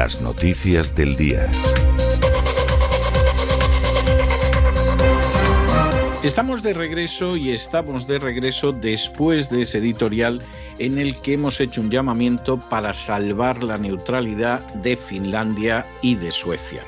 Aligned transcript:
Las 0.00 0.22
noticias 0.22 0.94
del 0.94 1.14
día. 1.14 1.46
Estamos 6.22 6.62
de 6.62 6.72
regreso 6.72 7.36
y 7.36 7.50
estamos 7.50 8.06
de 8.06 8.18
regreso 8.18 8.72
después 8.72 9.50
de 9.50 9.60
ese 9.60 9.76
editorial 9.76 10.40
en 10.78 10.96
el 10.96 11.20
que 11.20 11.34
hemos 11.34 11.60
hecho 11.60 11.82
un 11.82 11.90
llamamiento 11.90 12.58
para 12.58 12.94
salvar 12.94 13.62
la 13.62 13.76
neutralidad 13.76 14.60
de 14.72 14.96
Finlandia 14.96 15.84
y 16.00 16.14
de 16.14 16.30
Suecia. 16.30 16.82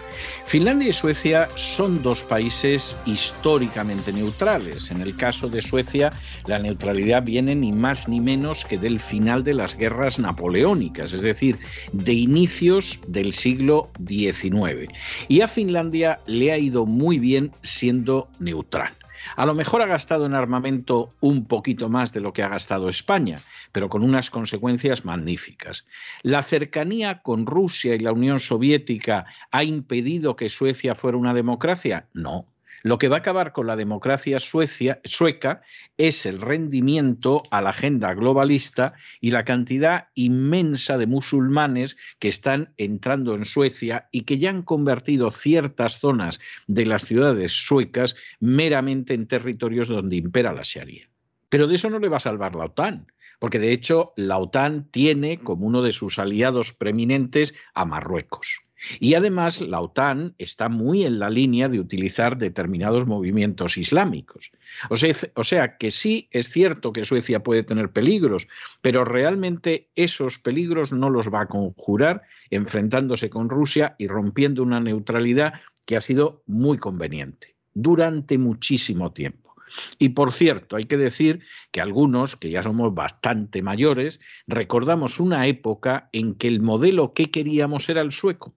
Finlandia 0.53 0.91
y 0.91 0.93
Suecia 0.93 1.49
son 1.55 2.03
dos 2.03 2.23
países 2.25 2.95
históricamente 3.07 4.13
neutrales. 4.13 4.91
En 4.91 5.01
el 5.01 5.17
caso 5.17 5.49
de 5.49 5.63
Suecia, 5.63 6.13
la 6.45 6.59
neutralidad 6.59 7.23
viene 7.23 7.55
ni 7.55 7.73
más 7.73 8.07
ni 8.07 8.21
menos 8.21 8.67
que 8.67 8.77
del 8.77 9.01
final 9.01 9.45
de 9.45 9.55
las 9.55 9.75
guerras 9.75 10.19
napoleónicas, 10.19 11.15
es 11.15 11.23
decir, 11.23 11.59
de 11.95 12.13
inicios 12.13 13.01
del 13.07 13.33
siglo 13.33 13.89
XIX. 14.07 14.93
Y 15.27 15.41
a 15.41 15.49
Finlandia 15.49 16.21
le 16.27 16.53
ha 16.53 16.59
ido 16.59 16.85
muy 16.85 17.19
bien 17.19 17.53
siendo 17.63 18.29
neutral. 18.39 18.93
A 19.37 19.47
lo 19.47 19.55
mejor 19.55 19.83
ha 19.83 19.87
gastado 19.87 20.27
en 20.27 20.35
armamento 20.35 21.15
un 21.21 21.47
poquito 21.47 21.89
más 21.89 22.13
de 22.13 22.21
lo 22.21 22.33
que 22.33 22.43
ha 22.43 22.49
gastado 22.49 22.89
España, 22.89 23.41
pero 23.73 23.89
con 23.89 24.03
unas 24.03 24.31
consecuencias 24.31 25.05
magníficas. 25.05 25.87
¿La 26.23 26.43
cercanía 26.43 27.23
con 27.23 27.47
Rusia 27.47 27.95
y 27.95 27.99
la 27.99 28.13
Unión 28.13 28.41
Soviética 28.41 29.27
ha 29.51 29.65
impedido 29.65 30.37
que 30.37 30.49
Suecia 30.49 30.95
fuera 30.95 31.19
una 31.19 31.35
democracia? 31.35 32.07
No. 32.13 32.52
Lo 32.83 32.99
que 32.99 33.09
va 33.09 33.17
a 33.17 33.19
acabar 33.21 33.53
con 33.53 33.67
la 33.67 33.77
democracia 33.77 34.39
sueca 34.41 35.63
es 35.97 36.27
el 36.27 36.41
rendimiento 36.41 37.43
a 37.51 37.63
la 37.63 37.71
agenda 37.71 38.13
globalista 38.15 38.95
y 39.21 39.31
la 39.31 39.45
cantidad 39.45 40.09
inmensa 40.15 40.99
de 40.99 41.07
musulmanes 41.07 41.97
que 42.19 42.29
están 42.29 42.75
entrando 42.77 43.35
en 43.35 43.45
Suecia 43.45 44.09
y 44.11 44.23
que 44.23 44.39
ya 44.39 44.51
han 44.51 44.63
convertido 44.63 45.31
ciertas 45.31 46.01
zonas 46.01 46.41
de 46.67 46.87
las 46.87 47.05
ciudades 47.05 47.53
suecas 47.53 48.17
meramente 48.41 49.15
en 49.15 49.27
territorios 49.27 49.89
donde 49.89 50.17
impera 50.17 50.53
la 50.53 50.63
Sharia. 50.65 51.09
Pero 51.49 51.67
de 51.67 51.77
eso 51.77 51.89
no 51.89 51.99
le 51.99 52.09
va 52.09 52.17
a 52.17 52.21
salvar 52.21 52.57
la 52.57 52.65
OTAN 52.65 53.07
porque 53.43 53.59
de 53.59 53.73
hecho 53.73 54.13
la 54.15 54.39
OTAN 54.39 54.89
tiene 54.93 55.41
como 55.41 55.67
uno 55.67 55.83
de 55.83 55.91
sus 55.91 56.21
aliados 56.21 56.73
preeminentes 56.73 57.55
a 57.75 57.85
Marruecos. 57.85 58.61
Y 59.01 59.15
además 59.15 59.61
la 59.61 59.81
OTAN 59.81 60.35
está 60.39 60.69
muy 60.69 61.05
en 61.05 61.19
la 61.19 61.31
línea 61.31 61.69
de 61.69 61.81
utilizar 61.81 62.37
determinados 62.39 63.07
movimientos 63.07 63.77
islámicos. 63.77 64.53
O 64.91 65.45
sea, 65.45 65.77
que 65.77 65.91
sí 65.91 66.29
es 66.31 66.51
cierto 66.51 66.93
que 66.93 67.05
Suecia 67.05 67.43
puede 67.43 67.63
tener 67.63 67.93
peligros, 67.93 68.49
pero 68.81 69.05
realmente 69.05 69.91
esos 69.95 70.39
peligros 70.39 70.93
no 70.93 71.11
los 71.11 71.33
va 71.33 71.43
a 71.43 71.49
conjurar 71.49 72.23
enfrentándose 72.51 73.31
con 73.31 73.49
Rusia 73.49 73.95
y 73.99 74.09
rompiendo 74.09 74.63
una 74.63 74.81
neutralidad 74.81 75.55
que 75.87 75.97
ha 75.97 76.01
sido 76.01 76.43
muy 76.47 76.79
conveniente 76.79 77.57
durante 77.75 78.39
muchísimo 78.39 79.13
tiempo. 79.13 79.55
Y 79.99 80.11
por 80.11 80.33
cierto, 80.33 80.77
hay 80.77 80.85
que 80.85 80.99
decir 80.99 81.41
que 81.71 81.81
algunos, 81.81 82.37
que 82.37 82.51
ya 82.51 82.63
somos 82.63 82.95
bastante 82.95 83.63
mayores, 83.63 84.21
recordamos 84.47 85.19
una 85.19 85.47
época 85.47 86.11
en 86.13 86.35
que 86.35 86.49
el 86.49 86.61
modelo 86.61 87.15
que 87.15 87.31
queríamos 87.31 87.89
era 87.89 88.03
el 88.03 88.13
sueco 88.13 88.55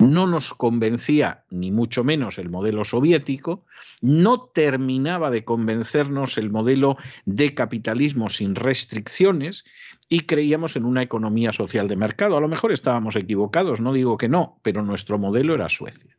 no 0.00 0.26
nos 0.26 0.54
convencía 0.54 1.44
ni 1.50 1.70
mucho 1.70 2.04
menos 2.04 2.38
el 2.38 2.48
modelo 2.48 2.84
soviético, 2.84 3.64
no 4.00 4.40
terminaba 4.40 5.30
de 5.30 5.44
convencernos 5.44 6.38
el 6.38 6.50
modelo 6.50 6.96
de 7.26 7.54
capitalismo 7.54 8.30
sin 8.30 8.54
restricciones 8.54 9.64
y 10.08 10.20
creíamos 10.20 10.76
en 10.76 10.84
una 10.84 11.02
economía 11.02 11.52
social 11.52 11.86
de 11.86 11.96
mercado. 11.96 12.36
A 12.36 12.40
lo 12.40 12.48
mejor 12.48 12.72
estábamos 12.72 13.14
equivocados, 13.16 13.80
no 13.80 13.92
digo 13.92 14.16
que 14.16 14.28
no, 14.28 14.58
pero 14.62 14.82
nuestro 14.82 15.18
modelo 15.18 15.54
era 15.54 15.68
Suecia. 15.68 16.16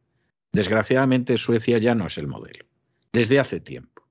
Desgraciadamente 0.51 1.37
Suecia 1.37 1.77
ya 1.77 1.95
no 1.95 2.07
es 2.07 2.17
el 2.17 2.27
modelo, 2.27 2.65
desde 3.11 3.39
hace 3.39 3.59
tiempo, 3.59 4.03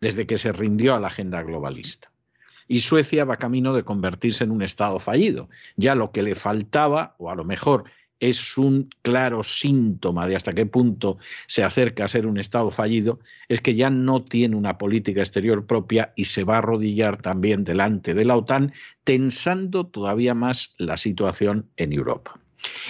desde 0.00 0.26
que 0.26 0.36
se 0.36 0.52
rindió 0.52 0.94
a 0.94 1.00
la 1.00 1.06
agenda 1.06 1.42
globalista. 1.42 2.10
Y 2.66 2.80
Suecia 2.80 3.24
va 3.24 3.36
camino 3.36 3.74
de 3.74 3.84
convertirse 3.84 4.44
en 4.44 4.50
un 4.50 4.62
Estado 4.62 4.98
fallido. 4.98 5.50
Ya 5.76 5.94
lo 5.94 6.12
que 6.12 6.22
le 6.22 6.34
faltaba, 6.34 7.14
o 7.18 7.30
a 7.30 7.34
lo 7.34 7.44
mejor 7.44 7.84
es 8.28 8.56
un 8.56 8.88
claro 9.02 9.42
síntoma 9.42 10.26
de 10.26 10.34
hasta 10.34 10.54
qué 10.54 10.64
punto 10.64 11.18
se 11.46 11.62
acerca 11.62 12.04
a 12.04 12.08
ser 12.08 12.26
un 12.26 12.38
Estado 12.38 12.70
fallido, 12.70 13.20
es 13.48 13.60
que 13.60 13.74
ya 13.74 13.90
no 13.90 14.24
tiene 14.24 14.56
una 14.56 14.78
política 14.78 15.20
exterior 15.20 15.66
propia 15.66 16.14
y 16.16 16.24
se 16.24 16.42
va 16.42 16.54
a 16.54 16.58
arrodillar 16.58 17.20
también 17.20 17.64
delante 17.64 18.14
de 18.14 18.24
la 18.24 18.38
OTAN, 18.38 18.72
tensando 19.04 19.86
todavía 19.86 20.32
más 20.32 20.74
la 20.78 20.96
situación 20.96 21.68
en 21.76 21.92
Europa. 21.92 22.40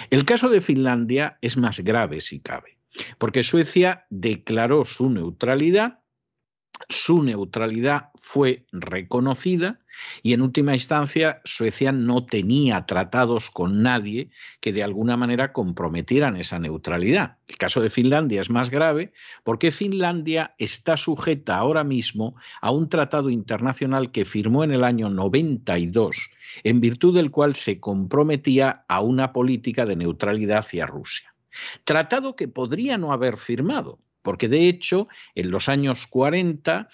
El 0.09 0.23
caso 0.23 0.47
de 0.47 0.61
Finlandia 0.61 1.37
es 1.41 1.57
más 1.57 1.81
grave 1.81 2.21
si 2.21 2.39
cabe, 2.39 2.77
porque 3.17 3.43
Suecia 3.43 4.05
declaró 4.09 4.85
su 4.85 5.09
neutralidad 5.09 5.99
su 6.89 7.23
neutralidad 7.23 8.09
fue 8.15 8.65
reconocida 8.71 9.79
y 10.23 10.33
en 10.33 10.41
última 10.41 10.73
instancia 10.73 11.41
Suecia 11.45 11.91
no 11.91 12.25
tenía 12.25 12.85
tratados 12.85 13.49
con 13.49 13.81
nadie 13.81 14.29
que 14.59 14.73
de 14.73 14.83
alguna 14.83 15.15
manera 15.17 15.53
comprometieran 15.53 16.35
esa 16.35 16.59
neutralidad. 16.59 17.37
El 17.47 17.57
caso 17.57 17.81
de 17.81 17.89
Finlandia 17.89 18.41
es 18.41 18.49
más 18.49 18.69
grave 18.69 19.13
porque 19.43 19.71
Finlandia 19.71 20.53
está 20.57 20.97
sujeta 20.97 21.57
ahora 21.57 21.83
mismo 21.83 22.35
a 22.61 22.71
un 22.71 22.89
tratado 22.89 23.29
internacional 23.29 24.11
que 24.11 24.25
firmó 24.25 24.63
en 24.63 24.71
el 24.71 24.83
año 24.83 25.09
92 25.09 26.29
en 26.63 26.81
virtud 26.81 27.15
del 27.15 27.31
cual 27.31 27.55
se 27.55 27.79
comprometía 27.79 28.85
a 28.87 29.01
una 29.01 29.33
política 29.33 29.85
de 29.85 29.95
neutralidad 29.95 30.59
hacia 30.59 30.85
Rusia. 30.85 31.33
Tratado 31.83 32.35
que 32.35 32.47
podría 32.47 32.97
no 32.97 33.13
haber 33.13 33.37
firmado, 33.37 33.99
porque 34.25 34.49
de 34.49 34.67
hecho 34.67 35.07
en 35.35 35.51
los 35.51 35.69
años 35.69 36.07
40 36.07 36.89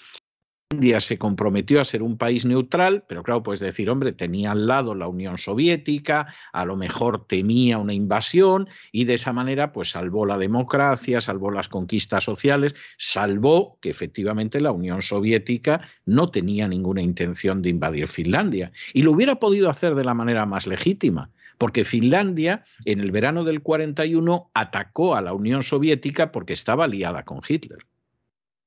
India 0.71 0.99
se 0.99 1.17
comprometió 1.17 1.81
a 1.81 1.85
ser 1.85 2.01
un 2.01 2.17
país 2.17 2.45
neutral, 2.45 3.03
pero 3.07 3.23
claro, 3.23 3.43
pues 3.43 3.59
decir, 3.59 3.89
hombre, 3.89 4.13
tenía 4.13 4.51
al 4.51 4.67
lado 4.67 4.95
la 4.95 5.07
Unión 5.07 5.37
Soviética, 5.37 6.33
a 6.53 6.65
lo 6.65 6.77
mejor 6.77 7.25
temía 7.27 7.77
una 7.77 7.93
invasión 7.93 8.69
y 8.91 9.03
de 9.03 9.15
esa 9.15 9.33
manera 9.33 9.73
pues 9.73 9.91
salvó 9.91 10.25
la 10.25 10.37
democracia, 10.37 11.19
salvó 11.19 11.51
las 11.51 11.67
conquistas 11.67 12.23
sociales, 12.23 12.75
salvó 12.97 13.77
que 13.81 13.89
efectivamente 13.89 14.61
la 14.61 14.71
Unión 14.71 15.01
Soviética 15.01 15.81
no 16.05 16.31
tenía 16.31 16.67
ninguna 16.67 17.01
intención 17.01 17.61
de 17.61 17.69
invadir 17.69 18.07
Finlandia. 18.07 18.71
Y 18.93 19.03
lo 19.03 19.11
hubiera 19.11 19.35
podido 19.35 19.69
hacer 19.69 19.95
de 19.95 20.05
la 20.05 20.13
manera 20.13 20.45
más 20.45 20.67
legítima 20.67 21.31
porque 21.61 21.83
Finlandia 21.83 22.65
en 22.85 23.01
el 23.01 23.11
verano 23.11 23.43
del 23.43 23.61
41 23.61 24.49
atacó 24.55 25.13
a 25.13 25.21
la 25.21 25.35
Unión 25.35 25.61
Soviética 25.61 26.31
porque 26.31 26.53
estaba 26.53 26.85
aliada 26.85 27.23
con 27.23 27.41
Hitler. 27.47 27.85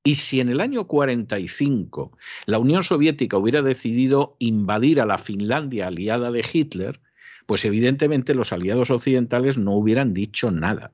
Y 0.04 0.14
si 0.14 0.38
en 0.38 0.48
el 0.48 0.60
año 0.60 0.86
45 0.86 2.16
la 2.46 2.60
Unión 2.60 2.84
Soviética 2.84 3.36
hubiera 3.36 3.62
decidido 3.62 4.36
invadir 4.38 5.00
a 5.00 5.06
la 5.06 5.18
Finlandia 5.18 5.88
aliada 5.88 6.30
de 6.30 6.46
Hitler, 6.52 7.00
pues 7.46 7.64
evidentemente 7.64 8.32
los 8.32 8.52
aliados 8.52 8.92
occidentales 8.92 9.58
no 9.58 9.72
hubieran 9.72 10.14
dicho 10.14 10.52
nada, 10.52 10.92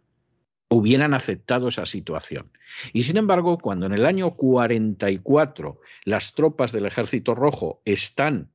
hubieran 0.70 1.12
aceptado 1.12 1.68
esa 1.68 1.84
situación. 1.84 2.50
Y 2.94 3.02
sin 3.02 3.18
embargo, 3.18 3.58
cuando 3.58 3.84
en 3.84 3.92
el 3.92 4.06
año 4.06 4.36
44 4.36 5.82
las 6.06 6.32
tropas 6.32 6.72
del 6.72 6.86
Ejército 6.86 7.34
Rojo 7.34 7.82
están 7.84 8.48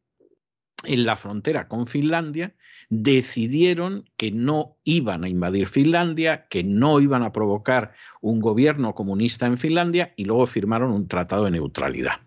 en 0.84 1.06
la 1.06 1.16
frontera 1.16 1.68
con 1.68 1.86
Finlandia, 1.86 2.56
decidieron 2.90 4.10
que 4.18 4.32
no 4.32 4.78
iban 4.84 5.24
a 5.24 5.30
invadir 5.30 5.68
Finlandia, 5.68 6.48
que 6.48 6.64
no 6.64 7.00
iban 7.00 7.24
a 7.24 7.32
provocar 7.32 7.94
un 8.22 8.40
gobierno 8.40 8.94
comunista 8.94 9.46
en 9.46 9.58
Finlandia 9.58 10.14
y 10.16 10.26
luego 10.26 10.46
firmaron 10.48 10.92
un 10.92 11.08
tratado 11.08 11.46
de 11.46 11.52
neutralidad. 11.52 12.22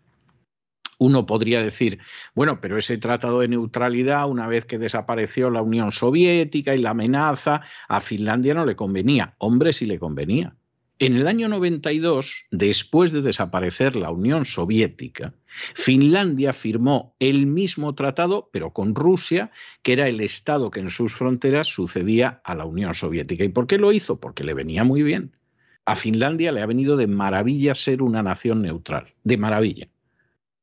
Uno 1.01 1.27
podría 1.27 1.63
decir, 1.63 2.01
bueno, 2.35 2.61
pero 2.61 2.77
ese 2.77 2.99
tratado 2.99 3.41
de 3.41 3.49
neutralidad, 3.49 4.29
una 4.29 4.49
vez 4.49 4.65
que 4.65 4.79
desapareció 4.79 5.49
la 5.49 5.63
Unión 5.63 5.93
Soviética 5.93 6.75
y 6.75 6.79
la 6.79 6.91
amenaza, 6.91 7.63
a 7.89 8.01
Finlandia 8.01 8.55
no 8.55 8.67
le 8.67 8.75
convenía. 8.75 9.37
Hombre, 9.39 9.73
sí 9.73 9.87
le 9.87 10.01
convenía. 10.01 10.57
En 10.99 11.15
el 11.15 11.29
año 11.29 11.49
92, 11.49 12.47
después 12.51 13.13
de 13.13 13.23
desaparecer 13.23 13.95
la 13.95 14.11
Unión 14.11 14.45
Soviética, 14.45 15.35
Finlandia 15.75 16.53
firmó 16.53 17.15
el 17.19 17.47
mismo 17.47 17.95
tratado, 17.95 18.51
pero 18.53 18.73
con 18.73 18.95
Rusia, 18.95 19.51
que 19.83 19.95
era 19.95 20.09
el 20.09 20.21
Estado 20.21 20.71
que 20.71 20.81
en 20.81 20.91
sus 20.91 21.15
fronteras 21.15 21.67
sucedía 21.67 22.41
a 22.45 22.55
la 22.55 22.65
Unión 22.65 22.95
Soviética. 22.95 23.45
¿Y 23.45 23.49
por 23.49 23.67
qué 23.67 23.79
lo 23.79 23.93
hizo? 23.93 24.21
Porque 24.21 24.45
le 24.45 24.55
venía 24.55 24.85
muy 24.85 25.03
bien. 25.03 25.37
A 25.85 25.97
Finlandia 25.97 26.53
le 26.53 26.61
ha 26.61 26.67
venido 26.67 26.97
de 26.97 27.07
maravilla 27.07 27.75
ser 27.75 28.03
una 28.03 28.23
nación 28.23 28.63
neutral, 28.63 29.07
de 29.25 29.37
maravilla. 29.39 29.89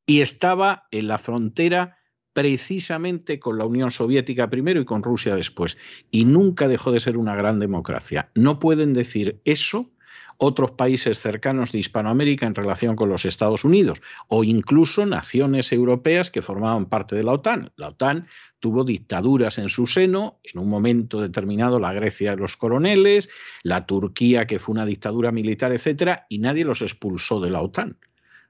Y 0.05 0.21
estaba 0.21 0.87
en 0.91 1.07
la 1.07 1.17
frontera 1.17 1.97
precisamente 2.33 3.39
con 3.39 3.57
la 3.57 3.65
Unión 3.65 3.91
Soviética 3.91 4.49
primero 4.49 4.81
y 4.81 4.85
con 4.85 5.01
Rusia 5.01 5.35
después. 5.35 5.77
Y 6.11 6.25
nunca 6.25 6.67
dejó 6.67 6.91
de 6.91 6.99
ser 6.99 7.17
una 7.17 7.35
gran 7.35 7.59
democracia. 7.59 8.29
No 8.35 8.59
pueden 8.59 8.93
decir 8.93 9.41
eso 9.45 9.89
otros 10.37 10.71
países 10.71 11.19
cercanos 11.19 11.71
de 11.71 11.79
Hispanoamérica 11.79 12.45
en 12.45 12.55
relación 12.55 12.95
con 12.95 13.09
los 13.09 13.25
Estados 13.25 13.63
Unidos 13.63 14.01
o 14.27 14.43
incluso 14.43 15.05
naciones 15.05 15.71
europeas 15.71 16.31
que 16.31 16.41
formaban 16.41 16.87
parte 16.87 17.15
de 17.15 17.23
la 17.23 17.33
OTAN. 17.33 17.71
La 17.75 17.89
OTAN 17.89 18.27
tuvo 18.59 18.83
dictaduras 18.83 19.57
en 19.57 19.69
su 19.69 19.87
seno, 19.87 20.39
en 20.43 20.59
un 20.59 20.69
momento 20.69 21.21
determinado 21.21 21.79
la 21.79 21.93
Grecia 21.93 22.31
de 22.31 22.37
los 22.37 22.57
coroneles, 22.57 23.29
la 23.63 23.85
Turquía 23.85 24.47
que 24.47 24.59
fue 24.59 24.73
una 24.73 24.85
dictadura 24.85 25.31
militar, 25.31 25.71
etcétera, 25.71 26.25
y 26.29 26.39
nadie 26.39 26.65
los 26.65 26.81
expulsó 26.81 27.39
de 27.39 27.51
la 27.51 27.61
OTAN. 27.61 27.97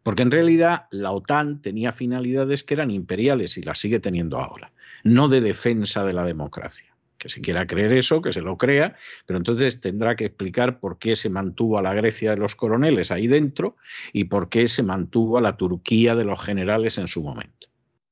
Porque 0.03 0.21
en 0.21 0.31
realidad 0.31 0.85
la 0.91 1.11
OTAN 1.11 1.61
tenía 1.61 1.91
finalidades 1.91 2.63
que 2.63 2.75
eran 2.75 2.91
imperiales 2.91 3.57
y 3.57 3.63
las 3.63 3.79
sigue 3.79 3.99
teniendo 3.99 4.39
ahora, 4.39 4.71
no 5.03 5.27
de 5.27 5.41
defensa 5.41 6.03
de 6.05 6.13
la 6.13 6.25
democracia 6.25 6.94
que 7.17 7.29
se 7.29 7.41
quiera 7.41 7.67
creer 7.67 7.93
eso, 7.93 8.21
que 8.21 8.33
se 8.33 8.41
lo 8.41 8.57
crea, 8.57 8.95
pero 9.25 9.37
entonces 9.37 9.79
tendrá 9.79 10.15
que 10.15 10.25
explicar 10.25 10.79
por 10.79 10.99
qué 10.99 11.15
se 11.15 11.29
mantuvo 11.29 11.77
a 11.77 11.81
la 11.81 11.93
Grecia 11.93 12.31
de 12.31 12.37
los 12.37 12.55
coroneles 12.55 13.11
ahí 13.11 13.27
dentro 13.27 13.77
y 14.13 14.25
por 14.25 14.49
qué 14.49 14.67
se 14.67 14.83
mantuvo 14.83 15.37
a 15.37 15.41
la 15.41 15.57
Turquía 15.57 16.15
de 16.15 16.25
los 16.25 16.41
generales 16.41 16.97
en 16.97 17.07
su 17.07 17.23
momento. 17.23 17.67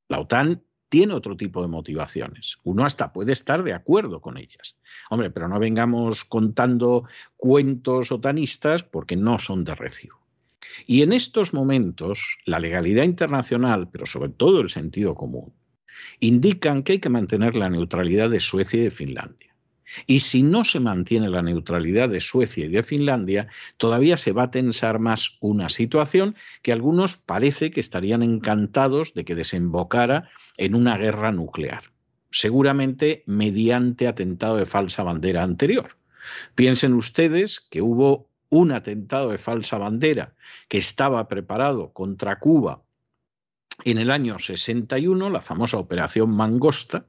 La 0.07 0.19
OTAN 0.19 0.61
tiene 0.89 1.13
otro 1.15 1.35
tipo 1.35 1.61
de 1.63 1.67
motivaciones. 1.67 2.59
Uno 2.63 2.85
hasta 2.85 3.11
puede 3.11 3.31
estar 3.31 3.63
de 3.63 3.73
acuerdo 3.73 4.21
con 4.21 4.37
ellas. 4.37 4.75
Hombre, 5.09 5.31
pero 5.31 5.47
no 5.47 5.57
vengamos 5.57 6.23
contando 6.23 7.05
cuentos 7.35 8.11
otanistas 8.11 8.83
porque 8.83 9.15
no 9.15 9.39
son 9.39 9.63
de 9.63 9.73
recibo. 9.73 10.19
Y 10.85 11.01
en 11.01 11.13
estos 11.13 11.53
momentos, 11.53 12.37
la 12.45 12.59
legalidad 12.59 13.05
internacional, 13.05 13.89
pero 13.89 14.05
sobre 14.05 14.29
todo 14.29 14.61
el 14.61 14.69
sentido 14.69 15.15
común, 15.15 15.53
indican 16.19 16.83
que 16.83 16.93
hay 16.93 16.99
que 16.99 17.09
mantener 17.09 17.55
la 17.55 17.69
neutralidad 17.69 18.29
de 18.29 18.39
Suecia 18.39 18.79
y 18.79 18.83
de 18.83 18.91
Finlandia. 18.91 19.53
Y 20.07 20.19
si 20.19 20.43
no 20.43 20.63
se 20.63 20.79
mantiene 20.79 21.29
la 21.29 21.41
neutralidad 21.41 22.09
de 22.09 22.21
Suecia 22.21 22.65
y 22.65 22.69
de 22.69 22.83
Finlandia, 22.83 23.47
todavía 23.77 24.17
se 24.17 24.31
va 24.31 24.43
a 24.43 24.51
tensar 24.51 24.99
más 24.99 25.37
una 25.39 25.69
situación 25.69 26.35
que 26.61 26.71
algunos 26.71 27.17
parece 27.17 27.71
que 27.71 27.79
estarían 27.79 28.23
encantados 28.23 29.13
de 29.13 29.25
que 29.25 29.35
desembocara 29.35 30.29
en 30.57 30.75
una 30.75 30.97
guerra 30.97 31.31
nuclear, 31.31 31.83
seguramente 32.31 33.23
mediante 33.27 34.07
atentado 34.07 34.57
de 34.57 34.65
falsa 34.65 35.03
bandera 35.03 35.43
anterior. 35.43 35.97
Piensen 36.55 36.93
ustedes 36.93 37.59
que 37.59 37.81
hubo 37.81 38.29
un 38.49 38.71
atentado 38.71 39.31
de 39.31 39.37
falsa 39.37 39.77
bandera 39.77 40.35
que 40.69 40.77
estaba 40.77 41.27
preparado 41.27 41.91
contra 41.91 42.39
Cuba 42.39 42.83
en 43.85 43.97
el 43.97 44.11
año 44.11 44.39
61, 44.39 45.29
la 45.29 45.41
famosa 45.41 45.77
Operación 45.77 46.35
Mangosta, 46.35 47.07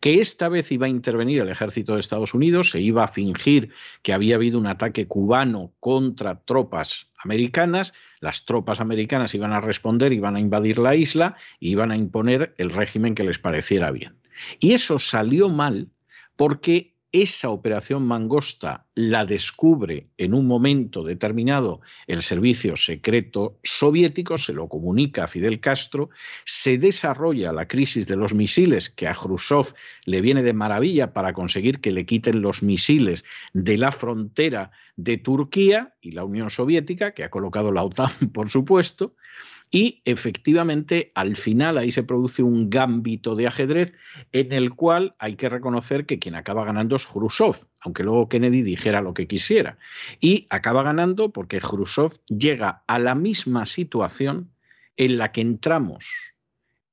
que 0.00 0.20
esta 0.20 0.48
vez 0.48 0.72
iba 0.72 0.86
a 0.86 0.90
intervenir 0.90 1.40
el 1.40 1.48
ejército 1.48 1.94
de 1.94 2.00
Estados 2.00 2.34
Unidos, 2.34 2.70
se 2.70 2.80
iba 2.80 3.04
a 3.04 3.08
fingir 3.08 3.70
que 4.02 4.12
había 4.12 4.36
habido 4.36 4.58
un 4.58 4.66
ataque 4.66 5.06
cubano 5.06 5.72
contra 5.80 6.40
tropas 6.40 7.10
americanas, 7.22 7.92
las 8.20 8.44
tropas 8.44 8.80
americanas 8.80 9.34
iban 9.34 9.52
a 9.52 9.60
responder, 9.60 10.12
iban 10.12 10.36
a 10.36 10.40
invadir 10.40 10.78
la 10.78 10.94
isla 10.94 11.36
y 11.60 11.70
iban 11.70 11.90
a 11.90 11.96
imponer 11.96 12.54
el 12.58 12.70
régimen 12.70 13.14
que 13.14 13.24
les 13.24 13.38
pareciera 13.38 13.90
bien. 13.90 14.16
Y 14.60 14.72
eso 14.72 14.98
salió 14.98 15.48
mal 15.48 15.90
porque 16.36 16.93
esa 17.14 17.50
operación 17.50 18.08
mangosta 18.08 18.86
la 18.96 19.24
descubre 19.24 20.08
en 20.18 20.34
un 20.34 20.48
momento 20.48 21.04
determinado 21.04 21.80
el 22.08 22.22
servicio 22.22 22.74
secreto 22.74 23.56
soviético, 23.62 24.36
se 24.36 24.52
lo 24.52 24.68
comunica 24.68 25.22
a 25.22 25.28
Fidel 25.28 25.60
Castro, 25.60 26.10
se 26.44 26.76
desarrolla 26.76 27.52
la 27.52 27.68
crisis 27.68 28.08
de 28.08 28.16
los 28.16 28.34
misiles, 28.34 28.90
que 28.90 29.06
a 29.06 29.14
Khrushchev 29.14 29.74
le 30.06 30.20
viene 30.22 30.42
de 30.42 30.54
maravilla 30.54 31.12
para 31.12 31.34
conseguir 31.34 31.80
que 31.80 31.92
le 31.92 32.04
quiten 32.04 32.42
los 32.42 32.64
misiles 32.64 33.24
de 33.52 33.78
la 33.78 33.92
frontera 33.92 34.72
de 34.96 35.16
Turquía 35.16 35.94
y 36.00 36.10
la 36.10 36.24
Unión 36.24 36.50
Soviética, 36.50 37.12
que 37.12 37.22
ha 37.22 37.30
colocado 37.30 37.70
la 37.70 37.84
OTAN, 37.84 38.10
por 38.32 38.50
supuesto, 38.50 39.14
y 39.74 40.02
efectivamente, 40.04 41.10
al 41.16 41.34
final 41.34 41.78
ahí 41.78 41.90
se 41.90 42.04
produce 42.04 42.44
un 42.44 42.70
gambito 42.70 43.34
de 43.34 43.48
ajedrez 43.48 43.92
en 44.30 44.52
el 44.52 44.70
cual 44.70 45.16
hay 45.18 45.34
que 45.34 45.48
reconocer 45.48 46.06
que 46.06 46.20
quien 46.20 46.36
acaba 46.36 46.64
ganando 46.64 46.94
es 46.94 47.08
Khrushchev, 47.08 47.56
aunque 47.80 48.04
luego 48.04 48.28
Kennedy 48.28 48.62
dijera 48.62 49.00
lo 49.00 49.14
que 49.14 49.26
quisiera. 49.26 49.76
Y 50.20 50.46
acaba 50.48 50.84
ganando 50.84 51.32
porque 51.32 51.58
Khrushchev 51.58 52.12
llega 52.28 52.84
a 52.86 53.00
la 53.00 53.16
misma 53.16 53.66
situación 53.66 54.52
en 54.96 55.18
la 55.18 55.32
que 55.32 55.40
entramos 55.40 56.06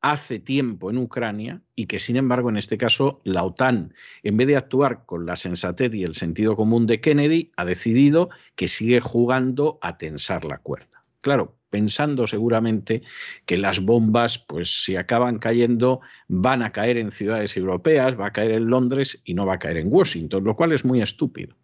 hace 0.02 0.40
tiempo 0.40 0.90
en 0.90 0.98
Ucrania 0.98 1.62
y 1.76 1.86
que 1.86 2.00
sin 2.00 2.16
embargo 2.16 2.50
en 2.50 2.58
este 2.58 2.80
caso 2.80 3.22
la 3.24 3.44
OTAN, 3.44 3.94
en 4.24 4.38
vez 4.38 4.48
de 4.48 4.58
actuar 4.58 5.06
con 5.06 5.28
la 5.28 5.36
sensatez 5.36 5.94
y 5.94 6.04
el 6.04 6.16
sentido 6.16 6.56
común 6.56 6.88
de 6.88 7.00
Kennedy, 7.00 7.52
ha 7.58 7.64
decidido 7.64 8.32
que 8.56 8.68
sigue 8.68 9.02
jugando 9.02 9.78
a 9.84 10.00
tensar 10.00 10.46
la 10.46 10.58
cuerda. 10.58 11.06
Claro, 11.22 11.61
pensando 11.72 12.28
seguramente 12.28 13.02
que 13.48 13.58
las 13.58 13.80
bombas, 13.80 14.38
pues 14.38 14.84
si 14.84 14.96
acaban 14.96 15.40
cayendo, 15.40 16.02
van 16.28 16.62
a 16.62 16.72
caer 16.72 17.00
en 17.00 17.10
ciudades 17.10 17.58
europeas, 17.58 18.20
va 18.20 18.28
a 18.28 18.34
caer 18.34 18.52
en 18.52 18.68
Londres 18.68 19.20
y 19.26 19.34
no 19.34 19.48
va 19.48 19.56
a 19.56 19.60
caer 19.60 19.78
en 19.78 19.92
Washington, 19.92 20.44
lo 20.44 20.56
cual 20.56 20.74
es 20.74 20.86
muy 20.86 21.02
estúpido. 21.02 21.56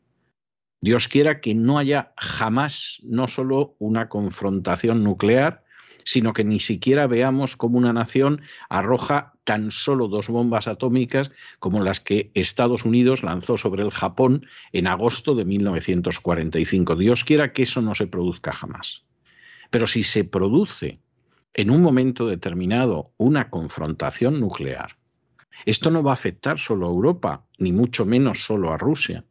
Dios 0.81 1.07
quiera 1.07 1.41
que 1.41 1.53
no 1.53 1.77
haya 1.77 2.13
jamás 2.17 3.01
no 3.03 3.27
solo 3.27 3.75
una 3.79 4.09
confrontación 4.09 5.03
nuclear, 5.03 5.63
sino 6.03 6.31
que 6.31 6.45
ni 6.45 6.59
siquiera 6.59 7.05
veamos 7.05 7.57
cómo 7.57 7.77
una 7.77 7.91
nación 7.91 8.41
arroja 8.69 9.33
tan 9.43 9.71
solo 9.71 10.07
dos 10.07 10.29
bombas 10.29 10.69
atómicas 10.69 11.31
como 11.59 11.83
las 11.83 11.99
que 11.99 12.31
Estados 12.33 12.85
Unidos 12.85 13.23
lanzó 13.23 13.57
sobre 13.57 13.83
el 13.83 13.91
Japón 13.91 14.45
en 14.71 14.87
agosto 14.87 15.35
de 15.35 15.43
1945. 15.43 16.95
Dios 16.95 17.25
quiera 17.25 17.51
que 17.51 17.63
eso 17.63 17.81
no 17.81 17.93
se 17.93 18.07
produzca 18.07 18.53
jamás. 18.53 19.03
Pero 19.69 19.87
si 19.87 20.03
se 20.03 20.23
produce 20.23 20.99
en 21.53 21.71
un 21.71 21.81
momento 21.81 22.27
determinado 22.27 23.13
una 23.17 23.49
confrontación 23.49 24.39
nuclear, 24.39 24.97
esto 25.65 25.89
no 25.89 26.03
va 26.03 26.11
a 26.11 26.13
afectar 26.13 26.59
solo 26.59 26.87
a 26.87 26.91
Europa, 26.91 27.45
ni 27.57 27.71
mucho 27.71 28.05
menos 28.05 28.43
solo 28.43 28.71
a 28.71 28.77
Rusia. 28.77 29.25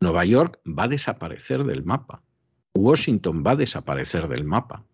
Nueva 0.00 0.24
York 0.24 0.60
va 0.66 0.84
a 0.84 0.88
desaparecer 0.88 1.64
del 1.64 1.84
mapa. 1.84 2.22
Washington 2.74 3.42
va 3.46 3.52
a 3.52 3.56
desaparecer 3.56 4.28
del 4.28 4.44
mapa. 4.44 4.84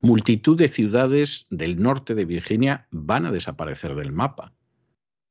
Multitud 0.00 0.58
de 0.58 0.68
ciudades 0.68 1.46
del 1.50 1.80
norte 1.80 2.14
de 2.14 2.24
Virginia 2.24 2.88
van 2.90 3.26
a 3.26 3.32
desaparecer 3.32 3.94
del 3.94 4.12
mapa. 4.12 4.52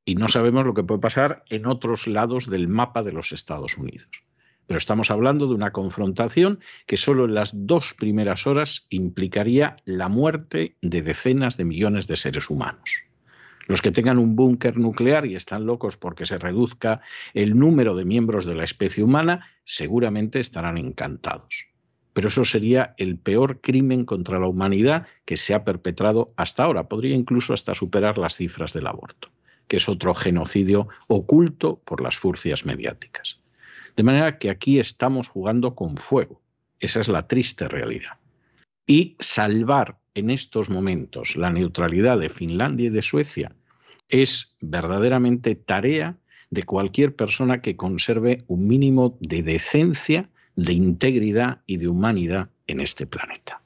Y 0.06 0.16
no 0.16 0.30
sabemos 0.30 0.66
lo 0.66 0.74
que 0.74 0.84
puede 0.84 1.02
pasar 1.02 1.44
en 1.50 1.66
otros 1.68 2.08
lados 2.08 2.50
del 2.50 2.68
mapa 2.68 3.04
de 3.04 3.12
los 3.12 3.32
Estados 3.32 3.78
Unidos. 3.78 4.24
Pero 4.72 4.78
estamos 4.80 5.12
hablando 5.12 5.48
de 5.48 5.54
una 5.54 5.74
confrontación 5.74 6.62
que 6.86 6.96
solo 6.96 7.26
en 7.26 7.34
las 7.34 7.68
dos 7.68 7.94
primeras 7.94 8.48
horas 8.48 8.86
implicaría 8.90 9.76
la 9.84 10.08
muerte 10.08 10.78
de 10.82 11.02
decenas 11.02 11.58
de 11.58 11.66
millones 11.66 12.08
de 12.08 12.16
seres 12.16 12.50
humanos. 12.50 13.04
Los 13.68 13.82
que 13.82 13.92
tengan 13.92 14.18
un 14.18 14.38
búnker 14.38 14.78
nuclear 14.78 15.26
y 15.26 15.36
están 15.36 15.66
locos 15.66 15.98
porque 15.98 16.26
se 16.26 16.38
reduzca 16.38 17.02
el 17.34 17.60
número 17.60 17.98
de 17.98 18.06
miembros 18.06 18.46
de 18.46 18.56
la 18.56 18.64
especie 18.64 19.04
humana, 19.04 19.46
seguramente 19.66 20.40
estarán 20.40 20.78
encantados. 20.78 21.66
Pero 22.14 22.30
eso 22.30 22.46
sería 22.46 22.96
el 22.98 23.18
peor 23.18 23.60
crimen 23.60 24.06
contra 24.06 24.40
la 24.40 24.48
humanidad 24.48 25.06
que 25.26 25.36
se 25.36 25.54
ha 25.54 25.66
perpetrado 25.66 26.32
hasta 26.38 26.64
ahora. 26.64 26.88
Podría 26.88 27.18
incluso 27.18 27.54
hasta 27.54 27.76
superar 27.76 28.18
las 28.18 28.38
cifras 28.38 28.72
del 28.72 28.88
aborto, 28.88 29.32
que 29.68 29.76
es 29.76 29.90
otro 29.90 30.16
genocidio 30.16 30.88
oculto 31.08 31.82
por 31.84 32.00
las 32.00 32.16
furcias 32.16 32.66
mediáticas. 32.66 33.41
De 33.96 34.04
manera 34.04 34.38
que 34.38 34.50
aquí 34.50 34.80
estamos 34.80 35.28
jugando 35.28 35.76
con 35.76 35.98
fuego. 35.98 36.42
Esa 36.80 37.00
es 37.00 37.08
la 37.08 37.28
triste 37.28 37.68
realidad. 37.68 38.18
Y 38.88 39.16
salvar 39.20 40.00
en 40.16 40.30
estos 40.30 40.70
momentos 40.70 41.36
la 41.36 41.52
neutralidad 41.52 42.20
de 42.20 42.30
Finlandia 42.30 42.88
y 42.88 42.90
de 42.90 43.02
Suecia 43.02 43.56
es 44.10 44.56
verdaderamente 44.60 45.56
tarea 45.56 46.18
de 46.50 46.64
cualquier 46.64 47.16
persona 47.16 47.62
que 47.62 47.78
conserve 47.78 48.44
un 48.48 48.68
mínimo 48.68 49.18
de 49.22 49.42
decencia, 49.42 50.30
de 50.56 50.74
integridad 50.74 51.62
y 51.66 51.78
de 51.78 51.88
humanidad 51.88 52.50
en 52.68 52.82
este 52.82 53.08
planeta. 53.08 53.62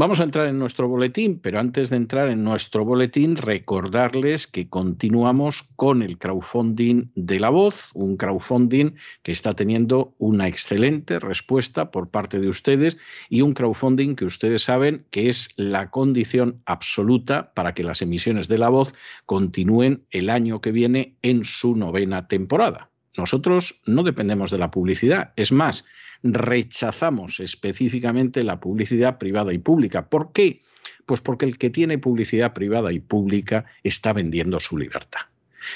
Vamos 0.00 0.18
a 0.18 0.24
entrar 0.24 0.46
en 0.46 0.58
nuestro 0.58 0.88
boletín, 0.88 1.40
pero 1.40 1.60
antes 1.60 1.90
de 1.90 1.98
entrar 1.98 2.30
en 2.30 2.42
nuestro 2.42 2.86
boletín, 2.86 3.36
recordarles 3.36 4.46
que 4.46 4.66
continuamos 4.66 5.64
con 5.76 6.00
el 6.00 6.16
crowdfunding 6.16 7.10
de 7.14 7.38
la 7.38 7.50
voz, 7.50 7.90
un 7.92 8.16
crowdfunding 8.16 8.94
que 9.22 9.32
está 9.32 9.52
teniendo 9.52 10.14
una 10.16 10.48
excelente 10.48 11.18
respuesta 11.18 11.90
por 11.90 12.08
parte 12.08 12.40
de 12.40 12.48
ustedes 12.48 12.96
y 13.28 13.42
un 13.42 13.52
crowdfunding 13.52 14.14
que 14.14 14.24
ustedes 14.24 14.62
saben 14.62 15.04
que 15.10 15.28
es 15.28 15.50
la 15.56 15.90
condición 15.90 16.62
absoluta 16.64 17.52
para 17.52 17.74
que 17.74 17.84
las 17.84 18.00
emisiones 18.00 18.48
de 18.48 18.56
la 18.56 18.70
voz 18.70 18.94
continúen 19.26 20.06
el 20.10 20.30
año 20.30 20.62
que 20.62 20.72
viene 20.72 21.18
en 21.20 21.44
su 21.44 21.76
novena 21.76 22.26
temporada. 22.26 22.89
Nosotros 23.16 23.80
no 23.86 24.02
dependemos 24.02 24.50
de 24.50 24.58
la 24.58 24.70
publicidad, 24.70 25.32
es 25.36 25.52
más, 25.52 25.84
rechazamos 26.22 27.40
específicamente 27.40 28.44
la 28.44 28.60
publicidad 28.60 29.18
privada 29.18 29.52
y 29.52 29.58
pública. 29.58 30.08
¿Por 30.08 30.32
qué? 30.32 30.62
Pues 31.06 31.20
porque 31.20 31.46
el 31.46 31.58
que 31.58 31.70
tiene 31.70 31.98
publicidad 31.98 32.52
privada 32.52 32.92
y 32.92 33.00
pública 33.00 33.66
está 33.82 34.12
vendiendo 34.12 34.60
su 34.60 34.78
libertad. 34.78 35.20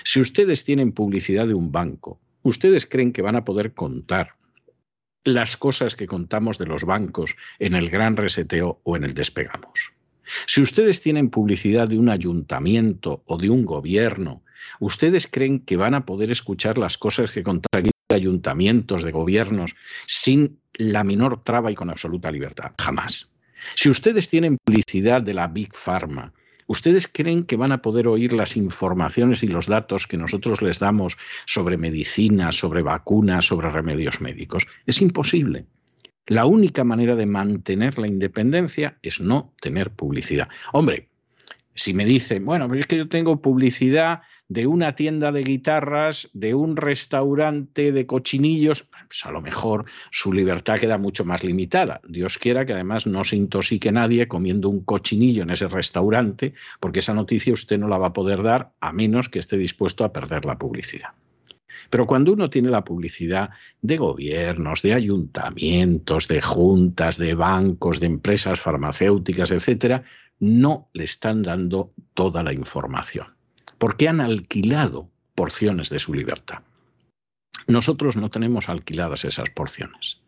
Si 0.04 0.20
ustedes 0.20 0.64
tienen 0.64 0.92
publicidad 0.92 1.46
de 1.46 1.54
un 1.54 1.72
banco, 1.72 2.20
¿ustedes 2.42 2.86
creen 2.86 3.12
que 3.12 3.22
van 3.22 3.36
a 3.36 3.44
poder 3.44 3.74
contar 3.74 4.36
las 5.24 5.56
cosas 5.56 5.96
que 5.96 6.06
contamos 6.06 6.58
de 6.58 6.66
los 6.66 6.84
bancos 6.84 7.36
en 7.58 7.74
el 7.74 7.88
gran 7.88 8.16
reseteo 8.16 8.80
o 8.84 8.96
en 8.96 9.04
el 9.04 9.14
despegamos? 9.14 9.92
Si 10.46 10.62
ustedes 10.62 11.02
tienen 11.02 11.30
publicidad 11.30 11.88
de 11.88 11.98
un 11.98 12.08
ayuntamiento 12.08 13.22
o 13.26 13.36
de 13.36 13.50
un 13.50 13.64
gobierno, 13.64 14.42
¿ustedes 14.80 15.26
creen 15.26 15.61
que 15.61 15.76
van 15.76 15.94
a 15.94 16.04
poder 16.04 16.30
escuchar 16.30 16.78
las 16.78 16.99
cosas 16.99 17.32
que 17.32 17.42
contamos 17.42 17.94
ayuntamientos, 18.14 19.02
de 19.02 19.12
gobiernos, 19.12 19.75
sin 20.06 20.58
la 20.75 21.04
menor 21.04 21.42
traba 21.44 21.70
y 21.70 21.75
con 21.75 21.90
absoluta 21.90 22.30
libertad. 22.30 22.73
Jamás. 22.80 23.28
Si 23.75 23.90
ustedes 23.90 24.28
tienen 24.28 24.58
publicidad 24.58 25.23
de 25.23 25.34
la 25.34 25.49
Big 25.49 25.75
Pharma, 25.75 26.32
¿ustedes 26.66 27.08
creen 27.08 27.44
que 27.44 27.56
van 27.56 27.73
a 27.73 27.82
poder 27.82 28.08
oír 28.08 28.32
las 28.32 28.56
informaciones 28.56 29.42
y 29.42 29.49
los 29.49 29.66
datos 29.66 30.06
que 30.06 30.16
nosotros 30.16 30.62
les 30.62 30.78
damos 30.78 31.16
sobre 31.46 31.76
medicina, 31.76 32.52
sobre 32.52 32.82
vacunas, 32.82 33.46
sobre 33.46 33.70
remedios 33.70 34.20
médicos? 34.20 34.66
Es 34.87 35.00
imposible. 35.00 35.66
La 36.26 36.46
única 36.46 36.84
manera 36.84 37.16
de 37.16 37.26
mantener 37.26 37.99
la 37.99 38.06
independencia 38.06 38.99
es 39.02 39.20
no 39.20 39.52
tener 39.61 39.90
publicidad. 39.90 40.49
Hombre, 40.73 41.08
si 41.75 41.92
me 41.92 42.04
dicen, 42.04 42.44
bueno, 42.46 42.68
pero 42.68 42.80
es 42.80 42.87
que 42.87 42.96
yo 42.96 43.08
tengo 43.08 43.42
publicidad 43.42 44.23
de 44.48 44.66
una 44.66 44.94
tienda 44.94 45.32
de 45.32 45.42
guitarras, 45.42 46.28
de 46.34 46.54
un 46.54 46.76
restaurante 46.76 47.92
de 47.92 48.06
cochinillos, 48.06 48.82
pues 49.08 49.24
a 49.24 49.30
lo 49.30 49.40
mejor 49.40 49.86
su 50.10 50.32
libertad 50.32 50.78
queda 50.78 50.98
mucho 50.98 51.24
más 51.24 51.42
limitada. 51.42 52.00
Dios 52.06 52.38
quiera 52.38 52.66
que 52.66 52.74
además 52.74 53.06
no 53.06 53.24
se 53.24 53.36
intoxique 53.36 53.90
nadie 53.90 54.28
comiendo 54.28 54.68
un 54.68 54.84
cochinillo 54.84 55.42
en 55.42 55.50
ese 55.50 55.68
restaurante, 55.68 56.52
porque 56.78 56.98
esa 56.98 57.14
noticia 57.14 57.52
usted 57.52 57.78
no 57.78 57.88
la 57.88 57.98
va 57.98 58.08
a 58.08 58.12
poder 58.12 58.42
dar 58.42 58.72
a 58.80 58.92
menos 58.92 59.28
que 59.28 59.38
esté 59.38 59.56
dispuesto 59.56 60.04
a 60.04 60.12
perder 60.12 60.44
la 60.44 60.58
publicidad. 60.58 61.10
Pero 61.90 62.06
cuando 62.06 62.32
uno 62.32 62.50
tiene 62.50 62.70
la 62.70 62.84
publicidad 62.84 63.50
de 63.80 63.96
gobiernos, 63.96 64.82
de 64.82 64.94
ayuntamientos, 64.94 66.28
de 66.28 66.40
juntas, 66.40 67.18
de 67.18 67.34
bancos, 67.34 68.00
de 68.00 68.06
empresas 68.06 68.60
farmacéuticas, 68.60 69.50
etcétera, 69.50 70.04
no 70.38 70.88
le 70.92 71.04
están 71.04 71.42
dando 71.42 71.92
toda 72.14 72.42
la 72.42 72.52
información 72.52 73.34
porque 73.78 74.09
han 74.09 74.21
alquilado 74.21 75.11
porciones 75.35 75.90
de 75.90 75.99
su 75.99 76.14
libertad. 76.14 76.62
Nosotros 77.66 78.16
no 78.16 78.31
tenemos 78.31 78.69
alquiladas 78.69 79.25
esas 79.25 79.50
porciones. 79.50 80.21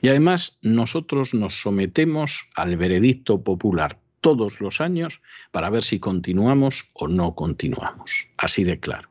Y 0.00 0.08
además 0.08 0.58
nosotros 0.62 1.34
nos 1.34 1.60
sometemos 1.60 2.44
al 2.54 2.76
veredicto 2.76 3.42
popular 3.42 3.98
todos 4.20 4.60
los 4.60 4.80
años 4.80 5.20
para 5.50 5.70
ver 5.70 5.82
si 5.82 5.98
continuamos 5.98 6.86
o 6.94 7.08
no 7.08 7.34
continuamos. 7.34 8.28
Así 8.36 8.64
de 8.64 8.78
claro. 8.78 9.08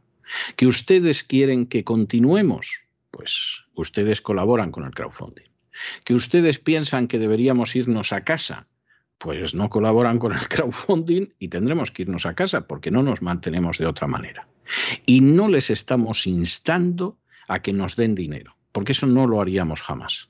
¿Que 0.56 0.68
ustedes 0.68 1.24
quieren 1.24 1.66
que 1.66 1.84
continuemos? 1.84 2.72
Pues 3.12 3.64
ustedes 3.76 4.22
colaboran 4.22 4.72
con 4.72 4.86
el 4.86 4.92
crowdfunding. 4.92 5.50
¿Que 6.04 6.14
ustedes 6.14 6.60
piensan 6.60 7.08
que 7.08 7.20
deberíamos 7.20 7.76
irnos 7.76 8.14
a 8.14 8.24
casa? 8.24 8.68
Pues 9.22 9.54
no 9.54 9.70
colaboran 9.70 10.18
con 10.18 10.34
el 10.34 10.40
crowdfunding 10.50 11.28
y 11.38 11.48
tendremos 11.48 11.92
que 11.92 12.04
irnos 12.04 12.25
a 12.25 12.34
casa 12.34 12.62
porque 12.62 12.92
no 12.92 13.04
nos 13.04 13.22
mantenemos 13.22 13.78
de 13.78 13.86
otra 13.86 14.08
manera. 14.08 14.48
Y 15.06 15.22
no 15.22 15.48
les 15.48 15.70
estamos 15.70 16.25
instando 16.25 17.18
a 17.48 17.62
que 17.62 17.72
nos 17.72 17.96
den 17.96 18.16
dinero, 18.16 18.56
porque 18.72 18.94
eso 18.94 19.06
no 19.06 19.28
lo 19.28 19.40
haríamos 19.40 19.82
jamás. 19.82 20.30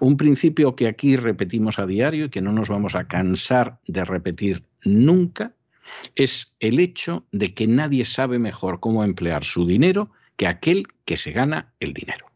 Un 0.00 0.16
principio 0.16 0.76
que 0.76 0.86
aquí 0.86 1.16
repetimos 1.16 1.78
a 1.78 1.86
diario 1.86 2.26
y 2.26 2.30
que 2.30 2.40
no 2.40 2.52
nos 2.52 2.68
vamos 2.68 2.94
a 2.94 3.08
cansar 3.08 3.80
de 3.86 4.04
repetir 4.04 4.64
nunca 4.84 5.52
es 6.14 6.56
el 6.60 6.78
hecho 6.78 7.24
de 7.32 7.54
que 7.54 7.66
nadie 7.66 8.04
sabe 8.04 8.38
mejor 8.38 8.80
cómo 8.80 9.04
emplear 9.04 9.44
su 9.44 9.66
dinero 9.66 10.10
que 10.36 10.46
aquel 10.46 10.86
que 11.04 11.16
se 11.16 11.32
gana 11.32 11.72
el 11.80 11.92
dinero. 11.92 12.27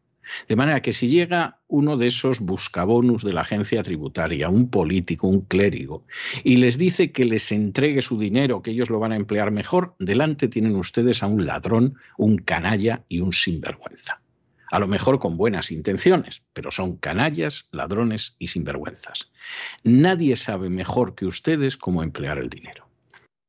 De 0.48 0.56
manera 0.56 0.82
que 0.82 0.92
si 0.92 1.08
llega 1.08 1.60
uno 1.68 1.96
de 1.96 2.08
esos 2.08 2.40
buscabonus 2.40 3.24
de 3.24 3.32
la 3.32 3.42
agencia 3.42 3.82
tributaria, 3.82 4.48
un 4.48 4.70
político, 4.70 5.28
un 5.28 5.42
clérigo, 5.42 6.04
y 6.44 6.56
les 6.56 6.78
dice 6.78 7.12
que 7.12 7.24
les 7.24 7.50
entregue 7.52 8.02
su 8.02 8.18
dinero, 8.18 8.62
que 8.62 8.72
ellos 8.72 8.90
lo 8.90 8.98
van 8.98 9.12
a 9.12 9.16
emplear 9.16 9.50
mejor, 9.50 9.94
delante 9.98 10.48
tienen 10.48 10.76
ustedes 10.76 11.22
a 11.22 11.26
un 11.26 11.46
ladrón, 11.46 11.96
un 12.18 12.38
canalla 12.38 13.04
y 13.08 13.20
un 13.20 13.32
sinvergüenza. 13.32 14.20
A 14.70 14.78
lo 14.78 14.88
mejor 14.88 15.18
con 15.18 15.36
buenas 15.36 15.70
intenciones, 15.70 16.42
pero 16.54 16.70
son 16.70 16.96
canallas, 16.96 17.66
ladrones 17.72 18.36
y 18.38 18.46
sinvergüenzas. 18.46 19.30
Nadie 19.84 20.36
sabe 20.36 20.70
mejor 20.70 21.14
que 21.14 21.26
ustedes 21.26 21.76
cómo 21.76 22.02
emplear 22.02 22.38
el 22.38 22.48
dinero 22.48 22.91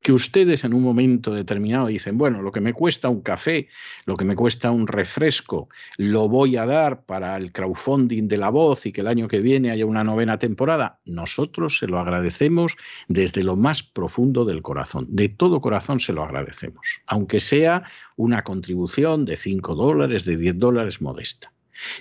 que 0.03 0.11
ustedes 0.11 0.65
en 0.65 0.73
un 0.73 0.83
momento 0.83 1.33
determinado 1.33 1.87
dicen, 1.87 2.17
bueno, 2.17 2.41
lo 2.41 2.51
que 2.51 2.59
me 2.59 2.73
cuesta 2.73 3.07
un 3.07 3.21
café, 3.21 3.69
lo 4.05 4.17
que 4.17 4.25
me 4.25 4.35
cuesta 4.35 4.69
un 4.69 4.85
refresco, 4.85 5.69
lo 5.97 6.27
voy 6.27 6.57
a 6.57 6.65
dar 6.65 7.05
para 7.05 7.37
el 7.37 7.53
crowdfunding 7.53 8.27
de 8.27 8.37
la 8.37 8.49
voz 8.49 8.85
y 8.85 8.91
que 8.91 8.99
el 8.99 9.07
año 9.07 9.29
que 9.29 9.39
viene 9.39 9.71
haya 9.71 9.85
una 9.85 10.03
novena 10.03 10.37
temporada, 10.37 10.99
nosotros 11.05 11.77
se 11.77 11.87
lo 11.87 11.99
agradecemos 11.99 12.75
desde 13.07 13.43
lo 13.43 13.55
más 13.55 13.81
profundo 13.81 14.43
del 14.43 14.61
corazón. 14.61 15.07
De 15.07 15.29
todo 15.29 15.61
corazón 15.61 16.01
se 16.01 16.11
lo 16.11 16.21
agradecemos, 16.21 17.01
aunque 17.07 17.39
sea 17.39 17.83
una 18.17 18.43
contribución 18.43 19.23
de 19.23 19.37
5 19.37 19.73
dólares, 19.73 20.25
de 20.25 20.35
10 20.35 20.59
dólares 20.59 21.01
modesta. 21.01 21.53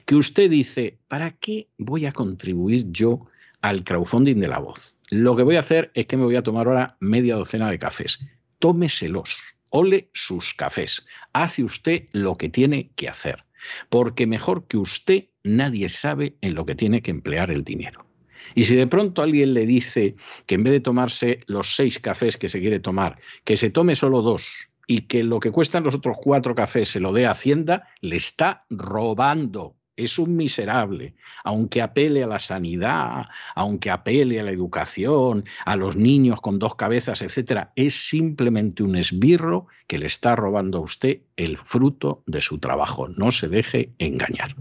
Que 0.06 0.16
usted 0.16 0.50
dice, 0.50 0.98
¿para 1.06 1.30
qué 1.30 1.68
voy 1.78 2.06
a 2.06 2.12
contribuir 2.12 2.90
yo 2.90 3.28
al 3.62 3.84
crowdfunding 3.84 4.40
de 4.40 4.48
la 4.48 4.58
voz. 4.58 4.98
Lo 5.10 5.36
que 5.36 5.44
voy 5.44 5.56
a 5.56 5.60
hacer 5.60 5.90
es 5.94 6.06
que 6.06 6.16
me 6.16 6.24
voy 6.24 6.36
a 6.36 6.42
tomar 6.42 6.66
ahora 6.66 6.96
media 7.00 7.36
docena 7.36 7.70
de 7.70 7.78
cafés. 7.78 8.18
Tómeselos, 8.58 9.38
ole 9.70 10.10
sus 10.12 10.52
cafés. 10.54 11.06
Hace 11.32 11.64
usted 11.64 12.06
lo 12.12 12.34
que 12.34 12.48
tiene 12.48 12.90
que 12.96 13.08
hacer, 13.08 13.44
porque 13.88 14.26
mejor 14.26 14.66
que 14.66 14.76
usted 14.76 15.24
nadie 15.42 15.88
sabe 15.88 16.36
en 16.40 16.54
lo 16.54 16.66
que 16.66 16.74
tiene 16.74 17.02
que 17.02 17.10
emplear 17.10 17.50
el 17.50 17.64
dinero. 17.64 18.06
Y 18.54 18.64
si 18.64 18.76
de 18.76 18.86
pronto 18.86 19.22
alguien 19.22 19.54
le 19.54 19.64
dice 19.64 20.16
que 20.46 20.56
en 20.56 20.64
vez 20.64 20.72
de 20.72 20.80
tomarse 20.80 21.38
los 21.46 21.74
seis 21.74 21.98
cafés 21.98 22.36
que 22.36 22.48
se 22.48 22.60
quiere 22.60 22.80
tomar, 22.80 23.18
que 23.44 23.56
se 23.56 23.70
tome 23.70 23.94
solo 23.94 24.20
dos 24.20 24.52
y 24.86 25.02
que 25.02 25.22
lo 25.22 25.40
que 25.40 25.52
cuestan 25.52 25.84
los 25.84 25.94
otros 25.94 26.16
cuatro 26.20 26.54
cafés 26.54 26.88
se 26.90 27.00
lo 27.00 27.12
dé 27.12 27.26
a 27.26 27.30
Hacienda, 27.30 27.88
le 28.00 28.16
está 28.16 28.66
robando 28.68 29.76
es 29.96 30.18
un 30.18 30.36
miserable, 30.36 31.14
aunque 31.44 31.82
apele 31.82 32.22
a 32.22 32.26
la 32.26 32.38
sanidad, 32.38 33.26
aunque 33.54 33.90
apele 33.90 34.40
a 34.40 34.44
la 34.44 34.50
educación, 34.50 35.44
a 35.64 35.76
los 35.76 35.96
niños 35.96 36.40
con 36.40 36.58
dos 36.58 36.74
cabezas, 36.74 37.22
etcétera, 37.22 37.72
es 37.76 37.94
simplemente 37.94 38.82
un 38.82 38.96
esbirro 38.96 39.66
que 39.86 39.98
le 39.98 40.06
está 40.06 40.36
robando 40.36 40.78
a 40.78 40.82
usted 40.82 41.20
el 41.36 41.58
fruto 41.58 42.22
de 42.26 42.40
su 42.40 42.58
trabajo. 42.58 43.08
No 43.08 43.32
se 43.32 43.48
deje 43.48 43.92
engañar. 43.98 44.56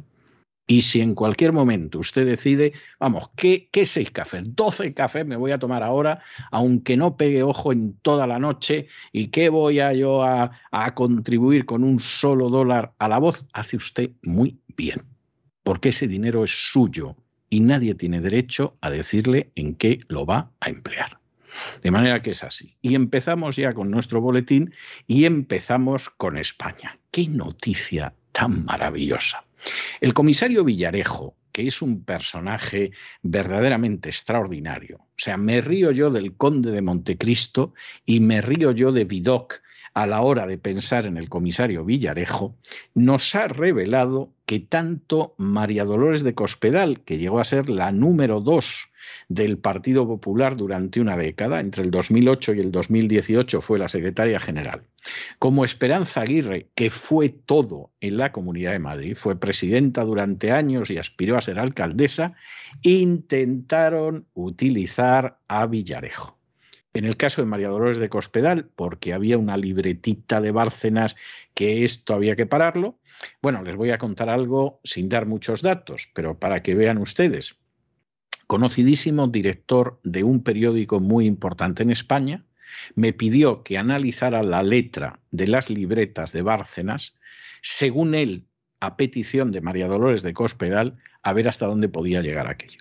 Y 0.67 0.81
si 0.81 1.01
en 1.01 1.15
cualquier 1.15 1.51
momento 1.51 1.99
usted 1.99 2.25
decide, 2.25 2.71
vamos, 2.97 3.29
¿qué, 3.35 3.67
seis 3.83 4.09
cafés? 4.11 4.43
Doce 4.55 4.93
cafés 4.93 5.25
me 5.25 5.35
voy 5.35 5.51
a 5.51 5.59
tomar 5.59 5.83
ahora, 5.83 6.21
aunque 6.49 6.95
no 6.95 7.17
pegue 7.17 7.43
ojo 7.43 7.73
en 7.73 7.97
toda 7.97 8.25
la 8.25 8.39
noche, 8.39 8.87
¿y 9.11 9.27
qué 9.27 9.49
voy 9.49 9.81
a 9.81 9.91
yo 9.91 10.23
a 10.23 10.95
contribuir 10.95 11.65
con 11.65 11.83
un 11.83 11.99
solo 11.99 12.49
dólar 12.49 12.93
a 12.99 13.09
la 13.09 13.17
voz? 13.17 13.45
Hace 13.51 13.75
usted 13.75 14.11
muy 14.21 14.61
bien 14.77 15.10
porque 15.63 15.89
ese 15.89 16.07
dinero 16.07 16.43
es 16.43 16.71
suyo 16.71 17.15
y 17.49 17.59
nadie 17.59 17.95
tiene 17.95 18.21
derecho 18.21 18.77
a 18.81 18.89
decirle 18.89 19.51
en 19.55 19.75
qué 19.75 19.99
lo 20.07 20.25
va 20.25 20.51
a 20.59 20.69
emplear. 20.69 21.19
De 21.83 21.91
manera 21.91 22.21
que 22.21 22.31
es 22.31 22.43
así. 22.43 22.77
Y 22.81 22.95
empezamos 22.95 23.57
ya 23.57 23.73
con 23.73 23.91
nuestro 23.91 24.21
boletín 24.21 24.73
y 25.05 25.25
empezamos 25.25 26.09
con 26.09 26.37
España. 26.37 26.97
¡Qué 27.11 27.27
noticia 27.27 28.13
tan 28.31 28.63
maravillosa! 28.65 29.43
El 29.99 30.13
comisario 30.13 30.63
Villarejo, 30.63 31.35
que 31.51 31.67
es 31.67 31.81
un 31.81 32.03
personaje 32.03 32.91
verdaderamente 33.21 34.09
extraordinario, 34.09 34.97
o 34.97 35.17
sea, 35.17 35.37
me 35.37 35.61
río 35.61 35.91
yo 35.91 36.09
del 36.09 36.35
conde 36.35 36.71
de 36.71 36.81
Montecristo 36.81 37.73
y 38.05 38.21
me 38.21 38.41
río 38.41 38.71
yo 38.71 38.91
de 38.91 39.03
Vidocq 39.03 39.61
a 39.93 40.07
la 40.07 40.21
hora 40.21 40.47
de 40.47 40.57
pensar 40.57 41.05
en 41.05 41.17
el 41.17 41.29
comisario 41.29 41.83
Villarejo, 41.85 42.55
nos 42.93 43.35
ha 43.35 43.47
revelado 43.47 44.33
que 44.45 44.59
tanto 44.59 45.33
María 45.37 45.85
Dolores 45.85 46.23
de 46.23 46.33
Cospedal, 46.33 47.01
que 47.01 47.17
llegó 47.17 47.39
a 47.39 47.45
ser 47.45 47.69
la 47.69 47.91
número 47.91 48.41
dos 48.41 48.91
del 49.29 49.57
Partido 49.57 50.07
Popular 50.07 50.55
durante 50.55 50.99
una 50.99 51.17
década, 51.17 51.59
entre 51.59 51.83
el 51.83 51.91
2008 51.91 52.55
y 52.55 52.59
el 52.59 52.71
2018 52.71 53.61
fue 53.61 53.79
la 53.79 53.89
secretaria 53.89 54.39
general, 54.39 54.83
como 55.39 55.65
Esperanza 55.65 56.21
Aguirre, 56.21 56.67
que 56.75 56.89
fue 56.89 57.29
todo 57.29 57.91
en 57.99 58.17
la 58.17 58.31
Comunidad 58.31 58.73
de 58.73 58.79
Madrid, 58.79 59.15
fue 59.15 59.39
presidenta 59.39 60.03
durante 60.03 60.51
años 60.51 60.89
y 60.89 60.97
aspiró 60.97 61.37
a 61.37 61.41
ser 61.41 61.59
alcaldesa, 61.59 62.33
intentaron 62.81 64.27
utilizar 64.33 65.39
a 65.47 65.65
Villarejo. 65.65 66.40
En 66.93 67.05
el 67.05 67.15
caso 67.15 67.41
de 67.41 67.47
María 67.47 67.69
Dolores 67.69 67.97
de 67.97 68.09
Cospedal, 68.09 68.69
porque 68.75 69.13
había 69.13 69.37
una 69.37 69.55
libretita 69.55 70.41
de 70.41 70.51
Bárcenas 70.51 71.15
que 71.53 71.83
esto 71.85 72.13
había 72.13 72.35
que 72.35 72.45
pararlo. 72.45 72.99
Bueno, 73.41 73.63
les 73.63 73.75
voy 73.75 73.91
a 73.91 73.97
contar 73.97 74.29
algo 74.29 74.81
sin 74.83 75.07
dar 75.07 75.25
muchos 75.25 75.61
datos, 75.61 76.09
pero 76.13 76.37
para 76.37 76.61
que 76.63 76.75
vean 76.75 76.97
ustedes. 76.97 77.55
Conocidísimo 78.47 79.27
director 79.27 80.01
de 80.03 80.23
un 80.23 80.43
periódico 80.43 80.99
muy 80.99 81.25
importante 81.25 81.83
en 81.83 81.91
España, 81.91 82.45
me 82.95 83.13
pidió 83.13 83.63
que 83.63 83.77
analizara 83.77 84.43
la 84.43 84.63
letra 84.63 85.19
de 85.31 85.47
las 85.47 85.69
libretas 85.69 86.33
de 86.33 86.41
Bárcenas, 86.41 87.15
según 87.61 88.15
él, 88.15 88.47
a 88.81 88.97
petición 88.97 89.51
de 89.51 89.61
María 89.61 89.87
Dolores 89.87 90.23
de 90.23 90.33
Cospedal, 90.33 90.97
a 91.21 91.33
ver 91.33 91.47
hasta 91.47 91.67
dónde 91.67 91.87
podía 91.87 92.21
llegar 92.21 92.47
aquello. 92.47 92.79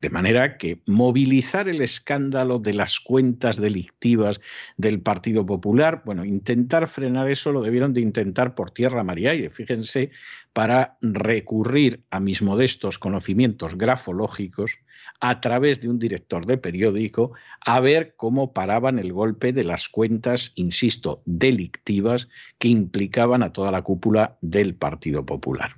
De 0.00 0.10
manera 0.10 0.58
que 0.58 0.82
movilizar 0.86 1.68
el 1.68 1.80
escándalo 1.80 2.58
de 2.58 2.74
las 2.74 3.00
cuentas 3.00 3.56
delictivas 3.56 4.40
del 4.76 5.00
Partido 5.00 5.46
Popular, 5.46 6.02
bueno, 6.04 6.24
intentar 6.24 6.86
frenar 6.86 7.30
eso 7.30 7.50
lo 7.50 7.62
debieron 7.62 7.94
de 7.94 8.02
intentar 8.02 8.54
por 8.54 8.72
tierra, 8.72 9.02
María 9.04 9.34
y 9.34 9.48
Fíjense, 9.48 10.10
para 10.52 10.98
recurrir 11.00 12.02
a 12.10 12.20
mis 12.20 12.42
modestos 12.42 12.98
conocimientos 12.98 13.78
grafológicos, 13.78 14.78
a 15.20 15.40
través 15.40 15.80
de 15.80 15.88
un 15.88 15.98
director 15.98 16.46
de 16.46 16.58
periódico 16.58 17.32
a 17.64 17.80
ver 17.80 18.14
cómo 18.16 18.52
paraban 18.52 18.98
el 18.98 19.12
golpe 19.12 19.52
de 19.52 19.64
las 19.64 19.88
cuentas, 19.88 20.52
insisto, 20.54 21.22
delictivas 21.24 22.28
que 22.58 22.68
implicaban 22.68 23.42
a 23.42 23.52
toda 23.52 23.70
la 23.70 23.82
cúpula 23.82 24.36
del 24.40 24.74
Partido 24.74 25.24
Popular. 25.24 25.76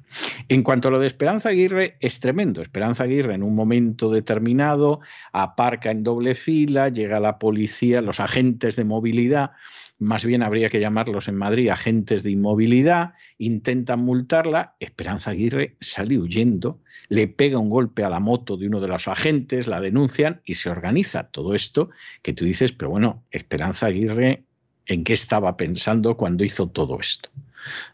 En 0.48 0.62
cuanto 0.62 0.88
a 0.88 0.90
lo 0.90 0.98
de 0.98 1.07
Esperanza 1.07 1.51
Aguirre, 1.51 1.96
es 2.01 2.20
tremendo. 2.20 2.62
Esperanza 2.62 3.05
Aguirre 3.05 3.35
en 3.35 3.42
un 3.42 3.55
momento 3.55 4.11
determinado 4.11 5.01
aparca 5.33 5.90
en 5.90 6.03
doble 6.03 6.35
fila, 6.35 6.88
llega 6.88 7.20
la 7.20 7.38
policía, 7.38 8.01
los 8.01 8.20
agentes 8.20 8.77
de 8.77 8.85
movilidad 8.85 9.53
más 9.98 10.24
bien 10.24 10.42
habría 10.42 10.68
que 10.68 10.80
llamarlos 10.80 11.28
en 11.28 11.34
Madrid 11.34 11.70
agentes 11.70 12.22
de 12.22 12.30
inmovilidad, 12.30 13.14
intentan 13.37 14.00
multarla, 14.00 14.76
Esperanza 14.78 15.32
Aguirre 15.32 15.76
sale 15.80 16.18
huyendo, 16.18 16.80
le 17.08 17.26
pega 17.26 17.58
un 17.58 17.68
golpe 17.68 18.04
a 18.04 18.11
la 18.11 18.20
moto 18.20 18.56
de 18.56 18.68
uno 18.68 18.80
de 18.80 18.88
los 18.88 19.08
agentes, 19.08 19.66
la 19.66 19.80
denuncian 19.80 20.40
y 20.44 20.54
se 20.54 20.70
organiza 20.70 21.24
todo 21.30 21.54
esto 21.54 21.90
que 22.22 22.32
tú 22.32 22.44
dices, 22.44 22.72
pero 22.72 22.90
bueno, 22.90 23.24
Esperanza 23.30 23.87
Aguirre, 23.87 24.44
¿en 24.87 25.04
qué 25.04 25.12
estaba 25.14 25.56
pensando 25.56 26.16
cuando 26.16 26.44
hizo 26.44 26.68
todo 26.68 27.00
esto? 27.00 27.30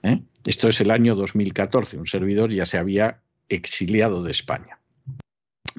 ¿Eh? 0.02 0.20
Esto 0.44 0.68
es 0.68 0.80
el 0.80 0.90
año 0.90 1.14
2014, 1.14 1.96
un 1.96 2.06
servidor 2.06 2.50
ya 2.50 2.66
se 2.66 2.76
había 2.76 3.20
exiliado 3.48 4.22
de 4.22 4.30
España. 4.30 4.78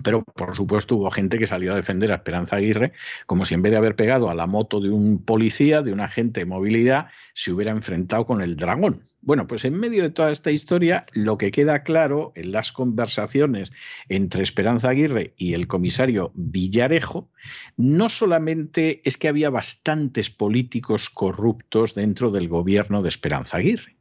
Pero, 0.03 0.23
por 0.23 0.55
supuesto, 0.55 0.95
hubo 0.95 1.09
gente 1.11 1.37
que 1.37 1.47
salió 1.47 1.73
a 1.73 1.75
defender 1.75 2.11
a 2.11 2.15
Esperanza 2.15 2.57
Aguirre, 2.57 2.93
como 3.25 3.45
si 3.45 3.53
en 3.53 3.61
vez 3.61 3.71
de 3.71 3.77
haber 3.77 3.95
pegado 3.95 4.29
a 4.29 4.35
la 4.35 4.47
moto 4.47 4.81
de 4.81 4.89
un 4.89 5.23
policía, 5.23 5.81
de 5.81 5.93
un 5.93 6.01
agente 6.01 6.41
de 6.41 6.45
movilidad, 6.45 7.07
se 7.33 7.51
hubiera 7.51 7.71
enfrentado 7.71 8.25
con 8.25 8.41
el 8.41 8.55
dragón. 8.55 9.03
Bueno, 9.21 9.47
pues 9.47 9.65
en 9.65 9.73
medio 9.73 10.03
de 10.03 10.11
toda 10.11 10.31
esta 10.31 10.51
historia, 10.51 11.05
lo 11.13 11.37
que 11.37 11.49
queda 11.51 11.83
claro 11.83 12.31
en 12.35 12.51
las 12.51 12.71
conversaciones 12.71 13.71
entre 14.09 14.43
Esperanza 14.43 14.89
Aguirre 14.89 15.33
y 15.37 15.53
el 15.53 15.67
comisario 15.67 16.31
Villarejo, 16.35 17.31
no 17.75 18.09
solamente 18.09 19.01
es 19.03 19.17
que 19.17 19.27
había 19.27 19.49
bastantes 19.49 20.29
políticos 20.29 21.09
corruptos 21.09 21.95
dentro 21.95 22.29
del 22.29 22.49
gobierno 22.49 23.01
de 23.01 23.09
Esperanza 23.09 23.57
Aguirre, 23.57 23.95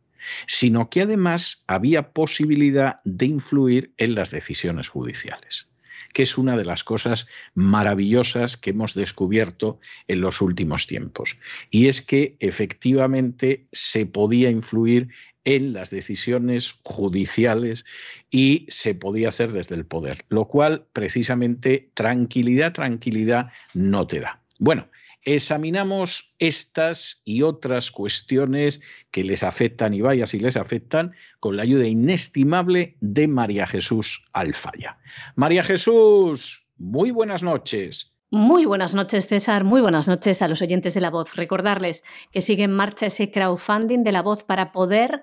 sino 0.47 0.91
que 0.91 1.03
además 1.03 1.65
había 1.69 2.13
posibilidad 2.13 3.01
de 3.05 3.27
influir 3.27 3.95
en 3.97 4.15
las 4.15 4.31
decisiones 4.31 4.89
judiciales 4.89 5.69
que 6.15 6.23
es 6.23 6.39
una 6.39 6.57
de 6.57 6.65
las 6.65 6.85
cosas 6.85 7.27
maravillosas 7.55 8.57
que 8.57 8.71
hemos 8.71 8.95
descubierto 8.95 9.79
en 10.09 10.23
los 10.23 10.41
últimos 10.41 10.87
tiempos. 10.87 11.39
Y 11.71 11.89
es 11.89 12.01
que 12.01 12.37
efectivamente 12.41 13.67
se 13.73 14.07
podía 14.07 14.49
influir 14.49 15.11
en 15.45 15.75
las 15.75 15.91
decisiones 15.91 16.77
judiciales 16.85 17.85
y 18.31 18.65
se 18.69 18.95
podía 18.95 19.29
hacer 19.29 19.53
desde 19.53 19.75
el 19.75 19.85
poder, 19.85 20.25
lo 20.31 20.47
cual 20.47 20.87
precisamente 20.93 21.91
tranquilidad, 21.93 22.73
tranquilidad 22.73 23.53
no 23.75 24.07
te 24.07 24.21
da. 24.21 24.41
Bueno, 24.59 24.89
examinamos 25.25 26.35
estas 26.39 27.23
y 27.25 27.43
otras 27.43 27.91
cuestiones 27.91 28.81
que 29.11 29.25
les 29.25 29.43
afectan 29.43 29.95
y 29.95 30.01
vaya 30.01 30.27
si 30.27 30.39
les 30.39 30.57
afectan 30.57 31.13
con 31.41 31.57
la 31.57 31.63
ayuda 31.63 31.87
inestimable 31.87 32.97
de 33.01 33.29
María 33.29 33.67
Jesús 33.67 34.25
Alfaya. 34.33 34.99
María 35.35 35.65
Jesús, 35.65 36.67
muy 36.77 37.11
buenas 37.11 37.43
noches. 37.43 38.13
Muy 38.31 38.65
buenas 38.65 38.95
noches, 38.95 39.29
César. 39.29 39.63
Muy 39.63 39.81
buenas 39.81 40.09
noches 40.09 40.43
a 40.43 40.49
los 40.49 40.61
oyentes 40.61 40.93
de 40.95 41.01
La 41.01 41.11
Voz. 41.11 41.37
Recordarles 41.37 42.03
que 42.33 42.41
sigue 42.41 42.65
en 42.65 42.73
marcha 42.73 43.07
ese 43.07 43.31
crowdfunding 43.31 44.03
de 44.03 44.13
La 44.13 44.23
Voz 44.23 44.43
para 44.43 44.73
poder 44.73 45.23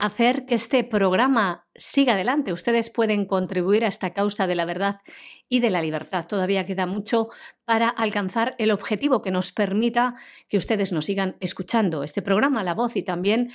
hacer 0.00 0.46
que 0.46 0.54
este 0.54 0.82
programa 0.82 1.66
siga 1.74 2.14
adelante. 2.14 2.52
Ustedes 2.52 2.90
pueden 2.90 3.26
contribuir 3.26 3.84
a 3.84 3.88
esta 3.88 4.10
causa 4.10 4.46
de 4.46 4.54
la 4.54 4.64
verdad 4.64 4.96
y 5.48 5.60
de 5.60 5.70
la 5.70 5.82
libertad. 5.82 6.26
Todavía 6.26 6.66
queda 6.66 6.86
mucho 6.86 7.28
para 7.64 7.88
alcanzar 7.88 8.54
el 8.58 8.70
objetivo 8.70 9.22
que 9.22 9.30
nos 9.30 9.52
permita 9.52 10.14
que 10.48 10.58
ustedes 10.58 10.92
nos 10.92 11.04
sigan 11.04 11.36
escuchando 11.40 12.02
este 12.02 12.22
programa, 12.22 12.64
La 12.64 12.74
Voz 12.74 12.96
y 12.96 13.02
también 13.02 13.52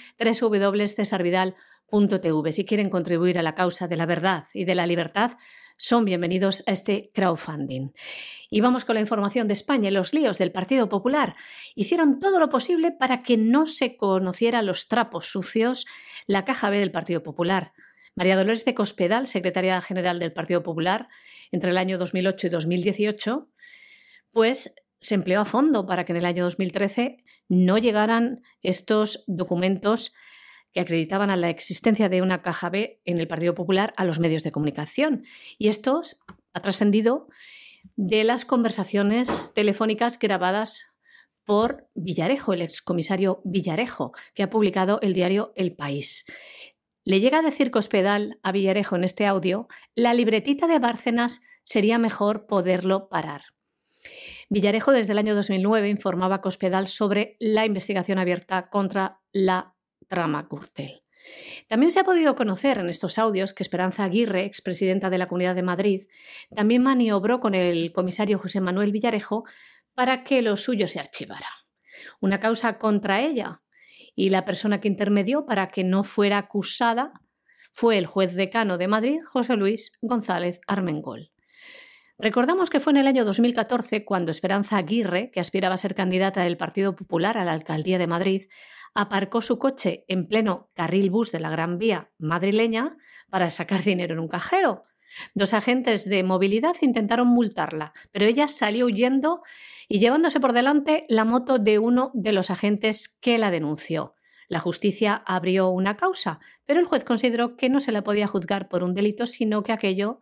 www.cesarvidal.tv. 1.92 2.52
Si 2.52 2.66
quieren 2.66 2.90
contribuir 2.90 3.38
a 3.38 3.44
la 3.44 3.56
causa 3.56 3.88
de 3.88 3.98
la 3.98 4.06
verdad 4.06 4.46
y 4.54 4.66
de 4.66 4.76
la 4.76 4.86
libertad, 4.86 5.32
son 5.78 6.06
bienvenidos 6.06 6.64
a 6.68 6.72
este 6.72 7.12
crowdfunding. 7.14 7.90
Y 8.50 8.62
vamos 8.62 8.86
con 8.86 8.96
la 8.96 9.02
información 9.02 9.48
de 9.48 9.54
España. 9.54 9.92
Los 9.92 10.14
líos 10.14 10.38
del 10.38 10.52
Partido 10.52 10.88
Popular 10.88 11.34
hicieron 11.76 12.20
todo 12.20 12.40
lo 12.40 12.50
posible 12.50 12.92
para 12.92 13.24
que 13.24 13.38
no 13.38 13.66
se 13.66 13.98
conociera 13.98 14.62
los 14.62 14.88
trapos 14.88 15.28
sucios 15.28 15.86
la 16.28 16.46
caja 16.46 16.70
B 16.70 16.80
del 16.80 16.92
Partido 16.92 17.24
Popular. 17.24 17.74
María 18.16 18.38
Dolores 18.38 18.64
de 18.64 18.74
Cospedal, 18.74 19.28
secretaria 19.28 19.82
general 19.82 20.20
del 20.20 20.32
Partido 20.32 20.64
Popular, 20.64 21.10
entre 21.52 21.72
el 21.72 21.78
año 21.78 21.98
2008 21.98 22.48
y 22.48 22.50
2018, 22.50 23.50
pues 24.32 24.74
se 25.02 25.16
empleó 25.16 25.42
a 25.42 25.46
fondo 25.46 25.86
para 25.86 26.06
que 26.06 26.14
en 26.14 26.18
el 26.18 26.26
año 26.26 26.46
2013 26.46 27.18
no 27.50 27.78
llegaran 27.78 28.42
estos 28.62 29.26
documentos 29.28 30.14
que 30.76 30.82
acreditaban 30.82 31.30
a 31.30 31.38
la 31.38 31.50
existencia 31.50 32.10
de 32.10 32.22
una 32.22 32.42
caja 32.42 32.70
B 32.70 33.00
en 33.06 33.18
el 33.22 33.30
Partido 33.30 33.56
Popular 33.56 33.94
a 33.96 34.04
los 34.04 34.20
medios 34.20 34.44
de 34.44 34.52
comunicación. 34.52 35.24
Y 35.58 35.70
esto 35.70 36.02
ha 36.54 36.62
trascendido 36.62 37.30
de 37.96 38.26
las 38.26 38.44
conversaciones 38.44 39.54
telefónicas 39.56 40.20
grabadas 40.20 40.92
por 41.46 41.88
Villarejo, 41.94 42.52
el 42.52 42.62
excomisario 42.62 43.40
Villarejo, 43.46 44.12
que 44.34 44.44
ha 44.44 44.50
publicado 44.50 45.00
el 45.02 45.14
diario 45.14 45.54
El 45.56 45.74
País. 45.74 46.26
Le 47.06 47.22
llega 47.22 47.40
a 47.40 47.44
decir 47.44 47.72
Cospedal 47.72 48.38
a 48.44 48.52
Villarejo 48.52 48.98
en 48.98 49.06
este 49.06 49.26
audio, 49.26 49.70
la 49.96 50.14
libretita 50.14 50.68
de 50.68 50.80
Bárcenas 50.80 51.42
sería 51.64 52.00
mejor 52.00 52.48
poderlo 52.48 53.08
parar. 53.08 53.44
Villarejo 54.50 54.92
desde 54.92 55.14
el 55.14 55.20
año 55.20 55.36
2009 55.36 55.88
informaba 55.88 56.36
a 56.36 56.42
Cospedal 56.42 56.90
sobre 56.90 57.38
la 57.40 57.66
investigación 57.66 58.20
abierta 58.20 58.70
contra 58.70 59.22
la 59.32 59.75
trama 60.08 60.48
Gürtel. 60.50 61.02
También 61.68 61.92
se 61.92 62.00
ha 62.00 62.04
podido 62.04 62.36
conocer 62.36 62.78
en 62.78 62.90
estos 62.90 63.18
audios 63.18 63.54
que 63.54 63.64
Esperanza 63.64 64.04
Aguirre, 64.04 64.46
expresidenta 64.46 65.10
de 65.10 65.18
la 65.18 65.28
Comunidad 65.28 65.56
de 65.56 65.64
Madrid, 65.64 66.04
también 66.56 66.84
maniobró 66.84 67.40
con 67.40 67.56
el 67.56 67.92
comisario 67.92 68.38
José 68.38 68.62
Manuel 68.62 68.92
Villarejo 68.92 69.46
para 69.94 70.24
que 70.24 70.42
lo 70.42 70.58
suyo 70.58 70.88
se 70.88 71.00
archivara. 71.00 71.50
Una 72.20 72.40
causa 72.40 72.78
contra 72.78 73.22
ella 73.22 73.62
y 74.16 74.30
la 74.30 74.46
persona 74.46 74.80
que 74.80 74.88
intermedió 74.88 75.46
para 75.46 75.70
que 75.70 75.84
no 75.84 76.04
fuera 76.04 76.38
acusada 76.38 77.14
fue 77.72 77.98
el 77.98 78.06
juez 78.06 78.36
decano 78.36 78.78
de 78.78 78.88
Madrid, 78.88 79.20
José 79.26 79.56
Luis 79.56 79.98
González 80.02 80.62
Armengol. 80.68 81.32
Recordamos 82.18 82.70
que 82.70 82.80
fue 82.80 82.92
en 82.92 82.98
el 82.98 83.08
año 83.08 83.26
2014 83.26 84.06
cuando 84.06 84.32
Esperanza 84.32 84.78
Aguirre, 84.78 85.32
que 85.32 85.42
aspiraba 85.42 85.76
a 85.76 85.78
ser 85.78 85.96
candidata 85.96 86.44
del 86.44 86.56
Partido 86.56 86.96
Popular 86.96 87.38
a 87.38 87.44
la 87.44 87.52
alcaldía 87.52 87.98
de 87.98 88.08
Madrid, 88.08 88.44
aparcó 88.96 89.42
su 89.42 89.60
coche 89.60 90.06
en 90.08 90.28
pleno 90.28 90.72
carril 90.74 91.12
bus 91.12 91.32
de 91.32 91.40
la 91.40 91.52
Gran 91.52 91.78
Vía 91.78 92.10
madrileña 92.18 92.98
para 93.30 93.52
sacar 93.52 93.84
dinero 93.84 94.14
en 94.14 94.20
un 94.20 94.28
cajero. 94.28 94.86
Dos 95.34 95.54
agentes 95.54 96.10
de 96.10 96.24
movilidad 96.24 96.76
intentaron 96.82 97.28
multarla, 97.28 97.94
pero 98.12 98.26
ella 98.26 98.48
salió 98.48 98.88
huyendo 98.88 99.44
y 99.88 100.00
llevándose 100.00 100.40
por 100.40 100.52
delante 100.52 101.06
la 101.08 101.24
moto 101.24 101.60
de 101.60 101.80
uno 101.80 102.12
de 102.14 102.34
los 102.34 102.50
agentes 102.50 103.08
que 103.22 103.38
la 103.38 103.52
denunció. 103.52 104.16
La 104.48 104.60
justicia 104.60 105.24
abrió 105.26 105.70
una 105.70 105.96
causa, 105.96 106.40
pero 106.66 106.80
el 106.80 106.86
juez 106.86 107.04
consideró 107.04 107.56
que 107.56 107.70
no 107.70 107.80
se 107.80 107.92
la 107.92 108.04
podía 108.04 108.28
juzgar 108.28 108.68
por 108.68 108.84
un 108.84 108.94
delito, 108.94 109.26
sino 109.26 109.64
que 109.64 109.72
aquello 109.72 110.20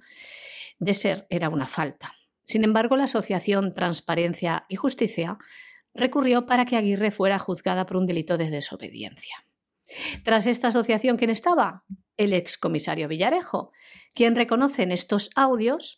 de 0.80 0.94
ser 0.94 1.28
era 1.30 1.50
una 1.50 1.66
falta. 1.66 2.14
Sin 2.46 2.64
embargo, 2.64 2.96
la 2.98 3.06
Asociación 3.06 3.74
Transparencia 3.74 4.66
y 4.70 4.76
Justicia 4.76 5.38
recurrió 5.94 6.46
para 6.46 6.66
que 6.66 6.76
Aguirre 6.76 7.12
fuera 7.12 7.40
juzgada 7.40 7.86
por 7.86 7.98
un 7.98 8.08
delito 8.08 8.38
de 8.38 8.50
desobediencia. 8.50 9.46
Tras 10.24 10.48
esta 10.48 10.70
asociación, 10.70 11.18
¿quién 11.18 11.30
estaba? 11.30 11.84
El 12.18 12.34
excomisario 12.34 13.08
Villarejo, 13.08 13.72
quien 14.14 14.36
reconoce 14.36 14.84
en 14.84 14.92
estos 14.92 15.30
audios 15.36 15.98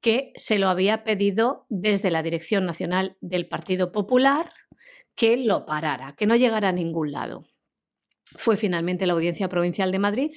que 0.00 0.32
se 0.36 0.58
lo 0.58 0.68
había 0.68 1.04
pedido 1.04 1.66
desde 1.68 2.10
la 2.10 2.22
Dirección 2.22 2.64
Nacional 2.64 3.16
del 3.20 3.46
Partido 3.48 3.92
Popular 3.92 4.52
que 5.14 5.36
lo 5.36 5.66
parara, 5.66 6.14
que 6.16 6.26
no 6.26 6.36
llegara 6.36 6.68
a 6.68 6.72
ningún 6.72 7.12
lado. 7.12 7.44
Fue 8.36 8.56
finalmente 8.56 9.06
la 9.06 9.12
Audiencia 9.12 9.48
Provincial 9.48 9.92
de 9.92 9.98
Madrid 9.98 10.32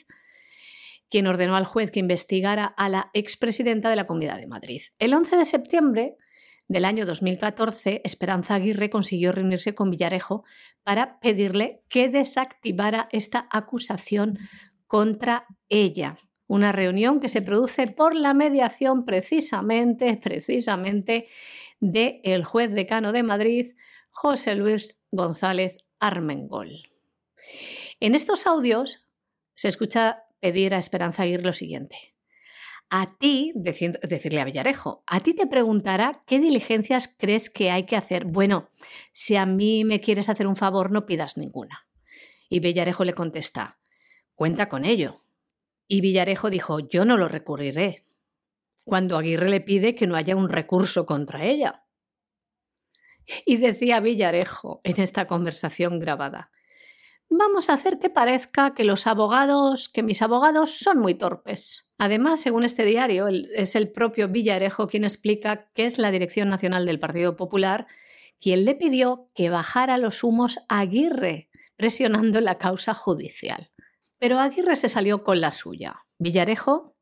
quien 1.14 1.28
ordenó 1.28 1.56
al 1.56 1.66
juez 1.66 1.92
que 1.92 2.00
investigara 2.00 2.66
a 2.66 2.90
la 2.90 3.12
expresidenta 3.14 3.92
de 3.92 3.96
la 3.96 4.08
Comunidad 4.08 4.40
de 4.40 4.48
Madrid. 4.48 4.82
El 4.98 5.14
11 5.14 5.38
de 5.38 5.46
septiembre 5.46 6.18
del 6.68 6.86
año 6.86 7.06
2014, 7.06 8.02
Esperanza 8.04 8.56
Aguirre 8.56 8.90
consiguió 8.90 9.32
reunirse 9.32 9.76
con 9.76 9.90
Villarejo 9.92 10.44
para 10.84 11.20
pedirle 11.20 11.84
que 11.90 12.10
desactivara 12.10 13.10
esta 13.12 13.48
acusación 13.52 14.40
contra 14.88 15.46
ella. 15.70 16.18
Una 16.48 16.72
reunión 16.72 17.20
que 17.20 17.30
se 17.30 17.42
produce 17.42 17.88
por 17.88 18.16
la 18.16 18.34
mediación 18.34 19.06
precisamente, 19.06 20.18
precisamente 20.18 21.28
de 21.80 22.22
el 22.24 22.44
juez 22.44 22.72
decano 22.72 23.12
de 23.12 23.24
Madrid, 23.24 23.76
José 24.10 24.56
Luis 24.56 25.02
González 25.12 25.78
Armengol. 26.00 26.90
En 28.00 28.16
estos 28.16 28.48
audios 28.48 29.08
se 29.56 29.70
escucha 29.70 30.24
pedir 30.40 30.74
a 30.74 30.78
Esperanza 30.78 31.24
Aguirre 31.24 31.44
lo 31.44 31.54
siguiente. 31.54 32.13
A 32.96 33.08
ti, 33.08 33.52
decirle 33.56 34.40
a 34.40 34.46
Villarejo, 34.46 35.04
a 35.08 35.20
ti 35.20 35.34
te 35.34 35.48
preguntará 35.48 36.22
qué 36.28 36.40
diligencias 36.40 37.10
crees 37.18 37.50
que 37.50 37.72
hay 37.72 37.88
que 37.88 37.96
hacer. 37.96 38.26
Bueno, 38.26 38.70
si 39.14 39.36
a 39.36 39.48
mí 39.48 39.84
me 39.84 40.00
quieres 40.00 40.30
hacer 40.30 40.46
un 40.46 40.56
favor, 40.56 40.92
no 40.92 41.08
pidas 41.08 41.36
ninguna. 41.36 41.88
Y 42.50 42.60
Villarejo 42.60 43.04
le 43.04 43.16
contesta, 43.16 43.80
cuenta 44.36 44.70
con 44.70 44.86
ello. 44.86 45.24
Y 45.88 46.02
Villarejo 46.02 46.52
dijo, 46.52 46.82
yo 46.82 47.04
no 47.04 47.18
lo 47.18 47.28
recurriré. 47.28 48.06
Cuando 48.86 49.18
Aguirre 49.18 49.50
le 49.50 49.62
pide 49.62 49.96
que 49.96 50.06
no 50.06 50.16
haya 50.16 50.36
un 50.36 50.50
recurso 50.50 51.08
contra 51.08 51.44
ella. 51.44 51.86
Y 53.44 53.58
decía 53.58 54.02
Villarejo 54.02 54.82
en 54.84 55.02
esta 55.02 55.26
conversación 55.26 56.00
grabada, 56.00 56.52
vamos 57.30 57.70
a 57.70 57.74
hacer 57.74 58.00
que 58.00 58.10
parezca 58.10 58.74
que 58.74 58.84
los 58.84 59.08
abogados, 59.08 59.90
que 59.90 60.04
mis 60.04 60.22
abogados 60.22 60.78
son 60.78 61.00
muy 61.00 61.16
torpes. 61.16 61.92
Además, 61.98 62.42
según 62.42 62.64
este 62.64 62.86
diario, 62.86 63.28
es 63.28 63.76
el 63.76 63.92
propio 63.92 64.28
Villarejo 64.28 64.88
quien 64.88 65.04
explica 65.04 65.70
que 65.74 65.86
es 65.86 65.98
la 65.98 66.12
Dirección 66.12 66.50
Nacional 66.50 66.86
del 66.86 67.00
Partido 67.00 67.36
Popular 67.36 67.88
quien 68.44 68.66
le 68.66 68.76
pidió 68.76 69.30
que 69.34 69.50
bajara 69.50 69.98
los 69.98 70.22
humos 70.22 70.60
a 70.68 70.80
Aguirre, 70.80 71.50
presionando 71.78 72.42
la 72.42 72.58
causa 72.58 72.94
judicial. 72.94 73.72
Pero 74.20 74.38
Aguirre 74.38 74.76
se 74.76 74.90
salió 74.90 75.24
con 75.24 75.40
la 75.40 75.54
suya. 75.54 76.06
Villarejo 76.18 76.94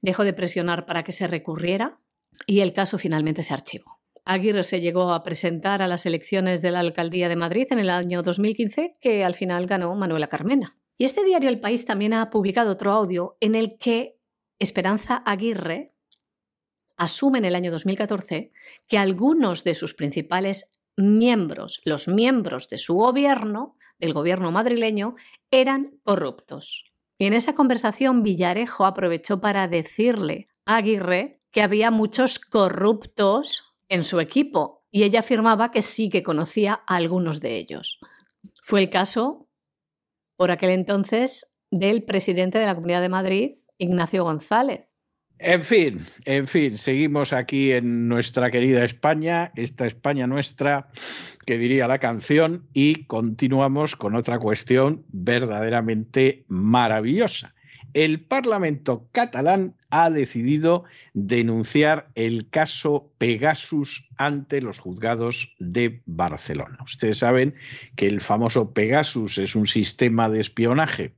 dejó 0.00 0.24
de 0.24 0.32
presionar 0.32 0.86
para 0.86 1.04
que 1.04 1.12
se 1.12 1.26
recurriera 1.26 2.00
y 2.46 2.60
el 2.60 2.72
caso 2.72 2.96
finalmente 2.96 3.42
se 3.42 3.52
archivó. 3.52 3.99
Aguirre 4.24 4.64
se 4.64 4.80
llegó 4.80 5.12
a 5.12 5.22
presentar 5.22 5.82
a 5.82 5.88
las 5.88 6.06
elecciones 6.06 6.62
de 6.62 6.70
la 6.70 6.80
alcaldía 6.80 7.28
de 7.28 7.36
Madrid 7.36 7.66
en 7.70 7.78
el 7.78 7.90
año 7.90 8.22
2015, 8.22 8.96
que 9.00 9.24
al 9.24 9.34
final 9.34 9.66
ganó 9.66 9.94
Manuela 9.94 10.28
Carmena. 10.28 10.76
Y 10.98 11.04
este 11.04 11.24
diario 11.24 11.48
El 11.48 11.60
País 11.60 11.86
también 11.86 12.12
ha 12.12 12.30
publicado 12.30 12.72
otro 12.72 12.92
audio 12.92 13.36
en 13.40 13.54
el 13.54 13.78
que 13.78 14.18
Esperanza 14.58 15.22
Aguirre 15.24 15.94
asume 16.98 17.38
en 17.38 17.46
el 17.46 17.54
año 17.54 17.70
2014 17.70 18.52
que 18.86 18.98
algunos 18.98 19.64
de 19.64 19.74
sus 19.74 19.94
principales 19.94 20.80
miembros, 20.96 21.80
los 21.84 22.08
miembros 22.08 22.68
de 22.68 22.76
su 22.76 22.94
gobierno, 22.94 23.76
del 23.98 24.12
gobierno 24.12 24.52
madrileño, 24.52 25.14
eran 25.50 25.98
corruptos. 26.02 26.84
Y 27.18 27.26
en 27.26 27.32
esa 27.32 27.54
conversación 27.54 28.22
Villarejo 28.22 28.84
aprovechó 28.84 29.40
para 29.40 29.68
decirle 29.68 30.48
a 30.66 30.76
Aguirre 30.76 31.40
que 31.50 31.62
había 31.62 31.90
muchos 31.90 32.38
corruptos 32.38 33.69
en 33.90 34.04
su 34.04 34.20
equipo 34.20 34.86
y 34.90 35.02
ella 35.02 35.20
afirmaba 35.20 35.70
que 35.70 35.82
sí 35.82 36.08
que 36.08 36.22
conocía 36.22 36.82
a 36.86 36.96
algunos 36.96 37.40
de 37.40 37.56
ellos. 37.56 37.98
Fue 38.62 38.80
el 38.80 38.88
caso, 38.88 39.48
por 40.36 40.50
aquel 40.50 40.70
entonces, 40.70 41.60
del 41.70 42.04
presidente 42.04 42.58
de 42.58 42.66
la 42.66 42.74
Comunidad 42.74 43.02
de 43.02 43.08
Madrid, 43.10 43.50
Ignacio 43.76 44.24
González. 44.24 44.86
En 45.38 45.62
fin, 45.62 46.04
en 46.26 46.46
fin, 46.46 46.76
seguimos 46.76 47.32
aquí 47.32 47.72
en 47.72 48.08
nuestra 48.08 48.50
querida 48.50 48.84
España, 48.84 49.52
esta 49.56 49.86
España 49.86 50.26
nuestra, 50.26 50.88
que 51.46 51.56
diría 51.56 51.88
la 51.88 51.98
canción, 51.98 52.68
y 52.74 53.06
continuamos 53.06 53.96
con 53.96 54.14
otra 54.16 54.38
cuestión 54.38 55.06
verdaderamente 55.08 56.44
maravillosa. 56.48 57.54
El 57.92 58.20
Parlamento 58.20 59.08
catalán 59.12 59.76
ha 59.90 60.10
decidido 60.10 60.84
denunciar 61.14 62.10
el 62.14 62.48
caso 62.48 63.12
Pegasus 63.18 64.08
ante 64.16 64.62
los 64.62 64.78
juzgados 64.78 65.54
de 65.58 66.02
Barcelona. 66.06 66.78
Ustedes 66.84 67.18
saben 67.18 67.54
que 67.96 68.06
el 68.06 68.20
famoso 68.20 68.72
Pegasus 68.72 69.38
es 69.38 69.56
un 69.56 69.66
sistema 69.66 70.28
de 70.28 70.40
espionaje 70.40 71.14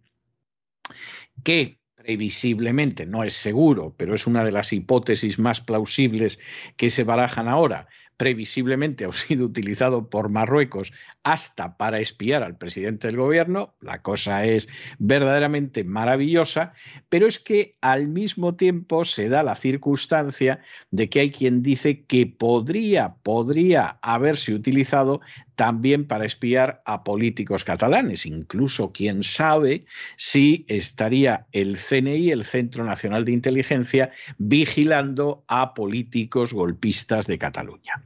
que 1.45 1.79
previsiblemente, 2.03 3.07
no 3.07 3.23
es 3.23 3.35
seguro, 3.35 3.95
pero 3.97 4.15
es 4.15 4.27
una 4.27 4.45
de 4.45 4.53
las 4.53 4.73
hipótesis 4.73 5.39
más 5.39 5.61
plausibles 5.61 6.41
que 6.77 6.91
se 6.91 7.05
barajan 7.05 7.49
ahora, 7.49 7.89
previsiblemente 8.23 9.05
ha 9.05 9.11
sido 9.11 9.47
utilizado 9.47 10.09
por 10.09 10.29
Marruecos 10.29 10.93
hasta 11.25 11.77
para 11.77 11.99
espiar 11.99 12.45
al 12.45 12.57
presidente 12.57 13.09
del 13.09 13.17
gobierno, 13.17 13.75
la 13.81 14.01
cosa 14.01 14.45
es 14.45 14.69
verdaderamente 15.01 15.83
maravillosa, 15.83 16.73
pero 17.09 17.27
es 17.27 17.41
que 17.41 17.75
al 17.81 18.07
mismo 18.07 18.55
tiempo 18.55 19.05
se 19.05 19.29
da 19.29 19.43
la 19.43 19.57
circunstancia 19.57 20.61
de 20.93 21.09
que 21.09 21.19
hay 21.19 21.31
quien 21.33 21.65
dice 21.65 22.05
que 22.05 22.27
podría, 22.27 23.17
podría 23.25 23.99
haberse 24.03 24.55
utilizado 24.55 25.21
también 25.57 26.07
para 26.07 26.25
espiar 26.25 26.81
a 26.87 27.03
políticos 27.05 27.65
catalanes, 27.65 28.25
incluso 28.25 28.93
quién 28.93 29.25
sabe 29.25 29.85
si 30.17 30.65
estaría 30.69 31.47
el 31.53 31.77
CNI, 31.77 32.31
el 32.31 32.45
Centro 32.45 32.85
Nacional 32.85 33.25
de 33.25 33.33
Inteligencia, 33.33 34.13
vigilando 34.39 35.45
a 35.49 35.75
políticos 35.75 36.53
golpistas 36.53 37.27
de 37.27 37.39
Cataluña. 37.39 38.05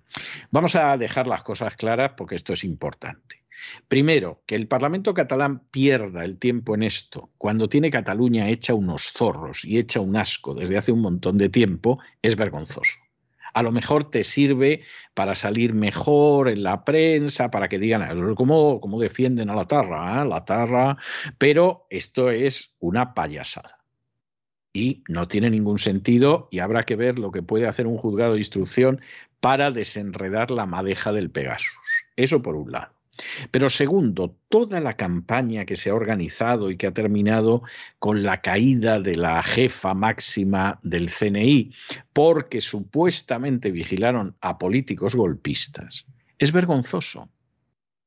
Vamos 0.50 0.76
a 0.76 0.96
dejar 0.96 1.26
las 1.26 1.42
cosas 1.42 1.76
claras 1.76 2.12
porque 2.16 2.34
esto 2.34 2.52
es 2.52 2.64
importante. 2.64 3.44
Primero, 3.88 4.42
que 4.46 4.54
el 4.54 4.68
Parlamento 4.68 5.14
catalán 5.14 5.60
pierda 5.70 6.24
el 6.24 6.38
tiempo 6.38 6.74
en 6.74 6.82
esto 6.82 7.30
cuando 7.38 7.68
tiene 7.68 7.90
Cataluña 7.90 8.48
hecha 8.48 8.74
unos 8.74 9.12
zorros 9.12 9.64
y 9.64 9.78
hecha 9.78 10.00
un 10.00 10.16
asco 10.16 10.54
desde 10.54 10.76
hace 10.76 10.92
un 10.92 11.00
montón 11.00 11.38
de 11.38 11.48
tiempo 11.48 11.98
es 12.22 12.36
vergonzoso. 12.36 12.98
A 13.54 13.62
lo 13.62 13.72
mejor 13.72 14.10
te 14.10 14.22
sirve 14.22 14.82
para 15.14 15.34
salir 15.34 15.72
mejor 15.72 16.50
en 16.50 16.62
la 16.62 16.84
prensa, 16.84 17.50
para 17.50 17.68
que 17.68 17.78
digan 17.78 18.34
cómo, 18.34 18.80
cómo 18.82 19.00
defienden 19.00 19.48
a 19.48 19.54
la 19.54 19.66
tarra, 19.66 20.22
¿eh? 20.22 20.26
la 20.26 20.44
tarra, 20.44 20.98
pero 21.38 21.86
esto 21.88 22.30
es 22.30 22.74
una 22.80 23.14
payasada 23.14 23.78
y 24.76 25.02
no 25.08 25.26
tiene 25.26 25.48
ningún 25.48 25.78
sentido 25.78 26.48
y 26.50 26.58
habrá 26.58 26.82
que 26.82 26.96
ver 26.96 27.18
lo 27.18 27.32
que 27.32 27.42
puede 27.42 27.66
hacer 27.66 27.86
un 27.86 27.96
juzgado 27.96 28.34
de 28.34 28.40
instrucción 28.40 29.00
para 29.46 29.70
desenredar 29.70 30.50
la 30.50 30.66
madeja 30.66 31.12
del 31.12 31.30
Pegasus. 31.30 31.78
Eso 32.16 32.42
por 32.42 32.56
un 32.56 32.72
lado. 32.72 32.92
Pero 33.52 33.70
segundo, 33.70 34.36
toda 34.48 34.80
la 34.80 34.96
campaña 34.96 35.64
que 35.64 35.76
se 35.76 35.90
ha 35.90 35.94
organizado 35.94 36.68
y 36.68 36.76
que 36.76 36.88
ha 36.88 36.92
terminado 36.92 37.62
con 38.00 38.24
la 38.24 38.40
caída 38.40 38.98
de 38.98 39.14
la 39.14 39.40
jefa 39.44 39.94
máxima 39.94 40.80
del 40.82 41.12
CNI, 41.12 41.72
porque 42.12 42.60
supuestamente 42.60 43.70
vigilaron 43.70 44.36
a 44.40 44.58
políticos 44.58 45.14
golpistas, 45.14 46.06
es 46.38 46.50
vergonzoso. 46.50 47.28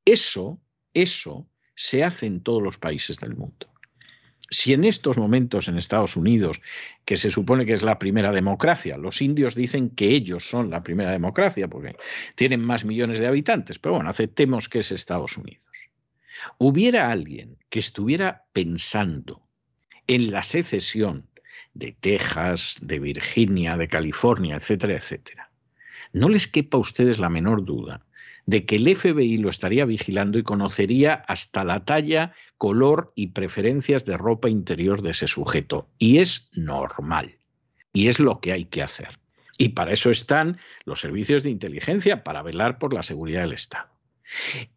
Eso, 0.03 0.59
eso 0.93 1.47
se 1.73 2.03
hace 2.03 2.25
en 2.25 2.41
todos 2.41 2.61
los 2.61 2.77
países 2.77 3.17
del 3.21 3.37
mundo 3.37 3.68
si 4.49 4.73
en 4.73 4.83
estos 4.83 5.17
momentos 5.17 5.67
en 5.67 5.77
Estados 5.77 6.15
Unidos, 6.15 6.61
que 7.05 7.17
se 7.17 7.29
supone 7.29 7.65
que 7.65 7.73
es 7.73 7.83
la 7.83 7.99
primera 7.99 8.31
democracia, 8.31 8.97
los 8.97 9.21
indios 9.21 9.55
dicen 9.55 9.89
que 9.89 10.09
ellos 10.09 10.49
son 10.49 10.69
la 10.69 10.83
primera 10.83 11.11
democracia 11.11 11.67
porque 11.67 11.95
tienen 12.35 12.61
más 12.61 12.85
millones 12.85 13.19
de 13.19 13.27
habitantes, 13.27 13.79
pero 13.79 13.95
bueno, 13.95 14.09
aceptemos 14.09 14.69
que 14.69 14.79
es 14.79 14.91
Estados 14.91 15.37
Unidos. 15.37 15.65
Hubiera 16.57 17.11
alguien 17.11 17.57
que 17.69 17.79
estuviera 17.79 18.45
pensando 18.53 19.41
en 20.07 20.31
la 20.31 20.43
secesión 20.43 21.27
de 21.73 21.95
Texas, 21.99 22.77
de 22.81 22.99
Virginia, 22.99 23.77
de 23.77 23.87
California, 23.87 24.55
etcétera, 24.55 24.95
etcétera. 24.95 25.51
No 26.13 26.29
les 26.29 26.47
quepa 26.47 26.77
a 26.77 26.81
ustedes 26.81 27.19
la 27.19 27.29
menor 27.29 27.63
duda 27.63 28.05
de 28.49 28.65
que 28.65 28.77
el 28.77 28.95
FBI 28.95 29.37
lo 29.37 29.49
estaría 29.51 29.85
vigilando 29.85 30.39
y 30.39 30.43
conocería 30.43 31.13
hasta 31.27 31.63
la 31.63 31.85
talla, 31.85 32.33
color 32.57 33.13
y 33.13 33.27
preferencias 33.27 34.05
de 34.05 34.17
ropa 34.17 34.49
interior 34.49 35.03
de 35.03 35.11
ese 35.11 35.27
sujeto. 35.27 35.87
Y 35.99 36.17
es 36.17 36.49
normal. 36.53 37.37
Y 37.93 38.07
es 38.07 38.19
lo 38.19 38.39
que 38.39 38.51
hay 38.51 38.65
que 38.65 38.81
hacer. 38.81 39.19
Y 39.59 39.69
para 39.69 39.91
eso 39.93 40.09
están 40.09 40.57
los 40.85 40.99
servicios 40.99 41.43
de 41.43 41.51
inteligencia, 41.51 42.23
para 42.23 42.41
velar 42.41 42.79
por 42.79 42.91
la 42.91 43.03
seguridad 43.03 43.41
del 43.41 43.53
Estado. 43.53 43.89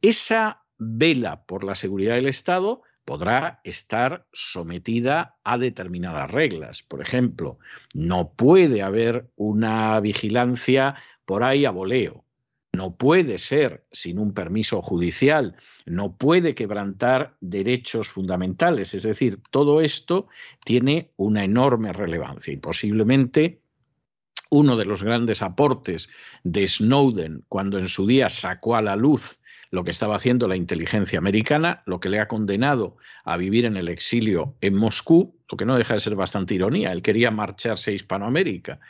Esa 0.03 0.65
vela 0.77 1.45
por 1.45 1.65
la 1.65 1.75
seguridad 1.75 2.17
del 2.17 2.29
Estado 2.29 2.83
podrá 3.07 3.63
estar 3.65 4.27
sometida 4.35 5.37
a 5.45 5.57
determinadas 5.57 6.31
reglas. 6.31 6.83
Por 6.83 7.01
ejemplo, 7.01 7.59
no 7.95 8.33
puede 8.33 8.83
haber 8.83 9.31
una 9.35 9.99
vigilancia 10.01 10.97
por 11.25 11.43
ahí 11.43 11.65
a 11.65 11.71
voleo 11.71 12.27
no 12.73 12.97
puede 12.97 13.37
ser 13.37 13.85
sin 13.93 14.19
un 14.19 14.33
permiso 14.33 14.81
judicial, 14.81 15.57
no 15.85 16.17
puede 16.17 16.55
quebrantar 16.55 17.37
derechos 17.41 18.09
fundamentales. 18.09 18.95
Es 18.95 19.03
decir, 19.03 19.41
todo 19.51 19.83
esto 19.83 20.29
tiene 20.65 21.13
una 21.17 21.45
enorme 21.45 21.93
relevancia 21.93 22.53
y 22.53 22.57
posiblemente 22.57 23.61
uno 24.49 24.77
de 24.77 24.87
los 24.87 25.03
grandes 25.03 25.43
aportes 25.43 26.09
de 26.45 26.67
Snowden 26.67 27.45
cuando 27.49 27.79
en 27.79 27.89
su 27.89 28.07
día 28.07 28.29
sacó 28.29 28.75
a 28.77 28.83
la 28.83 28.97
luz 28.97 29.42
lo 29.73 29.85
que 29.85 29.91
estaba 29.91 30.17
haciendo 30.17 30.49
la 30.49 30.57
inteligencia 30.57 31.19
americana, 31.19 31.83
lo 31.87 31.99
que 31.99 32.11
le 32.11 32.21
ha 32.21 32.29
condenado 32.29 32.99
a 33.25 33.39
vivir 33.39 33.65
en 33.65 33.79
el 33.79 33.89
exilio 33.89 34.55
en 34.61 34.75
Moscú, 34.77 35.35
lo 35.51 35.57
que 35.57 35.65
no 35.65 35.79
deja 35.79 35.95
de 35.95 36.01
ser 36.01 36.15
bastante 36.15 36.55
ironía. 36.55 36.93
Él 36.93 37.01
quería 37.01 37.31
marcharse 37.31 37.91
a 37.91 37.95
Hispanoamérica, 37.95 38.81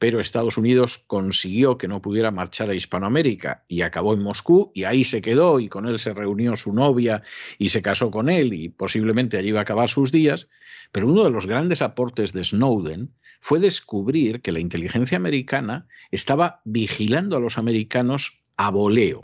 pero 0.00 0.18
Estados 0.18 0.58
Unidos 0.58 0.98
consiguió 1.06 1.78
que 1.78 1.86
no 1.86 2.02
pudiera 2.02 2.32
marchar 2.32 2.70
a 2.70 2.74
Hispanoamérica 2.74 3.62
y 3.68 3.82
acabó 3.82 4.14
en 4.14 4.22
Moscú 4.24 4.72
y 4.74 4.82
ahí 4.82 5.04
se 5.04 5.22
quedó 5.22 5.60
y 5.60 5.68
con 5.68 5.86
él 5.86 6.00
se 6.00 6.12
reunió 6.12 6.56
su 6.56 6.74
novia 6.74 7.22
y 7.56 7.68
se 7.68 7.80
casó 7.80 8.10
con 8.10 8.28
él 8.28 8.52
y 8.52 8.68
posiblemente 8.68 9.38
allí 9.38 9.50
iba 9.50 9.60
a 9.60 9.62
acabar 9.62 9.88
sus 9.88 10.10
días. 10.10 10.48
Pero 10.90 11.06
uno 11.06 11.22
de 11.22 11.30
los 11.30 11.46
grandes 11.46 11.82
aportes 11.82 12.32
de 12.32 12.42
Snowden 12.42 13.14
fue 13.38 13.60
descubrir 13.60 14.42
que 14.42 14.50
la 14.50 14.58
inteligencia 14.58 15.18
americana 15.18 15.86
estaba 16.10 16.62
vigilando 16.64 17.36
a 17.36 17.40
los 17.40 17.58
americanos 17.58 18.42
a 18.56 18.70
voleo 18.70 19.22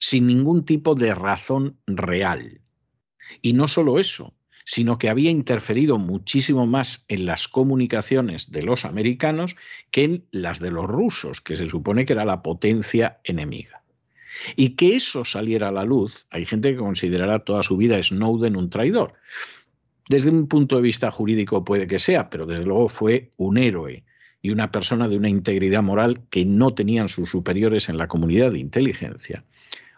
sin 0.00 0.26
ningún 0.26 0.64
tipo 0.64 0.96
de 0.96 1.14
razón 1.14 1.76
real. 1.86 2.60
Y 3.42 3.52
no 3.52 3.68
solo 3.68 4.00
eso, 4.00 4.34
sino 4.64 4.98
que 4.98 5.10
había 5.10 5.30
interferido 5.30 5.98
muchísimo 5.98 6.66
más 6.66 7.04
en 7.08 7.26
las 7.26 7.48
comunicaciones 7.48 8.50
de 8.50 8.62
los 8.62 8.84
americanos 8.84 9.56
que 9.90 10.04
en 10.04 10.24
las 10.32 10.58
de 10.58 10.70
los 10.70 10.86
rusos, 10.86 11.40
que 11.40 11.54
se 11.54 11.66
supone 11.66 12.06
que 12.06 12.14
era 12.14 12.24
la 12.24 12.42
potencia 12.42 13.20
enemiga. 13.24 13.82
Y 14.56 14.70
que 14.70 14.96
eso 14.96 15.24
saliera 15.24 15.68
a 15.68 15.72
la 15.72 15.84
luz, 15.84 16.26
hay 16.30 16.46
gente 16.46 16.72
que 16.72 16.78
considerará 16.78 17.40
toda 17.40 17.62
su 17.62 17.76
vida 17.76 18.02
Snowden 18.02 18.56
un 18.56 18.70
traidor. 18.70 19.14
Desde 20.08 20.30
un 20.30 20.48
punto 20.48 20.76
de 20.76 20.82
vista 20.82 21.10
jurídico 21.10 21.62
puede 21.62 21.86
que 21.86 21.98
sea, 21.98 22.30
pero 22.30 22.46
desde 22.46 22.64
luego 22.64 22.88
fue 22.88 23.30
un 23.36 23.58
héroe 23.58 24.04
y 24.40 24.50
una 24.50 24.72
persona 24.72 25.08
de 25.08 25.16
una 25.16 25.28
integridad 25.28 25.82
moral 25.82 26.22
que 26.30 26.46
no 26.46 26.74
tenían 26.74 27.10
sus 27.10 27.28
superiores 27.30 27.90
en 27.90 27.98
la 27.98 28.08
comunidad 28.08 28.52
de 28.52 28.60
inteligencia 28.60 29.44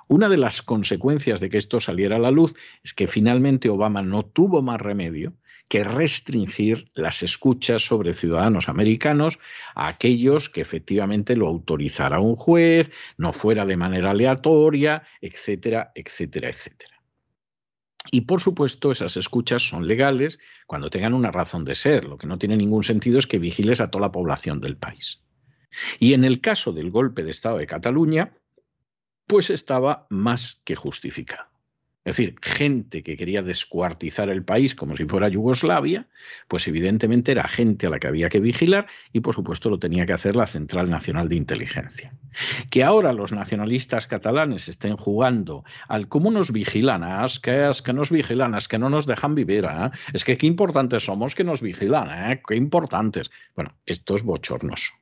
una 0.08 0.28
de 0.28 0.36
las 0.36 0.62
consecuencias 0.62 1.40
de 1.40 1.48
que 1.48 1.58
esto 1.58 1.80
saliera 1.80 2.16
a 2.16 2.20
la 2.20 2.30
luz 2.30 2.54
es 2.82 2.94
que 2.94 3.06
finalmente 3.06 3.68
Obama 3.68 4.02
no 4.02 4.24
tuvo 4.24 4.62
más 4.62 4.80
remedio 4.80 5.34
que 5.68 5.84
restringir 5.84 6.90
las 6.94 7.22
escuchas 7.22 7.82
sobre 7.82 8.12
ciudadanos 8.12 8.68
americanos 8.68 9.38
a 9.74 9.88
aquellos 9.88 10.50
que 10.50 10.60
efectivamente 10.60 11.36
lo 11.36 11.48
autorizara 11.48 12.20
un 12.20 12.36
juez, 12.36 12.90
no 13.16 13.32
fuera 13.32 13.64
de 13.64 13.78
manera 13.78 14.10
aleatoria, 14.10 15.04
etcétera, 15.20 15.92
etcétera, 15.94 16.50
etcétera. 16.50 17.02
Y 18.10 18.22
por 18.22 18.40
supuesto, 18.40 18.90
esas 18.90 19.16
escuchas 19.16 19.62
son 19.62 19.86
legales 19.86 20.40
cuando 20.66 20.90
tengan 20.90 21.14
una 21.14 21.30
razón 21.30 21.64
de 21.64 21.74
ser. 21.74 22.04
Lo 22.04 22.18
que 22.18 22.26
no 22.26 22.38
tiene 22.38 22.56
ningún 22.56 22.84
sentido 22.84 23.18
es 23.18 23.26
que 23.26 23.38
vigiles 23.38 23.80
a 23.80 23.90
toda 23.90 24.06
la 24.06 24.12
población 24.12 24.60
del 24.60 24.76
país. 24.76 25.22
Y 25.98 26.12
en 26.12 26.24
el 26.24 26.40
caso 26.40 26.72
del 26.72 26.90
golpe 26.90 27.22
de 27.22 27.30
Estado 27.30 27.58
de 27.58 27.66
Cataluña, 27.66 28.36
pues 29.32 29.48
estaba 29.48 30.06
más 30.10 30.60
que 30.62 30.74
justificado. 30.74 31.46
es 32.04 32.16
decir, 32.16 32.34
gente 32.42 33.02
que 33.02 33.16
quería 33.16 33.42
descuartizar 33.42 34.28
el 34.28 34.44
país 34.44 34.74
como 34.74 34.94
si 34.94 35.06
fuera 35.06 35.30
Yugoslavia, 35.30 36.06
pues 36.48 36.68
evidentemente 36.68 37.32
era 37.32 37.48
gente 37.48 37.86
a 37.86 37.90
la 37.90 37.98
que 37.98 38.08
había 38.08 38.28
que 38.28 38.40
vigilar 38.40 38.88
y 39.10 39.20
por 39.20 39.34
supuesto 39.34 39.70
lo 39.70 39.78
tenía 39.78 40.04
que 40.04 40.12
hacer 40.12 40.36
la 40.36 40.46
Central 40.46 40.90
Nacional 40.90 41.30
de 41.30 41.36
Inteligencia. 41.36 42.14
Que 42.68 42.84
ahora 42.84 43.14
los 43.14 43.32
nacionalistas 43.32 44.06
catalanes 44.06 44.68
estén 44.68 44.98
jugando 44.98 45.64
al 45.88 46.08
cómo 46.08 46.30
nos 46.30 46.52
vigilan, 46.52 47.02
ah, 47.02 47.24
es 47.24 47.40
que, 47.40 47.70
que 47.82 47.92
nos 47.94 48.10
vigilan, 48.10 48.54
es 48.54 48.68
que 48.68 48.78
no 48.78 48.90
nos 48.90 49.06
dejan 49.06 49.34
vivir, 49.34 49.64
ah, 49.64 49.92
es 50.12 50.26
que 50.26 50.36
qué 50.36 50.46
importantes 50.46 51.06
somos 51.06 51.34
que 51.34 51.44
nos 51.44 51.62
vigilan, 51.62 52.32
eh, 52.32 52.42
qué 52.46 52.54
importantes. 52.54 53.30
Bueno, 53.56 53.78
esto 53.86 54.14
es 54.14 54.24
bochornoso 54.24 54.92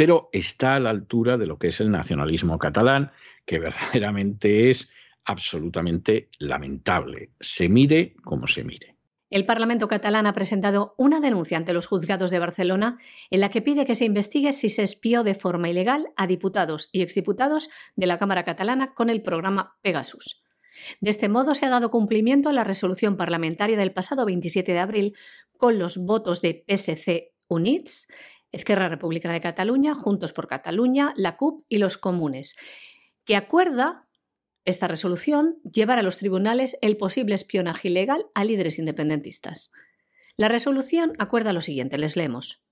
pero 0.00 0.30
está 0.32 0.76
a 0.76 0.80
la 0.80 0.88
altura 0.88 1.36
de 1.36 1.46
lo 1.46 1.58
que 1.58 1.68
es 1.68 1.78
el 1.82 1.90
nacionalismo 1.90 2.58
catalán, 2.58 3.12
que 3.44 3.58
verdaderamente 3.58 4.70
es 4.70 4.90
absolutamente 5.26 6.30
lamentable, 6.38 7.32
se 7.38 7.68
mire 7.68 8.14
como 8.24 8.46
se 8.46 8.64
mire. 8.64 8.96
El 9.28 9.44
Parlamento 9.44 9.88
catalán 9.88 10.24
ha 10.24 10.32
presentado 10.32 10.94
una 10.96 11.20
denuncia 11.20 11.58
ante 11.58 11.74
los 11.74 11.86
juzgados 11.86 12.30
de 12.30 12.38
Barcelona 12.38 12.96
en 13.28 13.40
la 13.40 13.50
que 13.50 13.60
pide 13.60 13.84
que 13.84 13.94
se 13.94 14.06
investigue 14.06 14.54
si 14.54 14.70
se 14.70 14.84
espió 14.84 15.22
de 15.22 15.34
forma 15.34 15.68
ilegal 15.68 16.08
a 16.16 16.26
diputados 16.26 16.88
y 16.92 17.02
exdiputados 17.02 17.68
de 17.94 18.06
la 18.06 18.16
Cámara 18.16 18.42
catalana 18.42 18.94
con 18.94 19.10
el 19.10 19.20
programa 19.20 19.76
Pegasus. 19.82 20.42
De 21.02 21.10
este 21.10 21.28
modo 21.28 21.54
se 21.54 21.66
ha 21.66 21.68
dado 21.68 21.90
cumplimiento 21.90 22.48
a 22.48 22.54
la 22.54 22.64
resolución 22.64 23.18
parlamentaria 23.18 23.76
del 23.76 23.92
pasado 23.92 24.24
27 24.24 24.72
de 24.72 24.78
abril 24.78 25.16
con 25.58 25.78
los 25.78 25.98
votos 25.98 26.40
de 26.40 26.64
PSC 26.66 27.34
Units, 27.48 28.08
Esquerra 28.52 28.88
Republicana 28.88 29.34
de 29.34 29.40
Cataluña, 29.40 29.94
Juntos 29.94 30.32
por 30.32 30.48
Cataluña, 30.48 31.12
la 31.16 31.36
CUP 31.36 31.64
y 31.68 31.78
los 31.78 31.98
comunes, 31.98 32.56
que 33.24 33.36
acuerda 33.36 34.08
esta 34.64 34.88
resolución 34.88 35.58
llevar 35.62 35.98
a 35.98 36.02
los 36.02 36.18
tribunales 36.18 36.76
el 36.82 36.96
posible 36.96 37.34
espionaje 37.34 37.88
ilegal 37.88 38.26
a 38.34 38.44
líderes 38.44 38.78
independentistas. 38.78 39.70
La 40.36 40.48
resolución 40.48 41.12
acuerda 41.18 41.52
lo 41.52 41.60
siguiente, 41.60 41.98
les 41.98 42.16
leemos 42.16 42.64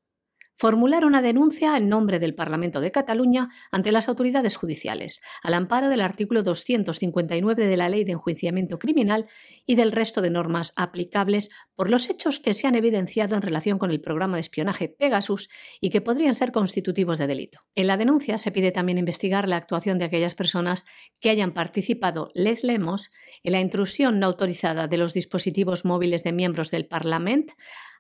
formular 0.58 1.04
una 1.04 1.22
denuncia 1.22 1.76
en 1.76 1.88
nombre 1.88 2.18
del 2.18 2.34
Parlamento 2.34 2.80
de 2.80 2.90
Cataluña 2.90 3.48
ante 3.70 3.92
las 3.92 4.08
autoridades 4.08 4.56
judiciales, 4.56 5.22
al 5.42 5.54
amparo 5.54 5.88
del 5.88 6.00
artículo 6.00 6.42
259 6.42 7.66
de 7.66 7.76
la 7.76 7.88
Ley 7.88 8.02
de 8.02 8.12
Enjuiciamiento 8.12 8.80
Criminal 8.80 9.26
y 9.66 9.76
del 9.76 9.92
resto 9.92 10.20
de 10.20 10.30
normas 10.30 10.72
aplicables 10.74 11.50
por 11.76 11.90
los 11.90 12.10
hechos 12.10 12.40
que 12.40 12.54
se 12.54 12.66
han 12.66 12.74
evidenciado 12.74 13.36
en 13.36 13.42
relación 13.42 13.78
con 13.78 13.92
el 13.92 14.00
programa 14.00 14.36
de 14.36 14.40
espionaje 14.40 14.88
Pegasus 14.88 15.48
y 15.80 15.90
que 15.90 16.00
podrían 16.00 16.34
ser 16.34 16.50
constitutivos 16.50 17.18
de 17.18 17.28
delito. 17.28 17.60
En 17.76 17.86
la 17.86 17.96
denuncia 17.96 18.36
se 18.36 18.50
pide 18.50 18.72
también 18.72 18.98
investigar 18.98 19.48
la 19.48 19.56
actuación 19.56 20.00
de 20.00 20.06
aquellas 20.06 20.34
personas 20.34 20.86
que 21.20 21.30
hayan 21.30 21.54
participado, 21.54 22.32
les 22.34 22.64
leemos, 22.64 23.12
en 23.44 23.52
la 23.52 23.60
intrusión 23.60 24.18
no 24.18 24.26
autorizada 24.26 24.88
de 24.88 24.98
los 24.98 25.14
dispositivos 25.14 25.84
móviles 25.84 26.24
de 26.24 26.32
miembros 26.32 26.72
del 26.72 26.86
Parlamento 26.86 27.54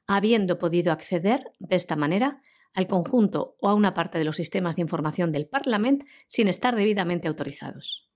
habiendo 0.08 0.58
podido 0.58 0.90
acceder 0.90 1.52
de 1.58 1.76
esta 1.76 1.94
manera 1.94 2.40
al 2.74 2.86
conjunto 2.86 3.56
o 3.60 3.68
a 3.68 3.74
una 3.74 3.94
parte 3.94 4.18
de 4.18 4.24
los 4.24 4.36
sistemas 4.36 4.76
de 4.76 4.82
información 4.82 5.32
del 5.32 5.46
Parlamento 5.46 6.04
sin 6.26 6.48
estar 6.48 6.76
debidamente 6.76 7.28
autorizados. 7.28 8.08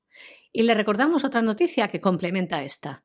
Y 0.52 0.62
le 0.62 0.74
recordamos 0.74 1.24
otra 1.24 1.42
noticia 1.42 1.88
que 1.88 2.00
complementa 2.00 2.62
esta. 2.62 3.04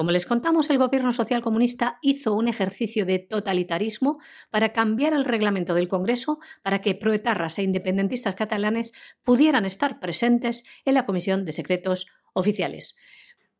Como 0.00 0.12
les 0.12 0.24
contamos, 0.24 0.70
el 0.70 0.78
gobierno 0.78 1.12
social 1.12 1.42
comunista 1.42 1.98
hizo 2.00 2.34
un 2.34 2.48
ejercicio 2.48 3.04
de 3.04 3.18
totalitarismo 3.18 4.18
para 4.50 4.72
cambiar 4.72 5.12
el 5.12 5.26
reglamento 5.26 5.74
del 5.74 5.88
Congreso 5.88 6.38
para 6.62 6.80
que 6.80 6.94
proetarras 6.94 7.58
e 7.58 7.64
independentistas 7.64 8.34
catalanes 8.34 8.94
pudieran 9.24 9.66
estar 9.66 10.00
presentes 10.00 10.64
en 10.86 10.94
la 10.94 11.04
Comisión 11.04 11.44
de 11.44 11.52
Secretos 11.52 12.06
Oficiales. 12.32 12.96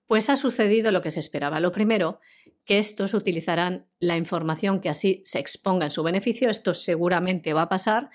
Pues 0.07 0.31
ha 0.31 0.37
sucedido 0.37 0.93
lo 0.93 1.03
que 1.03 1.11
se 1.11 1.21
esperaba. 1.21 1.61
Lo 1.61 1.73
primero, 1.73 2.21
que 2.65 2.79
estos 2.79 3.15
utilizarán 3.15 3.87
la 3.99 4.17
información 4.17 4.81
que 4.81 4.89
así 4.89 5.23
se 5.25 5.39
exponga 5.39 5.87
en 5.87 5.91
su 5.91 6.03
beneficio, 6.03 6.51
esto 6.51 6.75
seguramente 6.75 7.53
va 7.53 7.63
a 7.63 7.69
pasar, 7.69 8.11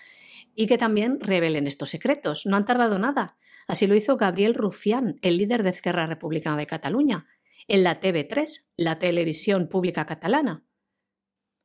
y 0.55 0.67
que 0.67 0.77
también 0.77 1.19
revelen 1.19 1.67
estos 1.67 1.89
secretos. 1.89 2.45
No 2.45 2.55
han 2.55 2.65
tardado 2.65 2.97
nada. 2.99 3.37
Así 3.67 3.87
lo 3.87 3.95
hizo 3.95 4.17
Gabriel 4.17 4.53
Rufián, 4.53 5.19
el 5.21 5.37
líder 5.37 5.63
de 5.63 5.71
Esquerra 5.71 6.05
Republicana 6.05 6.57
de 6.57 6.67
Cataluña, 6.67 7.27
en 7.67 7.83
la 7.83 7.99
TV3, 7.99 8.71
la 8.77 8.99
televisión 8.99 9.67
pública 9.67 10.05
catalana. 10.05 10.63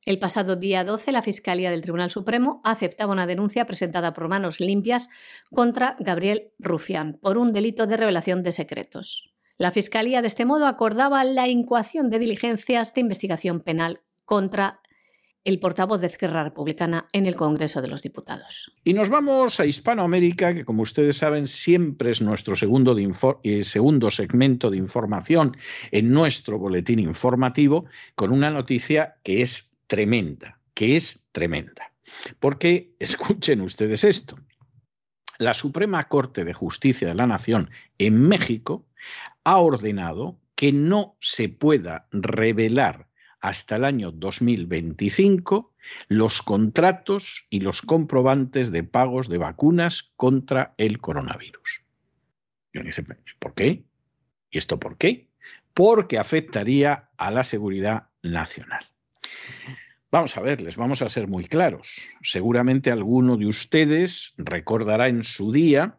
El 0.06 0.18
pasado 0.18 0.56
día 0.56 0.82
12, 0.82 1.12
la 1.12 1.20
Fiscalía 1.20 1.70
del 1.70 1.82
Tribunal 1.82 2.10
Supremo 2.10 2.62
aceptaba 2.64 3.12
una 3.12 3.26
denuncia 3.26 3.66
presentada 3.66 4.14
por 4.14 4.28
manos 4.28 4.58
limpias 4.58 5.10
contra 5.50 5.96
Gabriel 6.00 6.52
Rufián 6.58 7.18
por 7.20 7.36
un 7.36 7.52
delito 7.52 7.86
de 7.86 7.98
revelación 7.98 8.42
de 8.42 8.52
secretos. 8.52 9.34
La 9.60 9.72
Fiscalía 9.72 10.22
de 10.22 10.28
este 10.28 10.46
modo 10.46 10.66
acordaba 10.66 11.22
la 11.22 11.46
incoación 11.46 12.08
de 12.08 12.18
diligencias 12.18 12.94
de 12.94 13.02
investigación 13.02 13.60
penal 13.60 14.00
contra 14.24 14.80
el 15.44 15.60
portavoz 15.60 16.00
de 16.00 16.06
Esquerra 16.06 16.42
Republicana 16.42 17.08
en 17.12 17.26
el 17.26 17.36
Congreso 17.36 17.82
de 17.82 17.88
los 17.88 18.00
Diputados. 18.00 18.72
Y 18.84 18.94
nos 18.94 19.10
vamos 19.10 19.60
a 19.60 19.66
Hispanoamérica, 19.66 20.54
que 20.54 20.64
como 20.64 20.80
ustedes 20.80 21.18
saben 21.18 21.46
siempre 21.46 22.10
es 22.10 22.22
nuestro 22.22 22.56
segundo, 22.56 22.96
eh, 23.42 23.62
segundo 23.62 24.10
segmento 24.10 24.70
de 24.70 24.78
información 24.78 25.54
en 25.90 26.10
nuestro 26.10 26.58
boletín 26.58 26.98
informativo, 26.98 27.84
con 28.14 28.32
una 28.32 28.48
noticia 28.48 29.16
que 29.22 29.42
es 29.42 29.76
tremenda, 29.88 30.58
que 30.72 30.96
es 30.96 31.28
tremenda. 31.32 31.92
Porque 32.38 32.94
escuchen 32.98 33.60
ustedes 33.60 34.04
esto. 34.04 34.38
La 35.38 35.52
Suprema 35.52 36.08
Corte 36.08 36.46
de 36.46 36.54
Justicia 36.54 37.08
de 37.08 37.14
la 37.14 37.26
Nación 37.26 37.68
en 37.98 38.26
México 38.26 38.86
ha 39.44 39.58
ordenado 39.58 40.38
que 40.54 40.72
no 40.72 41.16
se 41.20 41.48
pueda 41.48 42.06
revelar 42.12 43.08
hasta 43.40 43.76
el 43.76 43.84
año 43.84 44.10
2025 44.12 45.72
los 46.08 46.42
contratos 46.42 47.46
y 47.48 47.60
los 47.60 47.82
comprobantes 47.82 48.70
de 48.70 48.84
pagos 48.84 49.28
de 49.28 49.38
vacunas 49.38 50.10
contra 50.16 50.74
el 50.76 50.98
coronavirus. 51.00 51.84
¿por 53.38 53.54
qué? 53.54 53.84
¿Y 54.50 54.58
esto 54.58 54.78
por 54.78 54.96
qué? 54.96 55.28
Porque 55.74 56.18
afectaría 56.18 57.08
a 57.16 57.30
la 57.30 57.44
seguridad 57.44 58.08
nacional. 58.22 58.86
Vamos 60.10 60.36
a 60.36 60.42
ver, 60.42 60.60
les 60.60 60.76
vamos 60.76 61.02
a 61.02 61.08
ser 61.08 61.28
muy 61.28 61.44
claros. 61.44 62.08
Seguramente 62.20 62.90
alguno 62.90 63.36
de 63.36 63.46
ustedes 63.46 64.34
recordará 64.36 65.08
en 65.08 65.22
su 65.22 65.52
día 65.52 65.98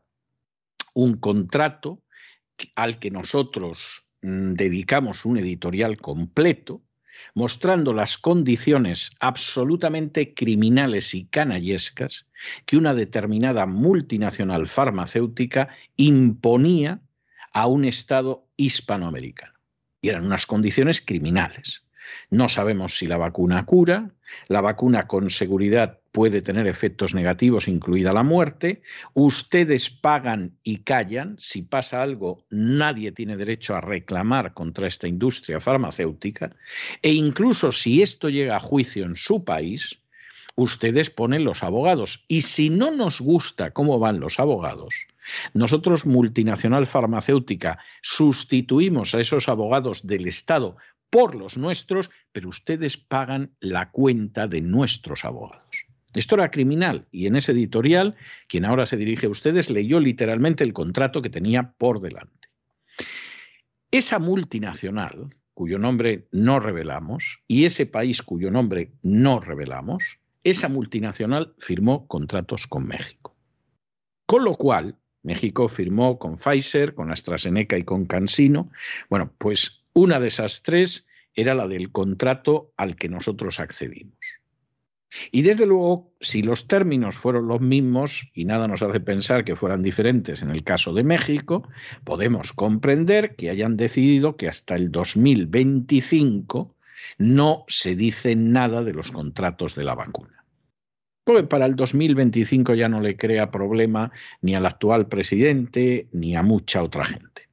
un 0.94 1.18
contrato 1.18 2.04
al 2.76 3.00
que 3.00 3.12
nosotros 3.12 4.08
mm, 4.22 4.54
dedicamos 4.54 5.26
un 5.26 5.38
editorial 5.38 5.98
completo, 5.98 6.82
mostrando 7.36 7.94
las 7.94 8.18
condiciones 8.18 9.12
absolutamente 9.20 10.34
criminales 10.34 11.14
y 11.14 11.26
canallescas 11.26 12.26
que 12.66 12.78
una 12.78 12.94
determinada 12.94 13.66
multinacional 13.66 14.68
farmacéutica 14.68 15.70
imponía 15.98 17.02
a 17.54 17.68
un 17.68 17.86
Estado 17.86 18.48
hispanoamericano. 18.58 19.54
Y 20.02 20.10
eran 20.10 20.26
unas 20.26 20.46
condiciones 20.46 21.02
criminales. 21.02 21.86
No 22.30 22.50
sabemos 22.50 22.98
si 22.98 23.08
la 23.08 23.18
vacuna 23.18 23.66
cura, 23.66 24.12
la 24.48 24.62
vacuna 24.62 25.08
con 25.08 25.30
seguridad 25.30 26.01
puede 26.12 26.42
tener 26.42 26.68
efectos 26.68 27.14
negativos, 27.14 27.68
incluida 27.68 28.14
la 28.14 28.24
muerte. 28.24 28.82
Ustedes 29.14 29.90
pagan 29.90 30.58
y 30.64 30.80
callan. 30.80 31.36
Si 31.40 31.62
pasa 31.62 32.02
algo, 32.02 32.46
nadie 32.50 33.12
tiene 33.12 33.38
derecho 33.38 33.76
a 33.76 33.82
reclamar 33.82 34.54
contra 34.54 34.88
esta 34.88 35.08
industria 35.08 35.60
farmacéutica. 35.60 36.56
E 37.02 37.12
incluso 37.14 37.72
si 37.72 38.02
esto 38.02 38.30
llega 38.30 38.58
a 38.58 38.60
juicio 38.60 39.06
en 39.06 39.16
su 39.16 39.46
país, 39.46 40.00
ustedes 40.56 41.10
ponen 41.10 41.46
los 41.46 41.64
abogados. 41.64 42.26
Y 42.28 42.42
si 42.42 42.70
no 42.70 42.92
nos 42.92 43.22
gusta 43.22 43.72
cómo 43.72 44.00
van 44.00 44.20
los 44.20 44.40
abogados, 44.40 45.08
nosotros, 45.54 46.06
multinacional 46.06 46.88
farmacéutica, 46.88 47.80
sustituimos 48.02 49.16
a 49.16 49.22
esos 49.22 49.48
abogados 49.48 50.06
del 50.08 50.28
Estado 50.28 50.76
por 51.10 51.36
los 51.36 51.58
nuestros, 51.58 52.10
pero 52.32 52.50
ustedes 52.50 52.98
pagan 52.98 53.56
la 53.60 53.92
cuenta 53.92 54.48
de 54.48 54.62
nuestros 54.62 55.26
abogados. 55.26 55.91
Esto 56.14 56.36
era 56.36 56.52
criminal 56.52 57.08
y 57.12 57.28
en 57.28 57.36
ese 57.36 57.54
editorial, 57.54 58.16
quien 58.48 58.66
ahora 58.66 58.86
se 58.86 58.98
dirige 58.98 59.28
a 59.28 59.30
ustedes, 59.30 59.70
leyó 59.70 60.00
literalmente 60.00 60.64
el 60.64 60.74
contrato 60.74 61.22
que 61.22 61.30
tenía 61.30 61.74
por 61.78 62.02
delante. 62.02 62.50
Esa 63.92 64.20
multinacional, 64.20 65.36
cuyo 65.54 65.78
nombre 65.78 66.28
no 66.32 66.60
revelamos, 66.60 67.42
y 67.48 67.66
ese 67.66 67.86
país 67.86 68.22
cuyo 68.22 68.52
nombre 68.52 68.92
no 69.02 69.40
revelamos, 69.40 70.20
esa 70.44 70.70
multinacional 70.70 71.54
firmó 71.58 72.08
contratos 72.08 72.68
con 72.68 72.88
México. 72.88 73.36
Con 74.26 74.44
lo 74.44 74.54
cual, 74.56 74.98
México 75.24 75.68
firmó 75.68 76.18
con 76.18 76.38
Pfizer, 76.38 76.96
con 76.96 77.12
AstraZeneca 77.12 77.78
y 77.78 77.84
con 77.84 78.06
CanSino. 78.06 78.72
Bueno, 79.10 79.34
pues 79.38 79.84
una 79.94 80.20
de 80.20 80.30
esas 80.30 80.64
tres 80.64 81.08
era 81.34 81.54
la 81.54 81.68
del 81.68 81.92
contrato 81.92 82.74
al 82.78 82.96
que 82.96 83.10
nosotros 83.10 83.60
accedimos. 83.60 84.41
Y 85.32 85.42
desde 85.42 85.66
luego, 85.66 86.14
si 86.22 86.42
los 86.42 86.68
términos 86.68 87.16
fueron 87.16 87.48
los 87.48 87.62
mismos, 87.62 88.32
y 88.34 88.46
nada 88.46 88.68
nos 88.68 88.82
hace 88.82 89.00
pensar 89.00 89.44
que 89.44 89.56
fueran 89.56 89.84
diferentes 89.84 90.42
en 90.42 90.52
el 90.52 90.64
caso 90.64 90.94
de 90.94 91.04
México, 91.04 91.68
podemos 92.04 92.54
comprender 92.54 93.36
que 93.36 93.50
hayan 93.50 93.76
decidido 93.76 94.38
que 94.38 94.48
hasta 94.48 94.76
el 94.76 94.92
2025 94.92 96.76
no 97.18 97.66
se 97.68 97.96
dice 97.96 98.36
nada 98.36 98.84
de 98.84 98.94
los 98.94 99.12
contratos 99.12 99.76
de 99.76 99.84
la 99.84 99.96
vacuna. 99.96 100.46
Porque 101.24 101.44
para 101.44 101.66
el 101.66 101.76
2025 101.76 102.74
ya 102.74 102.90
no 102.90 103.00
le 103.00 103.16
crea 103.16 103.52
problema 103.52 104.12
ni 104.42 104.56
al 104.56 104.66
actual 104.66 105.08
presidente 105.08 106.08
ni 106.12 106.36
a 106.36 106.42
mucha 106.42 106.82
otra 106.82 107.06
gente. 107.06 107.50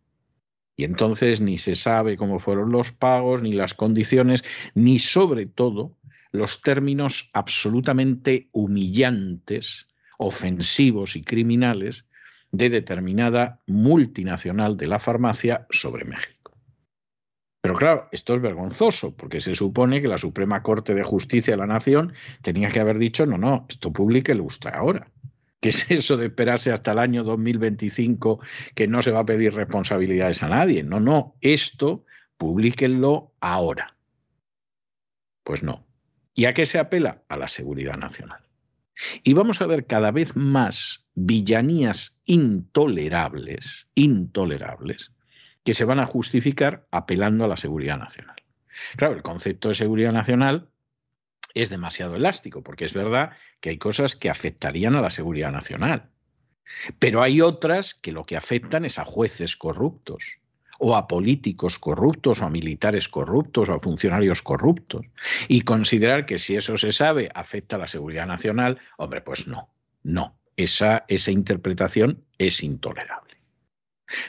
Y 0.77 0.85
entonces 0.85 1.41
ni 1.41 1.59
se 1.59 1.75
sabe 1.75 2.17
cómo 2.17 2.39
fueron 2.39 2.71
los 2.71 2.93
pagos, 2.93 3.43
ni 3.43 3.53
las 3.53 3.75
condiciones, 3.75 4.45
ni 4.75 5.01
sobre 5.01 5.47
todo 5.47 5.98
los 6.33 6.63
términos 6.63 7.31
absolutamente 7.33 8.49
humillantes, 8.53 9.89
ofensivos 10.19 11.17
y 11.17 11.23
criminales 11.23 12.05
de 12.51 12.71
determinada 12.71 13.61
multinacional 13.67 14.77
de 14.77 14.87
la 14.87 14.99
farmacia 14.99 15.67
sobre 15.71 16.05
México. 16.05 16.39
Pero 17.61 17.75
claro, 17.75 18.09
esto 18.13 18.35
es 18.35 18.41
vergonzoso, 18.41 19.17
porque 19.17 19.41
se 19.41 19.55
supone 19.55 20.01
que 20.01 20.09
la 20.09 20.19
Suprema 20.19 20.63
Corte 20.63 20.95
de 20.95 21.03
Justicia 21.03 21.55
de 21.55 21.59
la 21.59 21.67
Nación 21.67 22.13
tenía 22.41 22.71
que 22.71 22.81
haber 22.81 22.99
dicho, 22.99 23.27
no, 23.27 23.37
no, 23.37 23.67
esto 23.69 23.93
le 24.09 24.41
usted 24.41 24.71
ahora. 24.73 25.11
¿Qué 25.61 25.71
es 25.71 25.91
eso 25.91 26.17
de 26.17 26.27
esperarse 26.27 26.71
hasta 26.71 26.93
el 26.93 27.01
año 27.01 27.25
2025 27.25 28.41
que 28.75 28.87
no 28.87 29.03
se 29.03 29.11
va 29.11 29.21
a 29.21 29.27
pedir 29.27 29.55
responsabilidades 29.55 30.43
a 30.43 30.49
nadie? 30.49 30.85
No, 30.85 31.01
no, 31.01 31.35
esto 31.41 32.05
publíquenlo 32.37 33.33
ahora. 33.41 33.97
Pues 35.43 35.65
no. 35.65 35.88
¿Y 36.39 36.45
a 36.45 36.55
qué 36.55 36.67
se 36.67 36.79
apela? 36.79 37.25
A 37.29 37.37
la 37.37 37.49
seguridad 37.49 37.97
nacional. 37.97 38.47
Y 39.25 39.35
vamos 39.35 39.61
a 39.61 39.67
ver 39.67 39.87
cada 39.87 40.13
vez 40.13 40.37
más 40.37 41.05
villanías 41.17 42.21
intolerables, 42.27 43.89
intolerables, 43.97 45.11
que 45.65 45.75
se 45.75 45.85
van 45.85 45.99
a 45.99 46.07
justificar 46.07 46.87
apelando 46.93 47.45
a 47.45 47.49
la 47.49 47.57
seguridad 47.57 47.99
nacional. 47.99 48.37
Claro, 48.95 49.17
el 49.17 49.23
concepto 49.23 49.69
de 49.69 49.75
seguridad 49.75 50.13
nacional 50.13 50.71
es 51.55 51.71
demasiado 51.71 52.15
elástico, 52.15 52.63
porque 52.63 52.85
es 52.85 52.95
verdad 52.95 53.33
que 53.59 53.71
hay 53.71 53.79
cosas 53.79 54.15
que 54.15 54.31
afectarían 54.31 54.95
a 54.95 55.01
la 55.01 55.11
seguridad 55.11 55.51
nacional, 55.51 56.09
pero 57.01 57.21
hay 57.21 57.41
otras 57.41 57.95
que 57.95 58.13
lo 58.13 58.25
que 58.27 58.37
afectan 58.37 58.85
es 58.85 59.01
a 59.01 59.05
jueces 59.05 59.57
corruptos, 59.57 60.39
o 60.79 60.97
a 60.97 61.07
políticos 61.07 61.79
corruptos 61.79 62.41
o 62.41 62.47
a 62.47 62.51
militares 62.51 63.09
corruptos 63.09 63.69
o 63.69 63.75
a 63.75 63.79
funcionarios 63.79 64.43
corruptos. 64.43 65.07
Y 65.49 65.63
considerar 65.63 66.25
que 66.25 66.39
si 66.39 66.57
eso 66.57 66.79
se 66.79 66.93
sabe 66.93 67.31
afecta 67.35 67.77
a 67.77 67.81
la 67.81 67.89
seguridad 67.89 68.27
nacional, 68.27 68.79
hombre, 68.97 69.21
pues 69.21 69.47
no, 69.47 69.69
no, 70.03 70.39
esa, 70.57 71.05
esa 71.09 71.31
interpretación 71.31 72.25
es 72.39 72.63
intolerable. 72.63 73.29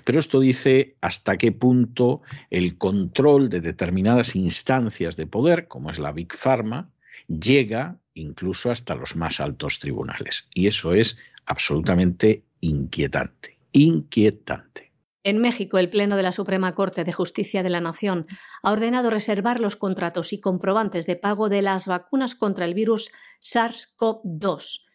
Pero 0.03 0.19
esto 0.19 0.39
dice 0.39 0.97
hasta 1.01 1.37
qué 1.37 1.51
punto 1.51 2.21
el 2.49 2.77
control 2.77 3.49
de 3.49 3.61
determinadas 3.61 4.35
instancias 4.35 5.15
de 5.15 5.27
poder, 5.27 5.67
como 5.67 5.89
es 5.89 5.99
la 5.99 6.11
Big 6.11 6.33
Pharma, 6.33 6.89
llega 7.27 7.97
incluso 8.13 8.71
hasta 8.71 8.95
los 8.95 9.15
más 9.15 9.39
altos 9.39 9.79
tribunales. 9.79 10.47
Y 10.53 10.67
eso 10.67 10.93
es 10.93 11.17
absolutamente 11.45 12.43
inquietante, 12.59 13.57
inquietante. 13.71 14.88
En 15.23 15.39
México, 15.39 15.77
el 15.77 15.89
Pleno 15.89 16.15
de 16.15 16.23
la 16.23 16.31
Suprema 16.31 16.73
Corte 16.73 17.03
de 17.03 17.11
Justicia 17.11 17.61
de 17.61 17.69
la 17.69 17.81
Nación 17.81 18.25
ha 18.63 18.71
ordenado 18.71 19.09
reservar 19.09 19.59
los 19.59 19.75
contratos 19.75 20.31
y 20.31 20.39
comprobantes 20.39 21.05
de 21.05 21.17
pago 21.17 21.49
de 21.49 21.61
las 21.61 21.87
vacunas 21.87 22.35
contra 22.35 22.63
el 22.63 22.73
virus 22.73 23.11
SARS-CoV-2. 23.41 24.85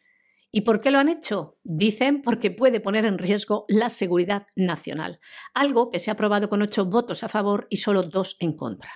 ¿Y 0.51 0.63
por 0.63 0.81
qué 0.81 0.91
lo 0.91 0.99
han 0.99 1.11
hecho? 1.11 1.59
Dicen 1.63 2.23
porque 2.23 2.51
puede 2.51 2.81
poner 2.81 3.05
en 3.05 3.19
riesgo 3.19 3.67
la 3.69 3.91
seguridad 3.91 4.47
nacional, 4.57 5.21
algo 5.53 5.91
que 5.91 5.99
se 5.99 6.11
ha 6.11 6.15
aprobado 6.15 6.49
con 6.49 6.63
ocho 6.63 6.87
votos 6.87 7.23
a 7.23 7.29
favor 7.29 7.67
y 7.69 7.77
solo 7.77 8.05
dos 8.05 8.37
en 8.41 8.57
contra. 8.57 8.93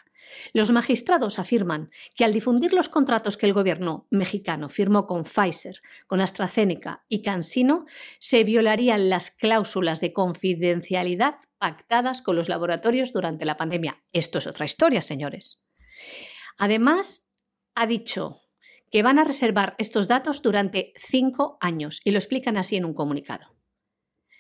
Los 0.52 0.70
magistrados 0.70 1.38
afirman 1.38 1.90
que 2.14 2.24
al 2.24 2.32
difundir 2.32 2.72
los 2.72 2.88
contratos 2.88 3.36
que 3.36 3.46
el 3.46 3.52
gobierno 3.52 4.06
mexicano 4.10 4.68
firmó 4.68 5.06
con 5.06 5.24
Pfizer, 5.24 5.80
con 6.06 6.20
AstraZeneca 6.20 7.04
y 7.08 7.22
CanSino, 7.22 7.86
se 8.18 8.44
violarían 8.44 9.08
las 9.10 9.30
cláusulas 9.30 10.00
de 10.00 10.12
confidencialidad 10.12 11.36
pactadas 11.58 12.22
con 12.22 12.36
los 12.36 12.48
laboratorios 12.48 13.12
durante 13.12 13.44
la 13.44 13.56
pandemia. 13.56 14.02
Esto 14.12 14.38
es 14.38 14.46
otra 14.46 14.64
historia, 14.64 15.02
señores. 15.02 15.66
Además, 16.56 17.34
ha 17.74 17.86
dicho 17.86 18.40
que 18.90 19.02
van 19.02 19.18
a 19.18 19.24
reservar 19.24 19.74
estos 19.78 20.08
datos 20.08 20.42
durante 20.42 20.92
cinco 20.96 21.58
años 21.60 22.00
y 22.04 22.10
lo 22.10 22.18
explican 22.18 22.56
así 22.56 22.76
en 22.76 22.84
un 22.84 22.94
comunicado. 22.94 23.54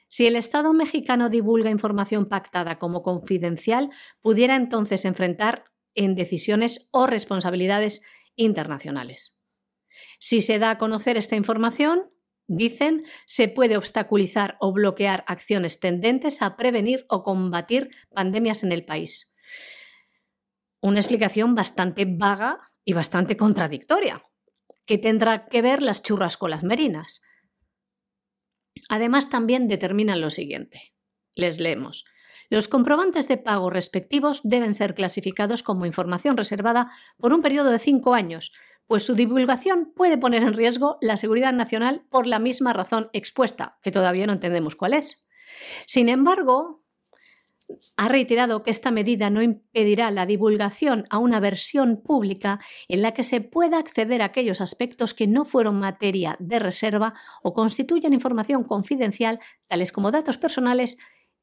Si 0.08 0.26
el 0.26 0.36
Estado 0.36 0.72
mexicano 0.72 1.28
divulga 1.28 1.70
información 1.70 2.26
pactada 2.26 2.78
como 2.78 3.02
confidencial, 3.02 3.90
pudiera 4.22 4.56
entonces 4.56 5.04
enfrentar 5.04 5.64
en 5.98 6.14
decisiones 6.14 6.88
o 6.92 7.06
responsabilidades 7.06 8.02
internacionales. 8.36 9.36
Si 10.20 10.40
se 10.40 10.58
da 10.58 10.70
a 10.70 10.78
conocer 10.78 11.16
esta 11.16 11.34
información, 11.34 12.10
dicen, 12.46 13.02
se 13.26 13.48
puede 13.48 13.76
obstaculizar 13.76 14.56
o 14.60 14.72
bloquear 14.72 15.24
acciones 15.26 15.80
tendentes 15.80 16.40
a 16.40 16.56
prevenir 16.56 17.04
o 17.08 17.24
combatir 17.24 17.90
pandemias 18.14 18.62
en 18.62 18.70
el 18.72 18.84
país. 18.84 19.34
Una 20.80 21.00
explicación 21.00 21.56
bastante 21.56 22.04
vaga 22.06 22.70
y 22.84 22.92
bastante 22.92 23.36
contradictoria, 23.36 24.22
que 24.86 24.98
tendrá 24.98 25.46
que 25.46 25.62
ver 25.62 25.82
las 25.82 26.02
churras 26.02 26.36
con 26.36 26.50
las 26.50 26.62
merinas. 26.62 27.22
Además, 28.88 29.28
también 29.28 29.66
determinan 29.66 30.20
lo 30.20 30.30
siguiente. 30.30 30.94
Les 31.34 31.58
leemos. 31.58 32.04
Los 32.50 32.68
comprobantes 32.68 33.28
de 33.28 33.36
pago 33.36 33.70
respectivos 33.70 34.40
deben 34.42 34.74
ser 34.74 34.94
clasificados 34.94 35.62
como 35.62 35.86
información 35.86 36.36
reservada 36.36 36.90
por 37.18 37.32
un 37.32 37.42
periodo 37.42 37.70
de 37.70 37.78
cinco 37.78 38.14
años, 38.14 38.52
pues 38.86 39.04
su 39.04 39.14
divulgación 39.14 39.92
puede 39.94 40.16
poner 40.16 40.42
en 40.42 40.54
riesgo 40.54 40.96
la 41.02 41.18
seguridad 41.18 41.52
nacional 41.52 42.06
por 42.10 42.26
la 42.26 42.38
misma 42.38 42.72
razón 42.72 43.10
expuesta, 43.12 43.78
que 43.82 43.92
todavía 43.92 44.26
no 44.26 44.32
entendemos 44.32 44.76
cuál 44.76 44.94
es. 44.94 45.22
Sin 45.86 46.08
embargo, 46.08 46.84
ha 47.98 48.08
reiterado 48.08 48.62
que 48.62 48.70
esta 48.70 48.90
medida 48.90 49.28
no 49.28 49.42
impedirá 49.42 50.10
la 50.10 50.24
divulgación 50.24 51.06
a 51.10 51.18
una 51.18 51.38
versión 51.40 51.98
pública 51.98 52.60
en 52.88 53.02
la 53.02 53.12
que 53.12 53.22
se 53.22 53.42
pueda 53.42 53.78
acceder 53.78 54.22
a 54.22 54.26
aquellos 54.26 54.62
aspectos 54.62 55.12
que 55.12 55.26
no 55.26 55.44
fueron 55.44 55.78
materia 55.78 56.36
de 56.40 56.58
reserva 56.58 57.12
o 57.42 57.52
constituyen 57.52 58.14
información 58.14 58.64
confidencial, 58.64 59.38
tales 59.68 59.92
como 59.92 60.10
datos 60.10 60.38
personales 60.38 60.96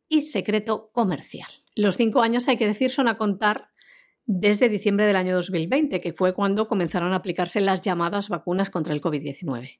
y 0.07 0.21
secreto 0.21 0.89
comercial. 0.91 1.49
Los 1.75 1.97
cinco 1.97 2.21
años, 2.21 2.47
hay 2.47 2.57
que 2.57 2.67
decir, 2.67 2.91
son 2.91 3.07
a 3.07 3.17
contar 3.17 3.69
desde 4.25 4.69
diciembre 4.69 5.05
del 5.05 5.15
año 5.15 5.35
2020, 5.35 6.01
que 6.01 6.13
fue 6.13 6.33
cuando 6.33 6.67
comenzaron 6.67 7.13
a 7.13 7.17
aplicarse 7.17 7.61
las 7.61 7.81
llamadas 7.81 8.29
vacunas 8.29 8.69
contra 8.69 8.93
el 8.93 9.01
COVID-19. 9.01 9.79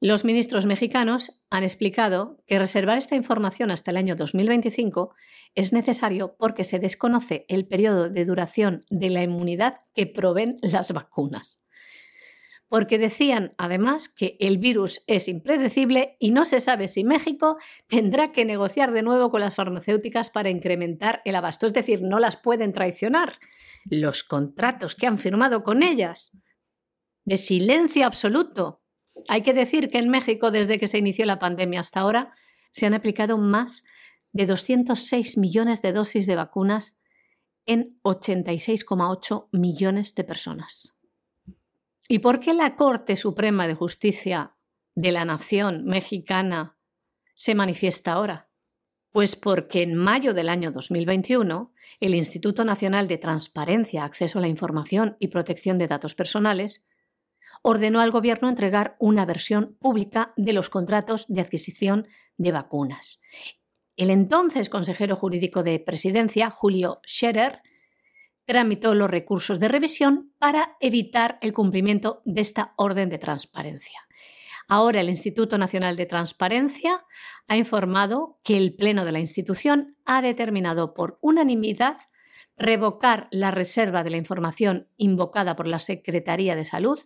Los 0.00 0.24
ministros 0.24 0.66
mexicanos 0.66 1.42
han 1.48 1.62
explicado 1.62 2.36
que 2.46 2.58
reservar 2.58 2.98
esta 2.98 3.16
información 3.16 3.70
hasta 3.70 3.90
el 3.90 3.96
año 3.96 4.16
2025 4.16 5.14
es 5.54 5.72
necesario 5.72 6.36
porque 6.38 6.64
se 6.64 6.78
desconoce 6.78 7.46
el 7.48 7.66
periodo 7.66 8.10
de 8.10 8.24
duración 8.24 8.82
de 8.90 9.08
la 9.08 9.22
inmunidad 9.22 9.80
que 9.94 10.06
proveen 10.06 10.58
las 10.60 10.92
vacunas 10.92 11.63
porque 12.74 12.98
decían 12.98 13.54
además 13.56 14.08
que 14.08 14.36
el 14.40 14.58
virus 14.58 15.04
es 15.06 15.28
impredecible 15.28 16.16
y 16.18 16.32
no 16.32 16.44
se 16.44 16.58
sabe 16.58 16.88
si 16.88 17.04
México 17.04 17.56
tendrá 17.86 18.32
que 18.32 18.44
negociar 18.44 18.90
de 18.90 19.04
nuevo 19.04 19.30
con 19.30 19.42
las 19.42 19.54
farmacéuticas 19.54 20.28
para 20.28 20.50
incrementar 20.50 21.22
el 21.24 21.36
abasto, 21.36 21.66
es 21.66 21.72
decir, 21.72 22.02
no 22.02 22.18
las 22.18 22.36
pueden 22.36 22.72
traicionar. 22.72 23.34
Los 23.84 24.24
contratos 24.24 24.96
que 24.96 25.06
han 25.06 25.20
firmado 25.20 25.62
con 25.62 25.84
ellas. 25.84 26.36
De 27.24 27.36
silencio 27.36 28.06
absoluto. 28.06 28.82
Hay 29.28 29.42
que 29.42 29.54
decir 29.54 29.88
que 29.88 29.98
en 29.98 30.08
México, 30.08 30.50
desde 30.50 30.80
que 30.80 30.88
se 30.88 30.98
inició 30.98 31.26
la 31.26 31.38
pandemia 31.38 31.78
hasta 31.78 32.00
ahora, 32.00 32.34
se 32.72 32.86
han 32.86 32.94
aplicado 32.94 33.38
más 33.38 33.84
de 34.32 34.46
206 34.46 35.38
millones 35.38 35.80
de 35.80 35.92
dosis 35.92 36.26
de 36.26 36.34
vacunas 36.34 37.00
en 37.66 38.00
86,8 38.02 39.46
millones 39.52 40.16
de 40.16 40.24
personas. 40.24 40.93
¿Y 42.08 42.18
por 42.18 42.40
qué 42.40 42.52
la 42.52 42.76
Corte 42.76 43.16
Suprema 43.16 43.66
de 43.66 43.74
Justicia 43.74 44.56
de 44.94 45.10
la 45.10 45.24
Nación 45.24 45.84
mexicana 45.84 46.78
se 47.34 47.54
manifiesta 47.54 48.12
ahora? 48.12 48.50
Pues 49.10 49.36
porque 49.36 49.82
en 49.82 49.94
mayo 49.94 50.34
del 50.34 50.48
año 50.48 50.70
2021 50.70 51.72
el 52.00 52.14
Instituto 52.14 52.64
Nacional 52.64 53.08
de 53.08 53.16
Transparencia, 53.16 54.04
Acceso 54.04 54.38
a 54.38 54.42
la 54.42 54.48
Información 54.48 55.16
y 55.18 55.28
Protección 55.28 55.78
de 55.78 55.86
Datos 55.86 56.14
Personales 56.14 56.88
ordenó 57.62 58.00
al 58.00 58.10
Gobierno 58.10 58.50
entregar 58.50 58.96
una 58.98 59.24
versión 59.24 59.76
pública 59.80 60.34
de 60.36 60.52
los 60.52 60.68
contratos 60.68 61.24
de 61.28 61.40
adquisición 61.40 62.06
de 62.36 62.52
vacunas. 62.52 63.22
El 63.96 64.10
entonces 64.10 64.68
consejero 64.68 65.16
jurídico 65.16 65.62
de 65.62 65.78
Presidencia, 65.78 66.50
Julio 66.50 67.00
Scherer, 67.06 67.62
tramitó 68.44 68.94
los 68.94 69.10
recursos 69.10 69.60
de 69.60 69.68
revisión 69.68 70.32
para 70.38 70.76
evitar 70.80 71.38
el 71.40 71.52
cumplimiento 71.52 72.22
de 72.24 72.40
esta 72.40 72.74
orden 72.76 73.08
de 73.08 73.18
transparencia. 73.18 74.00
Ahora 74.68 75.00
el 75.00 75.10
Instituto 75.10 75.58
Nacional 75.58 75.96
de 75.96 76.06
Transparencia 76.06 77.04
ha 77.48 77.56
informado 77.56 78.38
que 78.42 78.56
el 78.56 78.74
Pleno 78.74 79.04
de 79.04 79.12
la 79.12 79.20
institución 79.20 79.96
ha 80.06 80.22
determinado 80.22 80.94
por 80.94 81.18
unanimidad 81.20 81.98
revocar 82.56 83.28
la 83.30 83.50
reserva 83.50 84.04
de 84.04 84.10
la 84.10 84.16
información 84.16 84.88
invocada 84.96 85.56
por 85.56 85.66
la 85.66 85.78
Secretaría 85.78 86.56
de 86.56 86.64
Salud 86.64 86.98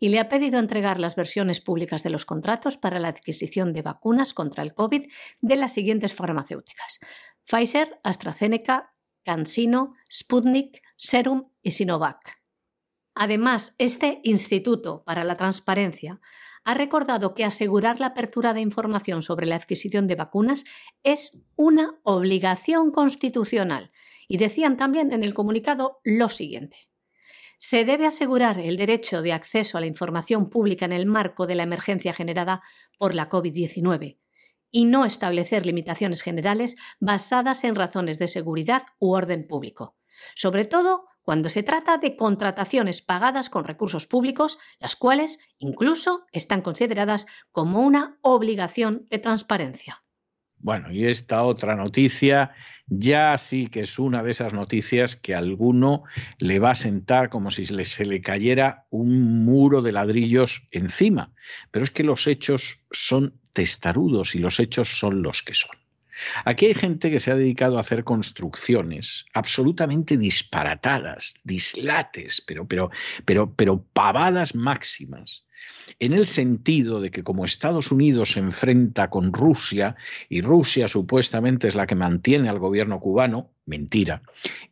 y 0.00 0.08
le 0.08 0.18
ha 0.18 0.28
pedido 0.28 0.58
entregar 0.58 0.98
las 1.00 1.16
versiones 1.16 1.60
públicas 1.60 2.02
de 2.02 2.10
los 2.10 2.24
contratos 2.24 2.76
para 2.76 2.98
la 2.98 3.08
adquisición 3.08 3.72
de 3.72 3.82
vacunas 3.82 4.34
contra 4.34 4.62
el 4.62 4.74
COVID 4.74 5.06
de 5.40 5.56
las 5.56 5.72
siguientes 5.72 6.14
farmacéuticas: 6.14 7.00
Pfizer, 7.44 7.98
AstraZeneca, 8.02 8.94
CanSino, 9.28 9.94
Sputnik, 10.10 10.80
Serum 10.96 11.50
y 11.60 11.72
Sinovac. 11.72 12.38
Además, 13.14 13.74
este 13.76 14.22
Instituto 14.24 15.04
para 15.04 15.22
la 15.22 15.36
Transparencia 15.36 16.18
ha 16.64 16.72
recordado 16.72 17.34
que 17.34 17.44
asegurar 17.44 18.00
la 18.00 18.06
apertura 18.06 18.54
de 18.54 18.62
información 18.62 19.20
sobre 19.20 19.44
la 19.44 19.56
adquisición 19.56 20.06
de 20.06 20.14
vacunas 20.14 20.64
es 21.02 21.42
una 21.56 22.00
obligación 22.04 22.90
constitucional. 22.90 23.90
Y 24.28 24.38
decían 24.38 24.78
también 24.78 25.12
en 25.12 25.22
el 25.22 25.34
comunicado 25.34 26.00
lo 26.04 26.30
siguiente. 26.30 26.88
Se 27.58 27.84
debe 27.84 28.06
asegurar 28.06 28.58
el 28.58 28.78
derecho 28.78 29.20
de 29.20 29.34
acceso 29.34 29.76
a 29.76 29.82
la 29.82 29.86
información 29.86 30.48
pública 30.48 30.86
en 30.86 30.92
el 30.92 31.04
marco 31.04 31.46
de 31.46 31.54
la 31.54 31.64
emergencia 31.64 32.14
generada 32.14 32.62
por 32.96 33.14
la 33.14 33.28
COVID-19 33.28 34.16
y 34.70 34.84
no 34.84 35.04
establecer 35.04 35.66
limitaciones 35.66 36.22
generales 36.22 36.76
basadas 37.00 37.64
en 37.64 37.74
razones 37.74 38.18
de 38.18 38.28
seguridad 38.28 38.82
u 38.98 39.12
orden 39.12 39.46
público, 39.46 39.96
sobre 40.34 40.64
todo 40.64 41.06
cuando 41.22 41.50
se 41.50 41.62
trata 41.62 41.98
de 41.98 42.16
contrataciones 42.16 43.02
pagadas 43.02 43.50
con 43.50 43.64
recursos 43.64 44.06
públicos, 44.06 44.58
las 44.78 44.96
cuales 44.96 45.40
incluso 45.58 46.24
están 46.32 46.62
consideradas 46.62 47.26
como 47.52 47.80
una 47.80 48.18
obligación 48.22 49.04
de 49.10 49.18
transparencia. 49.18 50.02
Bueno, 50.60 50.90
y 50.90 51.06
esta 51.06 51.44
otra 51.44 51.76
noticia 51.76 52.50
ya 52.86 53.36
sí 53.38 53.68
que 53.68 53.80
es 53.80 53.98
una 53.98 54.22
de 54.22 54.32
esas 54.32 54.52
noticias 54.54 55.14
que 55.14 55.34
a 55.34 55.38
alguno 55.38 56.02
le 56.38 56.58
va 56.58 56.72
a 56.72 56.74
sentar 56.74 57.28
como 57.28 57.50
si 57.50 57.64
se 57.64 58.04
le 58.04 58.20
cayera 58.20 58.86
un 58.90 59.44
muro 59.44 59.82
de 59.82 59.92
ladrillos 59.92 60.66
encima. 60.72 61.32
Pero 61.70 61.84
es 61.84 61.90
que 61.90 62.02
los 62.02 62.26
hechos 62.26 62.86
son 62.90 63.37
testarudos 63.58 64.36
y 64.36 64.38
los 64.38 64.60
hechos 64.60 64.88
son 65.00 65.20
los 65.20 65.42
que 65.42 65.52
son. 65.52 65.76
Aquí 66.44 66.66
hay 66.66 66.74
gente 66.74 67.10
que 67.10 67.18
se 67.18 67.32
ha 67.32 67.34
dedicado 67.34 67.76
a 67.76 67.80
hacer 67.80 68.04
construcciones 68.04 69.26
absolutamente 69.34 70.16
disparatadas, 70.16 71.34
dislates, 71.42 72.40
pero, 72.46 72.68
pero, 72.68 72.90
pero, 73.24 73.52
pero 73.52 73.82
pavadas 73.92 74.54
máximas, 74.54 75.44
en 75.98 76.12
el 76.12 76.28
sentido 76.28 77.00
de 77.00 77.10
que 77.10 77.24
como 77.24 77.44
Estados 77.44 77.90
Unidos 77.90 78.32
se 78.32 78.38
enfrenta 78.38 79.10
con 79.10 79.32
Rusia, 79.32 79.96
y 80.28 80.40
Rusia 80.40 80.86
supuestamente 80.86 81.66
es 81.66 81.74
la 81.74 81.86
que 81.88 81.96
mantiene 81.96 82.48
al 82.48 82.60
gobierno 82.60 83.00
cubano, 83.00 83.50
mentira, 83.66 84.22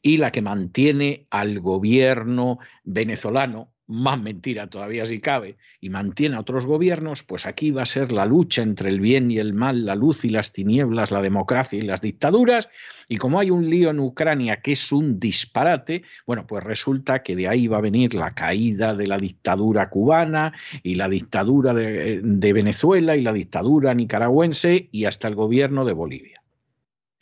y 0.02 0.18
la 0.18 0.30
que 0.30 0.42
mantiene 0.42 1.26
al 1.30 1.58
gobierno 1.58 2.60
venezolano, 2.84 3.72
más 3.86 4.20
mentira 4.20 4.68
todavía 4.68 5.06
si 5.06 5.20
cabe, 5.20 5.56
y 5.80 5.90
mantiene 5.90 6.36
a 6.36 6.40
otros 6.40 6.66
gobiernos, 6.66 7.22
pues 7.22 7.46
aquí 7.46 7.70
va 7.70 7.82
a 7.82 7.86
ser 7.86 8.10
la 8.10 8.26
lucha 8.26 8.62
entre 8.62 8.88
el 8.88 9.00
bien 9.00 9.30
y 9.30 9.38
el 9.38 9.54
mal, 9.54 9.84
la 9.84 9.94
luz 9.94 10.24
y 10.24 10.30
las 10.30 10.52
tinieblas, 10.52 11.10
la 11.10 11.22
democracia 11.22 11.78
y 11.78 11.82
las 11.82 12.00
dictaduras, 12.00 12.68
y 13.08 13.16
como 13.18 13.38
hay 13.38 13.50
un 13.50 13.70
lío 13.70 13.90
en 13.90 14.00
Ucrania 14.00 14.60
que 14.60 14.72
es 14.72 14.90
un 14.90 15.20
disparate, 15.20 16.02
bueno, 16.26 16.46
pues 16.46 16.64
resulta 16.64 17.22
que 17.22 17.36
de 17.36 17.48
ahí 17.48 17.68
va 17.68 17.78
a 17.78 17.82
venir 17.82 18.14
la 18.14 18.34
caída 18.34 18.94
de 18.94 19.06
la 19.06 19.18
dictadura 19.18 19.88
cubana 19.88 20.52
y 20.82 20.96
la 20.96 21.08
dictadura 21.08 21.72
de, 21.72 22.20
de 22.22 22.52
Venezuela 22.52 23.16
y 23.16 23.22
la 23.22 23.32
dictadura 23.32 23.94
nicaragüense 23.94 24.88
y 24.90 25.04
hasta 25.04 25.28
el 25.28 25.36
gobierno 25.36 25.84
de 25.84 25.92
Bolivia. 25.92 26.42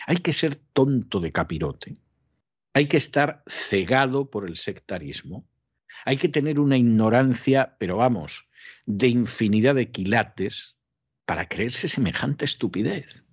Hay 0.06 0.16
que 0.16 0.32
ser 0.32 0.56
tonto 0.72 1.20
de 1.20 1.32
capirote, 1.32 1.96
hay 2.72 2.86
que 2.86 2.96
estar 2.96 3.42
cegado 3.46 4.30
por 4.30 4.48
el 4.48 4.56
sectarismo 4.56 5.44
hay 6.04 6.16
que 6.16 6.28
tener 6.28 6.60
una 6.60 6.76
ignorancia, 6.76 7.76
pero 7.78 7.96
vamos, 7.96 8.48
de 8.86 9.08
infinidad 9.08 9.74
de 9.74 9.90
quilates 9.90 10.76
para 11.26 11.48
creerse 11.48 11.88
semejante 11.88 12.44
estupidez. 12.44 13.24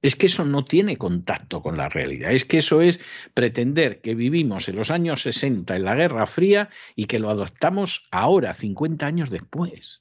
Es 0.00 0.14
que 0.14 0.26
eso 0.26 0.44
no 0.44 0.64
tiene 0.64 0.96
contacto 0.96 1.60
con 1.60 1.76
la 1.76 1.88
realidad. 1.88 2.32
Es 2.32 2.44
que 2.44 2.58
eso 2.58 2.80
es 2.82 3.00
pretender 3.34 4.00
que 4.00 4.14
vivimos 4.14 4.68
en 4.68 4.76
los 4.76 4.90
años 4.90 5.22
60 5.22 5.74
en 5.74 5.84
la 5.84 5.96
Guerra 5.96 6.26
Fría 6.26 6.70
y 6.94 7.06
que 7.06 7.18
lo 7.18 7.30
adoptamos 7.30 8.06
ahora, 8.12 8.54
50 8.54 9.06
años 9.06 9.30
después. 9.30 10.00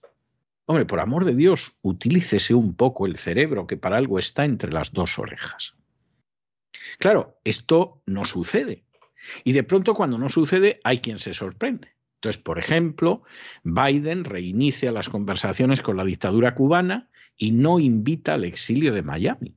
Hombre, 0.66 0.86
por 0.86 1.00
amor 1.00 1.26
de 1.26 1.36
Dios, 1.36 1.78
utilícese 1.82 2.54
un 2.54 2.76
poco 2.76 3.08
el 3.08 3.18
cerebro 3.18 3.66
que 3.66 3.78
para 3.78 3.98
algo 3.98 4.20
está 4.20 4.46
entre 4.46 4.72
las 4.72 4.92
dos 4.92 5.18
orejas. 5.18 5.74
Claro, 7.00 7.40
esto 7.44 8.04
no 8.06 8.26
sucede. 8.26 8.84
Y 9.44 9.54
de 9.54 9.64
pronto 9.64 9.94
cuando 9.94 10.18
no 10.18 10.30
sucede 10.30 10.80
hay 10.84 11.00
quien 11.00 11.20
se 11.20 11.34
sorprende. 11.34 11.96
Entonces, 12.16 12.42
por 12.42 12.58
ejemplo, 12.58 13.24
Biden 13.64 14.24
reinicia 14.24 14.92
las 14.92 15.08
conversaciones 15.10 15.82
con 15.82 15.98
la 15.98 16.04
dictadura 16.04 16.56
cubana 16.56 17.10
y 17.38 17.52
no 17.52 17.80
invita 17.80 18.34
al 18.34 18.44
exilio 18.44 18.92
de 18.94 19.04
Miami. 19.04 19.56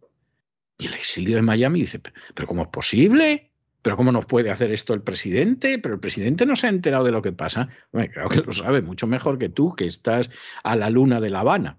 Y 0.79 0.87
el 0.87 0.95
exilio 0.95 1.37
de 1.37 1.43
Miami 1.43 1.81
dice, 1.81 2.01
pero, 2.35 2.47
¿cómo 2.47 2.63
es 2.63 2.69
posible? 2.69 3.51
¿Pero 3.83 3.97
cómo 3.97 4.13
nos 4.13 4.27
puede 4.27 4.51
hacer 4.51 4.73
esto 4.73 4.93
el 4.93 5.03
presidente? 5.03 5.79
Pero 5.79 5.95
el 5.95 6.01
presidente 6.01 6.45
no 6.45 6.55
se 6.55 6.67
ha 6.67 6.71
enterado 6.71 7.05
de 7.05 7.13
lo 7.13 7.23
que 7.23 7.33
pasa. 7.33 7.69
Bueno, 7.93 8.13
creo 8.13 8.29
que 8.29 8.43
lo 8.43 8.53
sabe 8.53 8.83
mucho 8.83 9.07
mejor 9.07 9.39
que 9.39 9.49
tú, 9.49 9.75
que 9.75 9.87
estás 9.87 10.31
a 10.63 10.77
la 10.77 10.91
luna 10.91 11.21
de 11.21 11.31
La 11.31 11.41
Habana. 11.41 11.79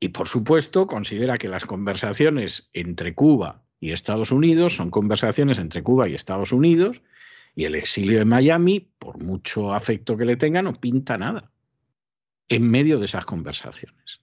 Y 0.00 0.08
por 0.08 0.26
supuesto, 0.26 0.86
considera 0.86 1.36
que 1.36 1.48
las 1.48 1.66
conversaciones 1.66 2.70
entre 2.72 3.14
Cuba 3.14 3.63
y 3.84 3.92
Estados 3.92 4.32
Unidos, 4.32 4.76
son 4.76 4.90
conversaciones 4.90 5.58
entre 5.58 5.82
Cuba 5.82 6.08
y 6.08 6.14
Estados 6.14 6.52
Unidos, 6.52 7.02
y 7.54 7.66
el 7.66 7.74
exilio 7.74 8.18
de 8.18 8.24
Miami, 8.24 8.80
por 8.80 9.22
mucho 9.22 9.74
afecto 9.74 10.16
que 10.16 10.24
le 10.24 10.36
tenga, 10.36 10.62
no 10.62 10.72
pinta 10.72 11.18
nada 11.18 11.50
en 12.48 12.70
medio 12.70 12.98
de 12.98 13.04
esas 13.04 13.26
conversaciones. 13.26 14.22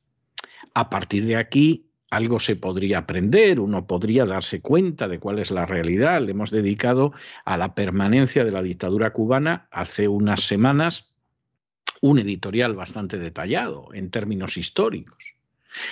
A 0.73 0.89
partir 0.89 1.25
de 1.25 1.35
aquí, 1.35 1.91
algo 2.09 2.39
se 2.39 2.55
podría 2.55 2.99
aprender, 2.99 3.59
uno 3.59 3.85
podría 3.85 4.25
darse 4.25 4.61
cuenta 4.61 5.07
de 5.07 5.19
cuál 5.19 5.37
es 5.37 5.51
la 5.51 5.67
realidad. 5.67 6.23
Le 6.23 6.31
hemos 6.31 6.49
dedicado 6.49 7.13
a 7.45 7.55
la 7.55 7.75
permanencia 7.75 8.43
de 8.43 8.51
la 8.51 8.63
dictadura 8.63 9.13
cubana 9.13 9.67
hace 9.69 10.07
unas 10.07 10.41
semanas 10.41 11.13
un 12.01 12.17
editorial 12.17 12.75
bastante 12.75 13.19
detallado 13.19 13.89
en 13.93 14.09
términos 14.09 14.57
históricos. 14.57 15.35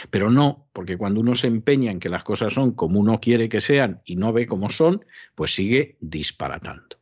Pero 0.09 0.29
no, 0.29 0.67
porque 0.73 0.97
cuando 0.97 1.21
uno 1.21 1.35
se 1.35 1.47
empeña 1.47 1.91
en 1.91 1.99
que 1.99 2.09
las 2.09 2.23
cosas 2.23 2.53
son 2.53 2.71
como 2.71 2.99
uno 2.99 3.19
quiere 3.19 3.49
que 3.49 3.61
sean 3.61 4.01
y 4.05 4.15
no 4.15 4.33
ve 4.33 4.45
cómo 4.45 4.69
son, 4.69 5.05
pues 5.35 5.53
sigue 5.53 5.97
disparatando. 6.01 6.97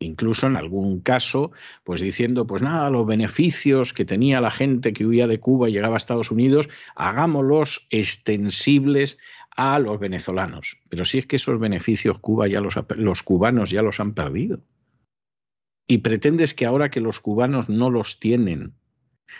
Incluso 0.00 0.46
en 0.46 0.56
algún 0.56 1.00
caso, 1.00 1.50
pues 1.82 2.00
diciendo, 2.00 2.46
pues 2.46 2.62
nada, 2.62 2.88
los 2.88 3.04
beneficios 3.04 3.92
que 3.92 4.04
tenía 4.04 4.40
la 4.40 4.52
gente 4.52 4.92
que 4.92 5.04
huía 5.04 5.26
de 5.26 5.40
Cuba 5.40 5.68
y 5.68 5.72
llegaba 5.72 5.96
a 5.96 5.98
Estados 5.98 6.30
Unidos, 6.30 6.68
hagámoslos 6.94 7.86
extensibles 7.90 9.18
a 9.56 9.80
los 9.80 9.98
venezolanos. 9.98 10.78
Pero 10.88 11.04
si 11.04 11.18
es 11.18 11.26
que 11.26 11.36
esos 11.36 11.58
beneficios 11.58 12.20
Cuba 12.20 12.46
ya 12.46 12.60
los, 12.60 12.78
los 12.96 13.24
cubanos 13.24 13.70
ya 13.70 13.82
los 13.82 13.98
han 13.98 14.14
perdido. 14.14 14.60
Y 15.88 15.98
pretendes 15.98 16.54
que 16.54 16.66
ahora 16.66 16.90
que 16.90 17.00
los 17.00 17.18
cubanos 17.18 17.68
no 17.68 17.90
los 17.90 18.20
tienen, 18.20 18.74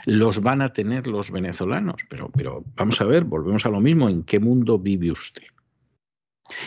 los 0.04 0.40
van 0.40 0.62
a 0.62 0.72
tener 0.72 1.06
los 1.06 1.30
venezolanos. 1.30 2.02
Pero, 2.08 2.30
pero 2.30 2.64
vamos 2.76 3.00
a 3.00 3.04
ver, 3.04 3.24
volvemos 3.24 3.66
a 3.66 3.70
lo 3.70 3.80
mismo, 3.80 4.08
¿en 4.08 4.22
qué 4.22 4.40
mundo 4.40 4.78
vive 4.78 5.10
usted? 5.10 5.44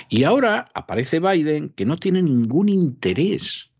Y 0.09 0.23
ahora 0.23 0.65
aparece 0.73 1.19
Biden 1.19 1.69
que 1.69 1.85
no 1.85 1.97
tiene 1.97 2.21
ningún 2.21 2.69
interés 2.69 3.71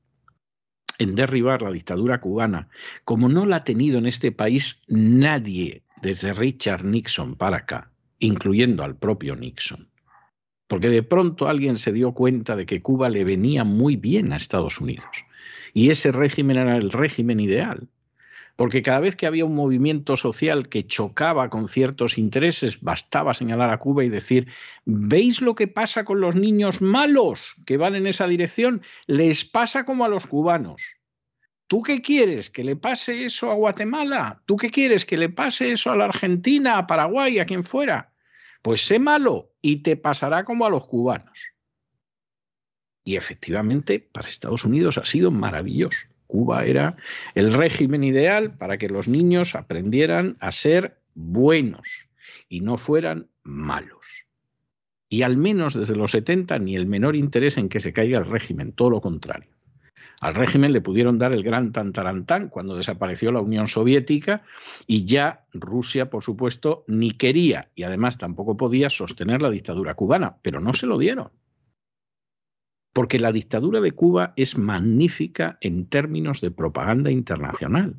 en 0.97 1.15
derribar 1.15 1.61
la 1.61 1.71
dictadura 1.71 2.21
cubana, 2.21 2.69
como 3.03 3.27
no 3.27 3.45
la 3.45 3.57
ha 3.57 3.63
tenido 3.63 3.97
en 3.97 4.05
este 4.05 4.31
país 4.31 4.83
nadie 4.87 5.83
desde 6.01 6.33
Richard 6.33 6.83
Nixon 6.83 7.35
para 7.35 7.57
acá, 7.57 7.91
incluyendo 8.19 8.83
al 8.83 8.95
propio 8.95 9.35
Nixon. 9.35 9.89
Porque 10.67 10.89
de 10.89 11.03
pronto 11.03 11.47
alguien 11.47 11.77
se 11.77 11.91
dio 11.91 12.13
cuenta 12.13 12.55
de 12.55 12.65
que 12.65 12.81
Cuba 12.81 13.09
le 13.09 13.23
venía 13.23 13.63
muy 13.63 13.95
bien 13.95 14.31
a 14.31 14.37
Estados 14.37 14.79
Unidos. 14.79 15.25
Y 15.73 15.89
ese 15.89 16.11
régimen 16.11 16.57
era 16.57 16.77
el 16.77 16.91
régimen 16.91 17.39
ideal. 17.39 17.89
Porque 18.61 18.83
cada 18.83 18.99
vez 18.99 19.15
que 19.15 19.25
había 19.25 19.43
un 19.43 19.55
movimiento 19.55 20.15
social 20.15 20.69
que 20.69 20.85
chocaba 20.85 21.49
con 21.49 21.67
ciertos 21.67 22.19
intereses, 22.19 22.79
bastaba 22.79 23.33
señalar 23.33 23.71
a 23.71 23.79
Cuba 23.79 24.03
y 24.03 24.09
decir, 24.09 24.49
¿veis 24.85 25.41
lo 25.41 25.55
que 25.55 25.67
pasa 25.67 26.05
con 26.05 26.21
los 26.21 26.35
niños 26.35 26.79
malos 26.79 27.55
que 27.65 27.77
van 27.77 27.95
en 27.95 28.05
esa 28.05 28.27
dirección? 28.27 28.83
Les 29.07 29.45
pasa 29.45 29.83
como 29.83 30.05
a 30.05 30.09
los 30.09 30.27
cubanos. 30.27 30.83
¿Tú 31.65 31.81
qué 31.81 32.03
quieres? 32.03 32.51
¿Que 32.51 32.63
le 32.63 32.75
pase 32.75 33.25
eso 33.25 33.49
a 33.49 33.55
Guatemala? 33.55 34.43
¿Tú 34.45 34.57
qué 34.57 34.69
quieres? 34.69 35.05
¿Que 35.07 35.17
le 35.17 35.29
pase 35.29 35.71
eso 35.71 35.89
a 35.91 35.95
la 35.95 36.05
Argentina, 36.05 36.77
a 36.77 36.85
Paraguay, 36.85 37.39
a 37.39 37.47
quien 37.47 37.63
fuera? 37.63 38.13
Pues 38.61 38.85
sé 38.85 38.99
malo 38.99 39.55
y 39.63 39.77
te 39.77 39.97
pasará 39.97 40.45
como 40.45 40.67
a 40.67 40.69
los 40.69 40.85
cubanos. 40.85 41.47
Y 43.03 43.15
efectivamente, 43.15 43.99
para 43.99 44.29
Estados 44.29 44.65
Unidos 44.65 44.99
ha 44.99 45.05
sido 45.05 45.31
maravilloso. 45.31 46.10
Cuba 46.31 46.63
era 46.63 46.95
el 47.35 47.53
régimen 47.53 48.05
ideal 48.05 48.53
para 48.55 48.77
que 48.77 48.87
los 48.87 49.09
niños 49.09 49.53
aprendieran 49.53 50.37
a 50.39 50.53
ser 50.53 50.97
buenos 51.13 52.07
y 52.47 52.61
no 52.61 52.77
fueran 52.77 53.27
malos. 53.43 54.05
Y 55.09 55.23
al 55.23 55.35
menos 55.35 55.73
desde 55.73 55.97
los 55.97 56.11
70 56.11 56.57
ni 56.59 56.77
el 56.77 56.85
menor 56.85 57.17
interés 57.17 57.57
en 57.57 57.67
que 57.67 57.81
se 57.81 57.91
caiga 57.91 58.17
el 58.17 58.27
régimen, 58.27 58.71
todo 58.71 58.91
lo 58.91 59.01
contrario. 59.01 59.49
Al 60.21 60.35
régimen 60.35 60.71
le 60.71 60.79
pudieron 60.79 61.19
dar 61.19 61.33
el 61.33 61.43
gran 61.43 61.73
tantarantán 61.73 62.47
cuando 62.47 62.77
desapareció 62.77 63.33
la 63.33 63.41
Unión 63.41 63.67
Soviética 63.67 64.43
y 64.87 65.03
ya 65.03 65.43
Rusia, 65.51 66.09
por 66.09 66.23
supuesto, 66.23 66.85
ni 66.87 67.11
quería 67.11 67.67
y 67.75 67.83
además 67.83 68.17
tampoco 68.17 68.55
podía 68.55 68.89
sostener 68.89 69.41
la 69.41 69.49
dictadura 69.49 69.95
cubana, 69.95 70.37
pero 70.41 70.61
no 70.61 70.73
se 70.73 70.87
lo 70.87 70.97
dieron 70.97 71.29
porque 72.93 73.19
la 73.19 73.31
dictadura 73.31 73.79
de 73.81 73.91
Cuba 73.91 74.33
es 74.35 74.57
magnífica 74.57 75.57
en 75.61 75.87
términos 75.87 76.41
de 76.41 76.51
propaganda 76.51 77.11
internacional. 77.11 77.95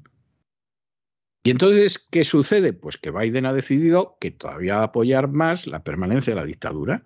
Y 1.45 1.51
entonces, 1.51 1.99
¿qué 1.99 2.23
sucede? 2.23 2.73
Pues 2.73 2.99
que 2.99 3.11
Biden 3.11 3.47
ha 3.47 3.53
decidido 3.53 4.17
que 4.21 4.31
todavía 4.31 4.77
va 4.77 4.83
a 4.83 4.87
apoyar 4.87 5.27
más 5.29 5.67
la 5.67 5.83
permanencia 5.83 6.35
de 6.35 6.41
la 6.41 6.47
dictadura. 6.47 7.05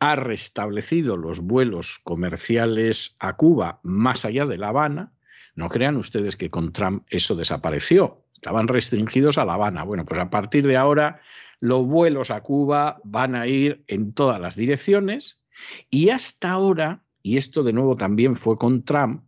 Ha 0.00 0.16
restablecido 0.16 1.16
los 1.16 1.40
vuelos 1.40 2.00
comerciales 2.02 3.16
a 3.20 3.36
Cuba 3.36 3.78
más 3.84 4.24
allá 4.24 4.46
de 4.46 4.58
La 4.58 4.68
Habana. 4.68 5.12
No 5.54 5.68
crean 5.68 5.96
ustedes 5.96 6.34
que 6.34 6.50
con 6.50 6.72
Trump 6.72 7.04
eso 7.08 7.36
desapareció. 7.36 8.24
Estaban 8.34 8.66
restringidos 8.66 9.38
a 9.38 9.44
La 9.44 9.54
Habana. 9.54 9.84
Bueno, 9.84 10.04
pues 10.04 10.18
a 10.18 10.30
partir 10.30 10.66
de 10.66 10.76
ahora 10.76 11.20
los 11.60 11.86
vuelos 11.86 12.32
a 12.32 12.40
Cuba 12.40 13.00
van 13.04 13.36
a 13.36 13.46
ir 13.46 13.84
en 13.86 14.12
todas 14.12 14.40
las 14.40 14.56
direcciones 14.56 15.44
y 15.88 16.10
hasta 16.10 16.50
ahora 16.50 17.04
y 17.28 17.36
esto 17.36 17.62
de 17.62 17.74
nuevo 17.74 17.94
también 17.94 18.36
fue 18.36 18.56
con 18.56 18.84
Trump, 18.84 19.22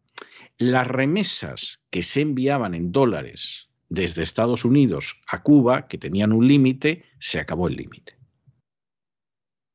las 0.56 0.86
remesas 0.86 1.82
que 1.90 2.02
se 2.02 2.22
enviaban 2.22 2.74
en 2.74 2.92
dólares 2.92 3.68
desde 3.90 4.22
Estados 4.22 4.64
Unidos 4.64 5.20
a 5.26 5.42
Cuba, 5.42 5.86
que 5.86 5.98
tenían 5.98 6.32
un 6.32 6.48
límite, 6.48 7.04
se 7.18 7.38
acabó 7.38 7.68
el 7.68 7.76
límite. 7.76 8.16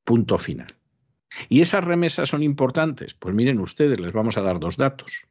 Punto 0.03 0.39
final. 0.39 0.73
¿Y 1.49 1.61
esas 1.61 1.84
remesas 1.84 2.30
son 2.30 2.41
importantes? 2.41 3.13
Pues 3.13 3.36
miren 3.36 3.59
ustedes, 3.59 3.99
les 3.99 4.11
vamos 4.11 4.38
a 4.38 4.41
dar 4.41 4.59
dos 4.59 4.76
datos. 4.76 5.28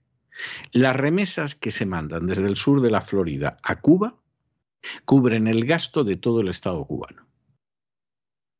Las 0.70 0.95
remesas 0.95 1.57
que 1.57 1.72
se 1.72 1.86
mandan 1.86 2.28
desde 2.28 2.47
el 2.47 2.55
sur 2.55 2.80
de 2.80 2.90
la 2.90 3.01
Florida 3.01 3.57
a 3.64 3.80
Cuba 3.80 4.20
cubren 5.05 5.49
el 5.49 5.64
gasto 5.64 6.05
de 6.05 6.14
todo 6.14 6.42
el 6.42 6.49
Estado 6.49 6.84
cubano. 6.84 7.26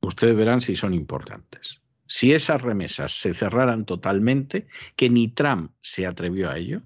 Ustedes 0.03 0.35
verán 0.35 0.61
si 0.61 0.75
son 0.75 0.93
importantes 0.93 1.84
si 2.07 2.33
esas 2.33 2.63
remesas 2.63 3.13
se 3.13 3.35
cerraran 3.35 3.85
totalmente, 3.85 4.67
que 4.97 5.11
ni 5.11 5.29
Trump 5.29 5.73
se 5.81 6.07
atrevió 6.07 6.51
a 6.51 6.59
ello, 6.59 6.83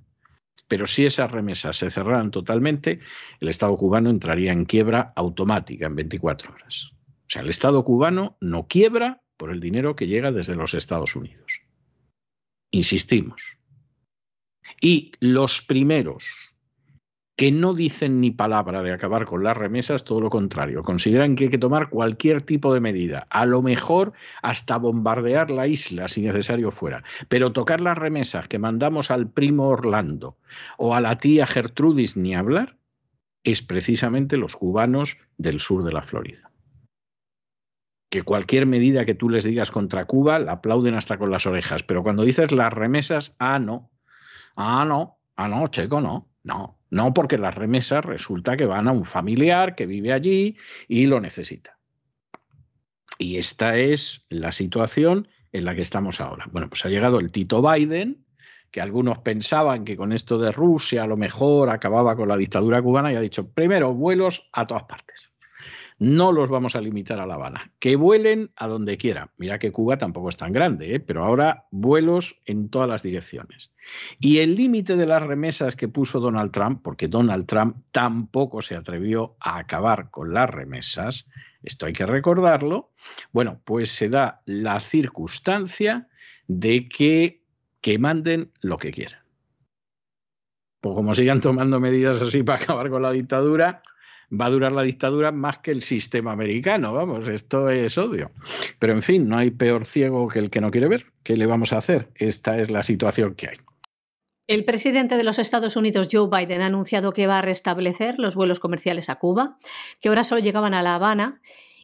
pero 0.68 0.86
si 0.86 1.06
esas 1.06 1.32
remesas 1.32 1.76
se 1.78 1.90
cerraran 1.90 2.30
totalmente, 2.30 3.00
el 3.40 3.48
Estado 3.48 3.76
cubano 3.76 4.10
entraría 4.10 4.52
en 4.52 4.66
quiebra 4.66 5.12
automática 5.16 5.86
en 5.86 5.96
24 5.96 6.52
horas. 6.52 6.90
O 6.92 7.30
sea, 7.30 7.42
el 7.42 7.48
Estado 7.48 7.84
cubano 7.84 8.36
no 8.40 8.66
quiebra 8.68 9.22
por 9.36 9.50
el 9.50 9.60
dinero 9.60 9.96
que 9.96 10.06
llega 10.06 10.30
desde 10.30 10.56
los 10.56 10.74
Estados 10.74 11.16
Unidos. 11.16 11.62
Insistimos. 12.70 13.58
Y 14.80 15.12
los 15.20 15.62
primeros 15.62 16.47
que 17.38 17.52
no 17.52 17.72
dicen 17.72 18.20
ni 18.20 18.32
palabra 18.32 18.82
de 18.82 18.92
acabar 18.92 19.24
con 19.24 19.44
las 19.44 19.56
remesas, 19.56 20.02
todo 20.02 20.20
lo 20.20 20.28
contrario, 20.28 20.82
consideran 20.82 21.36
que 21.36 21.44
hay 21.44 21.50
que 21.50 21.56
tomar 21.56 21.88
cualquier 21.88 22.42
tipo 22.42 22.74
de 22.74 22.80
medida, 22.80 23.28
a 23.30 23.46
lo 23.46 23.62
mejor 23.62 24.12
hasta 24.42 24.76
bombardear 24.76 25.48
la 25.52 25.68
isla 25.68 26.08
si 26.08 26.22
necesario 26.22 26.72
fuera, 26.72 27.04
pero 27.28 27.52
tocar 27.52 27.80
las 27.80 27.96
remesas 27.96 28.48
que 28.48 28.58
mandamos 28.58 29.12
al 29.12 29.30
primo 29.30 29.68
Orlando 29.68 30.36
o 30.78 30.96
a 30.96 31.00
la 31.00 31.20
tía 31.20 31.46
Gertrudis 31.46 32.16
ni 32.16 32.34
hablar, 32.34 32.76
es 33.44 33.62
precisamente 33.62 34.36
los 34.36 34.56
cubanos 34.56 35.16
del 35.36 35.60
sur 35.60 35.84
de 35.84 35.92
la 35.92 36.02
Florida. 36.02 36.50
Que 38.10 38.22
cualquier 38.22 38.66
medida 38.66 39.04
que 39.04 39.14
tú 39.14 39.28
les 39.28 39.44
digas 39.44 39.70
contra 39.70 40.06
Cuba 40.06 40.40
la 40.40 40.54
aplauden 40.54 40.96
hasta 40.96 41.18
con 41.18 41.30
las 41.30 41.46
orejas, 41.46 41.84
pero 41.84 42.02
cuando 42.02 42.24
dices 42.24 42.50
las 42.50 42.72
remesas, 42.72 43.36
ah, 43.38 43.60
no, 43.60 43.92
ah, 44.56 44.84
no, 44.84 45.20
ah, 45.36 45.46
no, 45.46 45.68
checo, 45.68 46.00
no, 46.00 46.26
no, 46.48 46.78
no 46.90 47.14
porque 47.14 47.38
las 47.38 47.54
remesas 47.54 48.04
resulta 48.04 48.56
que 48.56 48.64
van 48.64 48.88
a 48.88 48.92
un 48.92 49.04
familiar 49.04 49.74
que 49.74 49.86
vive 49.86 50.12
allí 50.12 50.56
y 50.88 51.06
lo 51.06 51.20
necesita. 51.20 51.78
Y 53.18 53.36
esta 53.36 53.76
es 53.76 54.26
la 54.30 54.50
situación 54.50 55.28
en 55.52 55.66
la 55.66 55.74
que 55.74 55.82
estamos 55.82 56.20
ahora. 56.20 56.46
Bueno, 56.50 56.68
pues 56.68 56.84
ha 56.86 56.88
llegado 56.88 57.20
el 57.20 57.30
Tito 57.30 57.62
Biden, 57.62 58.24
que 58.70 58.80
algunos 58.80 59.18
pensaban 59.18 59.84
que 59.84 59.96
con 59.96 60.12
esto 60.12 60.38
de 60.38 60.50
Rusia 60.50 61.02
a 61.02 61.06
lo 61.06 61.16
mejor 61.16 61.68
acababa 61.68 62.16
con 62.16 62.28
la 62.28 62.36
dictadura 62.36 62.82
cubana 62.82 63.12
y 63.12 63.16
ha 63.16 63.20
dicho, 63.20 63.52
primero, 63.52 63.92
vuelos 63.92 64.48
a 64.52 64.66
todas 64.66 64.84
partes 64.84 65.32
no 65.98 66.30
los 66.30 66.48
vamos 66.48 66.76
a 66.76 66.80
limitar 66.80 67.18
a 67.18 67.26
La 67.26 67.34
Habana. 67.34 67.72
Que 67.80 67.96
vuelen 67.96 68.52
a 68.56 68.68
donde 68.68 68.96
quieran. 68.96 69.30
Mira 69.36 69.58
que 69.58 69.72
Cuba 69.72 69.98
tampoco 69.98 70.28
es 70.28 70.36
tan 70.36 70.52
grande, 70.52 70.94
¿eh? 70.94 71.00
pero 71.00 71.24
ahora 71.24 71.66
vuelos 71.70 72.40
en 72.46 72.68
todas 72.68 72.88
las 72.88 73.02
direcciones. 73.02 73.72
Y 74.20 74.38
el 74.38 74.54
límite 74.54 74.96
de 74.96 75.06
las 75.06 75.22
remesas 75.22 75.74
que 75.74 75.88
puso 75.88 76.20
Donald 76.20 76.52
Trump, 76.52 76.80
porque 76.82 77.08
Donald 77.08 77.46
Trump 77.46 77.76
tampoco 77.90 78.62
se 78.62 78.76
atrevió 78.76 79.36
a 79.40 79.58
acabar 79.58 80.10
con 80.10 80.32
las 80.32 80.48
remesas, 80.48 81.26
esto 81.62 81.86
hay 81.86 81.92
que 81.92 82.06
recordarlo, 82.06 82.92
bueno, 83.32 83.60
pues 83.64 83.90
se 83.90 84.08
da 84.08 84.42
la 84.46 84.78
circunstancia 84.80 86.08
de 86.46 86.88
que, 86.88 87.42
que 87.80 87.98
manden 87.98 88.52
lo 88.60 88.78
que 88.78 88.92
quieran. 88.92 89.20
Pues 90.80 90.94
como 90.94 91.12
sigan 91.14 91.40
tomando 91.40 91.80
medidas 91.80 92.20
así 92.22 92.44
para 92.44 92.62
acabar 92.62 92.88
con 92.88 93.02
la 93.02 93.10
dictadura, 93.10 93.82
va 94.30 94.46
a 94.46 94.50
durar 94.50 94.72
la 94.72 94.82
dictadura 94.82 95.32
más 95.32 95.58
que 95.58 95.70
el 95.70 95.82
sistema 95.82 96.32
americano, 96.32 96.92
vamos, 96.92 97.28
esto 97.28 97.68
es 97.70 97.96
obvio. 97.98 98.30
Pero 98.78 98.92
en 98.92 99.02
fin, 99.02 99.28
no 99.28 99.38
hay 99.38 99.50
peor 99.50 99.86
ciego 99.86 100.28
que 100.28 100.38
el 100.38 100.50
que 100.50 100.60
no 100.60 100.70
quiere 100.70 100.88
ver. 100.88 101.06
¿Qué 101.22 101.36
le 101.36 101.46
vamos 101.46 101.72
a 101.72 101.78
hacer? 101.78 102.10
Esta 102.14 102.58
es 102.58 102.70
la 102.70 102.82
situación 102.82 103.34
que 103.34 103.48
hay. 103.48 103.56
El 104.46 104.64
presidente 104.64 105.16
de 105.16 105.24
los 105.24 105.38
Estados 105.38 105.76
Unidos, 105.76 106.08
Joe 106.10 106.28
Biden, 106.30 106.62
ha 106.62 106.66
anunciado 106.66 107.12
que 107.12 107.26
va 107.26 107.38
a 107.38 107.42
restablecer 107.42 108.18
los 108.18 108.34
vuelos 108.34 108.60
comerciales 108.60 109.10
a 109.10 109.16
Cuba, 109.16 109.58
que 110.00 110.08
ahora 110.08 110.24
solo 110.24 110.40
llegaban 110.40 110.72
a 110.72 110.82
La 110.82 110.94
Habana, 110.94 111.42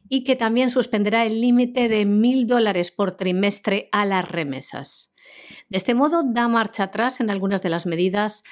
y 0.08 0.24
que 0.24 0.36
también 0.36 0.70
suspenderá 0.70 1.24
el 1.24 1.40
límite 1.40 1.88
de 1.88 2.04
mil 2.04 2.46
dólares 2.46 2.90
por 2.90 3.16
trimestre 3.16 3.88
a 3.92 4.04
las 4.04 4.26
remesas. 4.28 5.14
De 5.68 5.78
este 5.78 5.94
modo, 5.94 6.22
da 6.24 6.48
marcha 6.48 6.84
atrás 6.84 7.20
en 7.20 7.30
algunas 7.30 7.62
de 7.62 7.70
las 7.70 7.86
medidas 7.86 8.44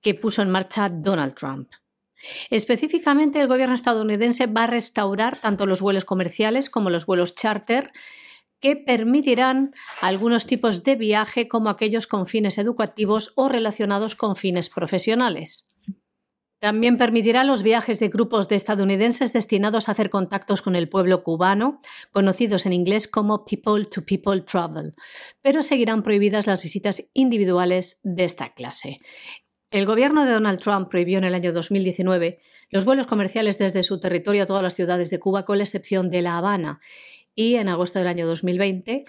que 0.00 0.14
puso 0.14 0.42
en 0.42 0.50
marcha 0.50 0.88
Donald 0.88 1.34
Trump. 1.34 1.70
Específicamente, 2.50 3.40
el 3.40 3.48
gobierno 3.48 3.74
estadounidense 3.74 4.46
va 4.46 4.64
a 4.64 4.68
restaurar 4.68 5.40
tanto 5.40 5.66
los 5.66 5.80
vuelos 5.80 6.04
comerciales 6.04 6.70
como 6.70 6.90
los 6.90 7.06
vuelos 7.06 7.34
charter 7.34 7.92
que 8.60 8.76
permitirán 8.76 9.74
algunos 10.00 10.46
tipos 10.46 10.84
de 10.84 10.96
viaje 10.96 11.48
como 11.48 11.68
aquellos 11.68 12.06
con 12.06 12.26
fines 12.26 12.56
educativos 12.56 13.32
o 13.36 13.48
relacionados 13.48 14.14
con 14.14 14.36
fines 14.36 14.70
profesionales. 14.70 15.74
También 16.64 16.96
permitirá 16.96 17.44
los 17.44 17.62
viajes 17.62 18.00
de 18.00 18.08
grupos 18.08 18.48
de 18.48 18.56
estadounidenses 18.56 19.34
destinados 19.34 19.86
a 19.86 19.92
hacer 19.92 20.08
contactos 20.08 20.62
con 20.62 20.76
el 20.76 20.88
pueblo 20.88 21.22
cubano, 21.22 21.82
conocidos 22.10 22.64
en 22.64 22.72
inglés 22.72 23.06
como 23.06 23.44
People 23.44 23.84
to 23.84 24.06
People 24.06 24.40
Travel, 24.40 24.94
pero 25.42 25.62
seguirán 25.62 26.02
prohibidas 26.02 26.46
las 26.46 26.62
visitas 26.62 27.04
individuales 27.12 28.00
de 28.02 28.24
esta 28.24 28.54
clase. 28.54 29.00
El 29.70 29.86
gobierno 29.86 30.24
de 30.24 30.32
Donald 30.32 30.60
Trump 30.60 30.88
prohibió 30.88 31.18
en 31.18 31.24
el 31.24 31.34
año 31.34 31.52
2019 31.52 32.38
los 32.70 32.84
vuelos 32.84 33.06
comerciales 33.06 33.58
desde 33.58 33.82
su 33.82 33.98
territorio 33.98 34.44
a 34.44 34.46
todas 34.46 34.62
las 34.62 34.74
ciudades 34.74 35.10
de 35.10 35.18
Cuba, 35.18 35.44
con 35.44 35.58
la 35.58 35.64
excepción 35.64 36.10
de 36.10 36.22
La 36.22 36.38
Habana, 36.38 36.80
y 37.34 37.56
en 37.56 37.68
agosto 37.68 37.98
del 37.98 38.08
año 38.08 38.26
2020 38.26 39.04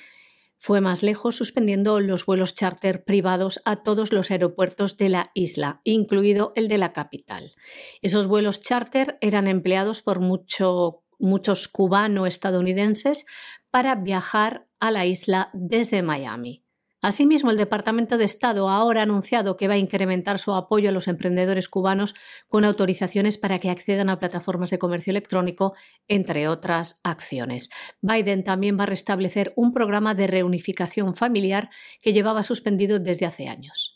fue 0.57 0.81
más 0.81 1.03
lejos, 1.03 1.35
suspendiendo 1.35 1.99
los 1.99 2.25
vuelos 2.25 2.55
charter 2.55 3.03
privados 3.03 3.61
a 3.65 3.83
todos 3.83 4.11
los 4.11 4.31
aeropuertos 4.31 4.97
de 4.97 5.09
la 5.09 5.29
isla, 5.35 5.81
incluido 5.83 6.53
el 6.55 6.67
de 6.67 6.79
la 6.79 6.91
capital. 6.93 7.53
Esos 8.01 8.25
vuelos 8.25 8.61
charter 8.61 9.19
eran 9.21 9.47
empleados 9.47 10.01
por 10.01 10.21
muchos 10.21 11.67
cubano-estadounidenses 11.67 13.27
para 13.69 13.93
viajar 13.93 14.67
a 14.79 14.89
la 14.89 15.05
isla 15.05 15.51
desde 15.53 16.01
Miami. 16.01 16.64
Asimismo, 17.05 17.51
el 17.51 17.57
Departamento 17.57 18.17
de 18.17 18.25
Estado 18.25 18.67
ha 18.67 18.77
ahora 18.77 19.03
anunciado 19.03 19.57
que 19.57 19.67
va 19.67 19.75
a 19.75 19.77
incrementar 19.77 20.39
su 20.39 20.55
apoyo 20.55 20.89
a 20.89 20.91
los 20.91 21.07
emprendedores 21.07 21.69
cubanos 21.69 22.15
con 22.47 22.65
autorizaciones 22.65 23.37
para 23.37 23.59
que 23.59 23.69
accedan 23.69 24.09
a 24.09 24.17
plataformas 24.17 24.71
de 24.71 24.79
comercio 24.79 25.11
electrónico, 25.11 25.75
entre 26.07 26.47
otras 26.47 26.99
acciones. 27.03 27.69
Biden 28.01 28.43
también 28.43 28.79
va 28.79 28.83
a 28.83 28.87
restablecer 28.87 29.53
un 29.55 29.71
programa 29.71 30.15
de 30.15 30.25
reunificación 30.25 31.13
familiar 31.15 31.69
que 32.01 32.11
llevaba 32.11 32.43
suspendido 32.43 32.97
desde 32.97 33.27
hace 33.27 33.49
años. 33.49 33.94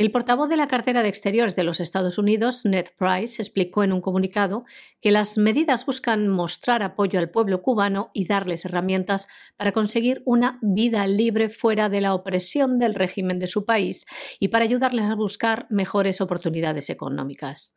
El 0.00 0.12
portavoz 0.12 0.48
de 0.48 0.56
la 0.56 0.66
cartera 0.66 1.02
de 1.02 1.10
Exteriores 1.10 1.56
de 1.56 1.62
los 1.62 1.78
Estados 1.78 2.16
Unidos, 2.16 2.64
Ned 2.64 2.86
Price, 2.96 3.42
explicó 3.42 3.84
en 3.84 3.92
un 3.92 4.00
comunicado 4.00 4.64
que 5.02 5.10
las 5.10 5.36
medidas 5.36 5.84
buscan 5.84 6.26
mostrar 6.26 6.82
apoyo 6.82 7.18
al 7.18 7.28
pueblo 7.28 7.60
cubano 7.60 8.10
y 8.14 8.26
darles 8.26 8.64
herramientas 8.64 9.28
para 9.58 9.72
conseguir 9.72 10.22
una 10.24 10.58
vida 10.62 11.06
libre 11.06 11.50
fuera 11.50 11.90
de 11.90 12.00
la 12.00 12.14
opresión 12.14 12.78
del 12.78 12.94
régimen 12.94 13.38
de 13.38 13.46
su 13.46 13.66
país 13.66 14.06
y 14.38 14.48
para 14.48 14.64
ayudarles 14.64 15.04
a 15.04 15.16
buscar 15.16 15.66
mejores 15.68 16.22
oportunidades 16.22 16.88
económicas. 16.88 17.76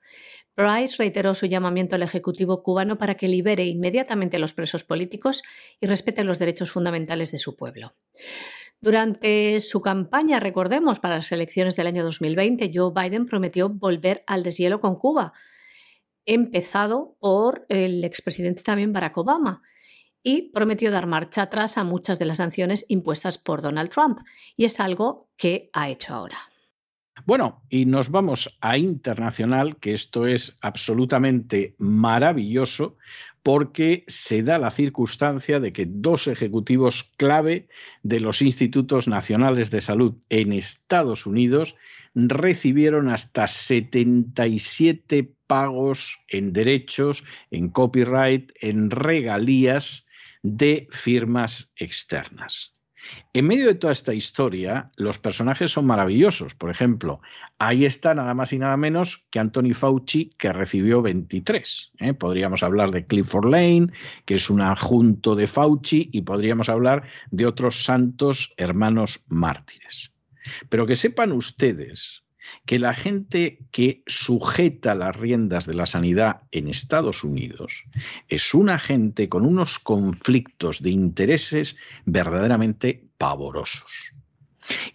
Price 0.56 0.96
reiteró 0.98 1.36
su 1.36 1.48
llamamiento 1.48 1.96
al 1.96 2.04
Ejecutivo 2.04 2.64
cubano 2.64 2.98
para 2.98 3.16
que 3.16 3.28
libere 3.28 3.66
inmediatamente 3.66 4.38
a 4.38 4.40
los 4.40 4.54
presos 4.54 4.86
políticos 4.86 5.44
y 5.82 5.88
respete 5.88 6.24
los 6.24 6.40
derechos 6.40 6.72
fundamentales 6.72 7.34
de 7.34 7.40
su 7.40 7.58
pueblo. 7.58 7.96
Durante 8.84 9.62
su 9.62 9.82
campaña, 9.82 10.42
recordemos, 10.42 11.00
para 11.00 11.16
las 11.16 11.32
elecciones 11.32 11.78
del 11.78 11.88
año 11.88 12.04
2020, 12.04 12.70
Joe 12.76 12.92
Biden 12.94 13.26
prometió 13.26 13.70
volver 13.70 14.26
al 14.28 14.44
deshielo 14.44 14.82
con 14.82 14.98
Cuba, 14.98 15.32
empezado 16.26 17.16
por 17.22 17.66
el 17.70 18.04
expresidente 18.04 18.62
también 18.62 18.92
Barack 18.92 19.18
Obama, 19.18 19.62
y 20.22 20.52
prometió 20.52 20.92
dar 20.92 21.08
marcha 21.08 21.44
atrás 21.44 21.78
a 21.78 21.86
muchas 21.86 22.20
de 22.20 22.26
las 22.26 22.40
sanciones 22.40 22.86
impuestas 22.90 23.38
por 23.38 23.62
Donald 23.62 23.90
Trump, 23.90 24.20
y 24.58 24.66
es 24.66 24.82
algo 24.82 25.30
que 25.38 25.70
ha 25.72 25.88
hecho 25.88 26.14
ahora. 26.14 26.40
Bueno, 27.26 27.64
y 27.70 27.86
nos 27.86 28.10
vamos 28.10 28.58
a 28.60 28.78
internacional, 28.78 29.78
que 29.78 29.94
esto 29.94 30.28
es 30.28 30.58
absolutamente 30.60 31.74
maravilloso, 31.78 32.98
porque 33.44 34.06
se 34.08 34.42
da 34.42 34.58
la 34.58 34.72
circunstancia 34.72 35.60
de 35.60 35.74
que 35.74 35.86
dos 35.86 36.28
ejecutivos 36.28 37.04
clave 37.18 37.68
de 38.02 38.22
los 38.22 38.42
institutos 38.42 39.08
nacionales 39.10 39.70
de 39.70 39.82
salud 39.82 40.16
en 40.30 40.54
Estados 40.54 41.26
Unidos 41.26 41.76
recibieron 42.16 43.10
hasta 43.10 43.48
77 43.48 45.34
pagos 45.46 46.20
en 46.30 46.54
derechos, 46.54 47.24
en 47.52 47.70
copyright, 47.70 48.52
en 48.62 48.90
regalías 48.90 50.08
de 50.42 50.88
firmas 50.92 51.72
externas. 51.76 52.73
En 53.34 53.48
medio 53.48 53.68
de 53.68 53.76
toda 53.76 53.94
esta 53.94 54.14
historia, 54.14 54.90
los 54.96 55.20
personajes 55.20 55.72
son 55.72 55.86
maravillosos. 55.86 56.56
Por 56.56 56.70
ejemplo, 56.70 57.22
ahí 57.60 57.86
está 57.86 58.14
nada 58.14 58.34
más 58.34 58.54
y 58.54 58.60
nada 58.60 58.78
menos 58.78 59.28
que 59.30 59.40
Anthony 59.40 59.74
Fauci, 59.74 60.32
que 60.38 60.54
recibió 60.54 61.02
23. 61.02 61.92
¿eh? 62.00 62.14
Podríamos 62.14 62.64
hablar 62.64 62.92
de 62.92 63.06
Clifford 63.06 63.50
Lane, 63.50 63.88
que 64.26 64.36
es 64.36 64.50
un 64.50 64.62
adjunto 64.62 65.36
de 65.36 65.48
Fauci, 65.48 66.10
y 66.12 66.22
podríamos 66.22 66.70
hablar 66.70 67.04
de 67.32 67.46
otros 67.46 67.84
santos 67.84 68.54
hermanos 68.58 69.24
mártires. 69.28 70.12
Pero 70.70 70.86
que 70.86 70.96
sepan 70.96 71.32
ustedes 71.32 72.23
que 72.66 72.80
la 72.80 72.94
gente 72.94 73.60
que 73.72 74.04
sujeta 74.08 74.96
las 74.96 75.16
riendas 75.16 75.66
de 75.66 75.74
la 75.74 75.86
sanidad 75.86 76.42
en 76.52 76.68
Estados 76.68 77.24
Unidos 77.24 77.84
es 78.28 78.54
una 78.54 78.80
gente 78.80 79.30
con 79.30 79.46
unos 79.46 79.80
conflictos 79.80 80.82
de 80.82 80.92
intereses 80.92 81.76
verdaderamente 82.06 83.06
pavorosos. 83.18 84.14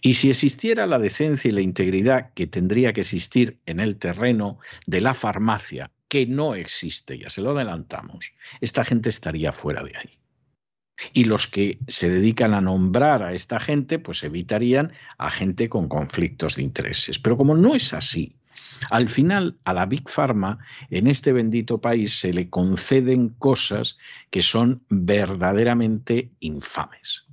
Y 0.01 0.13
si 0.13 0.29
existiera 0.29 0.87
la 0.87 0.99
decencia 0.99 1.49
y 1.49 1.51
la 1.51 1.61
integridad 1.61 2.33
que 2.33 2.47
tendría 2.47 2.93
que 2.93 3.01
existir 3.01 3.59
en 3.65 3.79
el 3.79 3.97
terreno 3.97 4.59
de 4.87 5.01
la 5.01 5.13
farmacia, 5.13 5.91
que 6.07 6.25
no 6.25 6.55
existe, 6.55 7.19
ya 7.19 7.29
se 7.29 7.41
lo 7.41 7.51
adelantamos, 7.51 8.33
esta 8.61 8.83
gente 8.83 9.09
estaría 9.09 9.51
fuera 9.51 9.83
de 9.83 9.95
ahí. 9.95 10.19
Y 11.13 11.25
los 11.25 11.47
que 11.47 11.77
se 11.87 12.09
dedican 12.09 12.53
a 12.53 12.61
nombrar 12.61 13.23
a 13.23 13.33
esta 13.33 13.59
gente, 13.59 13.99
pues 13.99 14.23
evitarían 14.23 14.91
a 15.17 15.31
gente 15.31 15.69
con 15.69 15.87
conflictos 15.87 16.55
de 16.55 16.63
intereses. 16.63 17.19
Pero 17.19 17.37
como 17.37 17.55
no 17.55 17.75
es 17.75 17.93
así, 17.93 18.35
al 18.89 19.09
final 19.09 19.57
a 19.63 19.73
la 19.73 19.85
Big 19.85 20.09
Pharma 20.09 20.59
en 20.89 21.07
este 21.07 21.31
bendito 21.33 21.81
país 21.81 22.19
se 22.19 22.33
le 22.33 22.49
conceden 22.49 23.29
cosas 23.29 23.97
que 24.29 24.41
son 24.41 24.83
verdaderamente 24.89 26.31
infames. 26.39 27.25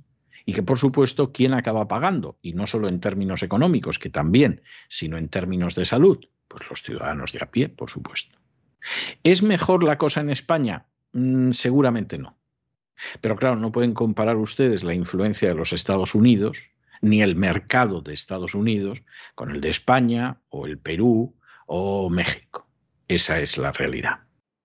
Y 0.45 0.53
que 0.53 0.63
por 0.63 0.77
supuesto, 0.77 1.33
¿quién 1.33 1.53
acaba 1.53 1.89
pagando? 1.89 2.37
Y 2.41 2.53
no 2.53 2.67
solo 2.67 2.87
en 2.87 3.01
términos 3.01 3.43
económicos, 3.43 3.99
que 3.99 4.09
también, 4.09 4.61
sino 4.87 5.17
en 5.17 5.27
términos 5.27 5.75
de 5.75 5.83
salud. 5.83 6.19
Pues 6.47 6.69
los 6.69 6.81
ciudadanos 6.81 7.33
de 7.33 7.39
a 7.43 7.51
pie, 7.51 7.67
por 7.67 7.89
supuesto. 7.89 8.37
¿Es 9.23 9.43
mejor 9.43 9.83
la 9.83 9.97
cosa 9.97 10.21
en 10.21 10.29
España? 10.29 10.85
Mm, 11.11 11.51
seguramente 11.51 12.17
no. 12.17 12.36
Pero 13.21 13.35
claro, 13.35 13.55
no 13.55 13.71
pueden 13.71 13.93
comparar 13.93 14.37
ustedes 14.37 14.83
la 14.83 14.93
influencia 14.93 15.49
de 15.49 15.55
los 15.55 15.73
Estados 15.73 16.15
Unidos 16.15 16.69
ni 17.01 17.21
el 17.21 17.35
mercado 17.35 18.01
de 18.01 18.13
Estados 18.13 18.55
Unidos 18.55 19.03
con 19.35 19.51
el 19.51 19.61
de 19.61 19.69
España 19.69 20.41
o 20.49 20.65
el 20.65 20.79
Perú 20.79 21.35
o 21.67 22.09
México. 22.09 22.67
Esa 23.07 23.39
es 23.39 23.57
la 23.57 23.71
realidad. 23.71 24.19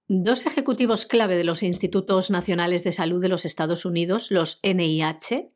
Dos 0.09 0.47
ejecutivos 0.47 1.07
clave 1.07 1.37
de 1.37 1.45
los 1.45 1.63
Institutos 1.63 2.31
Nacionales 2.31 2.85
de 2.85 2.93
Salud 2.93 3.21
de 3.21 3.29
los 3.29 3.45
Estados 3.45 3.85
Unidos, 3.85 4.31
los 4.31 4.59
NIH, 4.63 5.53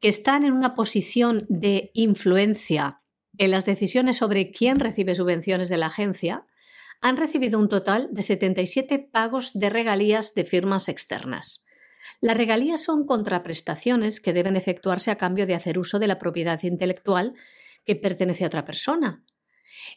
que 0.00 0.08
están 0.08 0.44
en 0.44 0.52
una 0.52 0.74
posición 0.74 1.46
de 1.48 1.90
influencia 1.94 3.02
en 3.38 3.50
las 3.50 3.64
decisiones 3.64 4.18
sobre 4.18 4.50
quién 4.50 4.78
recibe 4.78 5.14
subvenciones 5.14 5.68
de 5.68 5.78
la 5.78 5.86
agencia, 5.86 6.46
han 7.00 7.16
recibido 7.16 7.58
un 7.58 7.68
total 7.68 8.08
de 8.12 8.22
77 8.22 8.98
pagos 8.98 9.52
de 9.54 9.70
regalías 9.70 10.34
de 10.34 10.44
firmas 10.44 10.88
externas. 10.88 11.66
Las 12.20 12.36
regalías 12.36 12.82
son 12.82 13.06
contraprestaciones 13.06 14.20
que 14.20 14.32
deben 14.32 14.56
efectuarse 14.56 15.10
a 15.10 15.16
cambio 15.16 15.46
de 15.46 15.54
hacer 15.54 15.78
uso 15.78 15.98
de 15.98 16.06
la 16.06 16.18
propiedad 16.18 16.62
intelectual 16.62 17.34
que 17.84 17.96
pertenece 17.96 18.44
a 18.44 18.48
otra 18.48 18.64
persona. 18.64 19.24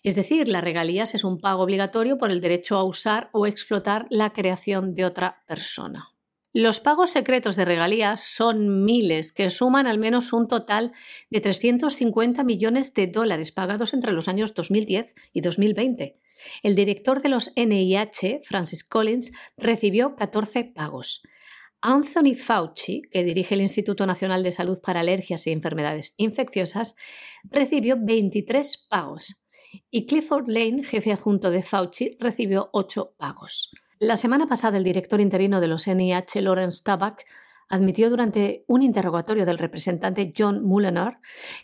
Es 0.03 0.15
decir, 0.15 0.47
las 0.47 0.63
regalías 0.63 1.15
es 1.15 1.23
un 1.23 1.39
pago 1.39 1.63
obligatorio 1.63 2.17
por 2.17 2.31
el 2.31 2.41
derecho 2.41 2.77
a 2.77 2.83
usar 2.83 3.29
o 3.33 3.47
explotar 3.47 4.07
la 4.09 4.31
creación 4.33 4.95
de 4.95 5.05
otra 5.05 5.43
persona. 5.47 6.09
Los 6.57 6.79
pagos 6.79 7.11
secretos 7.11 7.57
de 7.57 7.65
regalías 7.65 8.21
son 8.21 8.85
miles, 8.85 9.33
que 9.33 9.49
suman 9.49 9.87
al 9.87 9.99
menos 9.99 10.31
un 10.31 10.47
total 10.47 10.93
de 11.29 11.41
350 11.41 12.45
millones 12.45 12.93
de 12.93 13.07
dólares 13.07 13.51
pagados 13.51 13.93
entre 13.93 14.13
los 14.13 14.29
años 14.29 14.53
2010 14.53 15.15
y 15.33 15.41
2020. 15.41 16.13
El 16.63 16.75
director 16.75 17.21
de 17.21 17.27
los 17.27 17.51
NIH, 17.57 18.39
Francis 18.45 18.85
Collins, 18.85 19.33
recibió 19.57 20.15
14 20.15 20.63
pagos. 20.63 21.23
Anthony 21.87 22.33
Fauci, 22.33 23.03
que 23.11 23.23
dirige 23.23 23.53
el 23.53 23.61
Instituto 23.61 24.07
Nacional 24.07 24.41
de 24.41 24.51
Salud 24.51 24.79
para 24.81 25.01
Alergias 25.01 25.45
y 25.45 25.51
Enfermedades 25.51 26.15
Infecciosas, 26.17 26.95
recibió 27.43 27.95
23 27.99 28.87
pagos 28.89 29.35
y 29.91 30.07
Clifford 30.07 30.47
Lane, 30.47 30.83
jefe 30.83 31.11
adjunto 31.11 31.51
de 31.51 31.61
Fauci, 31.61 32.17
recibió 32.19 32.71
8 32.73 33.13
pagos. 33.19 33.69
La 33.99 34.15
semana 34.15 34.47
pasada, 34.47 34.79
el 34.79 34.83
director 34.83 35.21
interino 35.21 35.61
de 35.61 35.67
los 35.67 35.87
NIH, 35.87 36.41
Lawrence 36.41 36.81
Tabak, 36.83 37.23
admitió 37.69 38.09
durante 38.09 38.65
un 38.67 38.81
interrogatorio 38.81 39.45
del 39.45 39.59
representante 39.59 40.33
John 40.35 40.63
Mulliner 40.65 41.13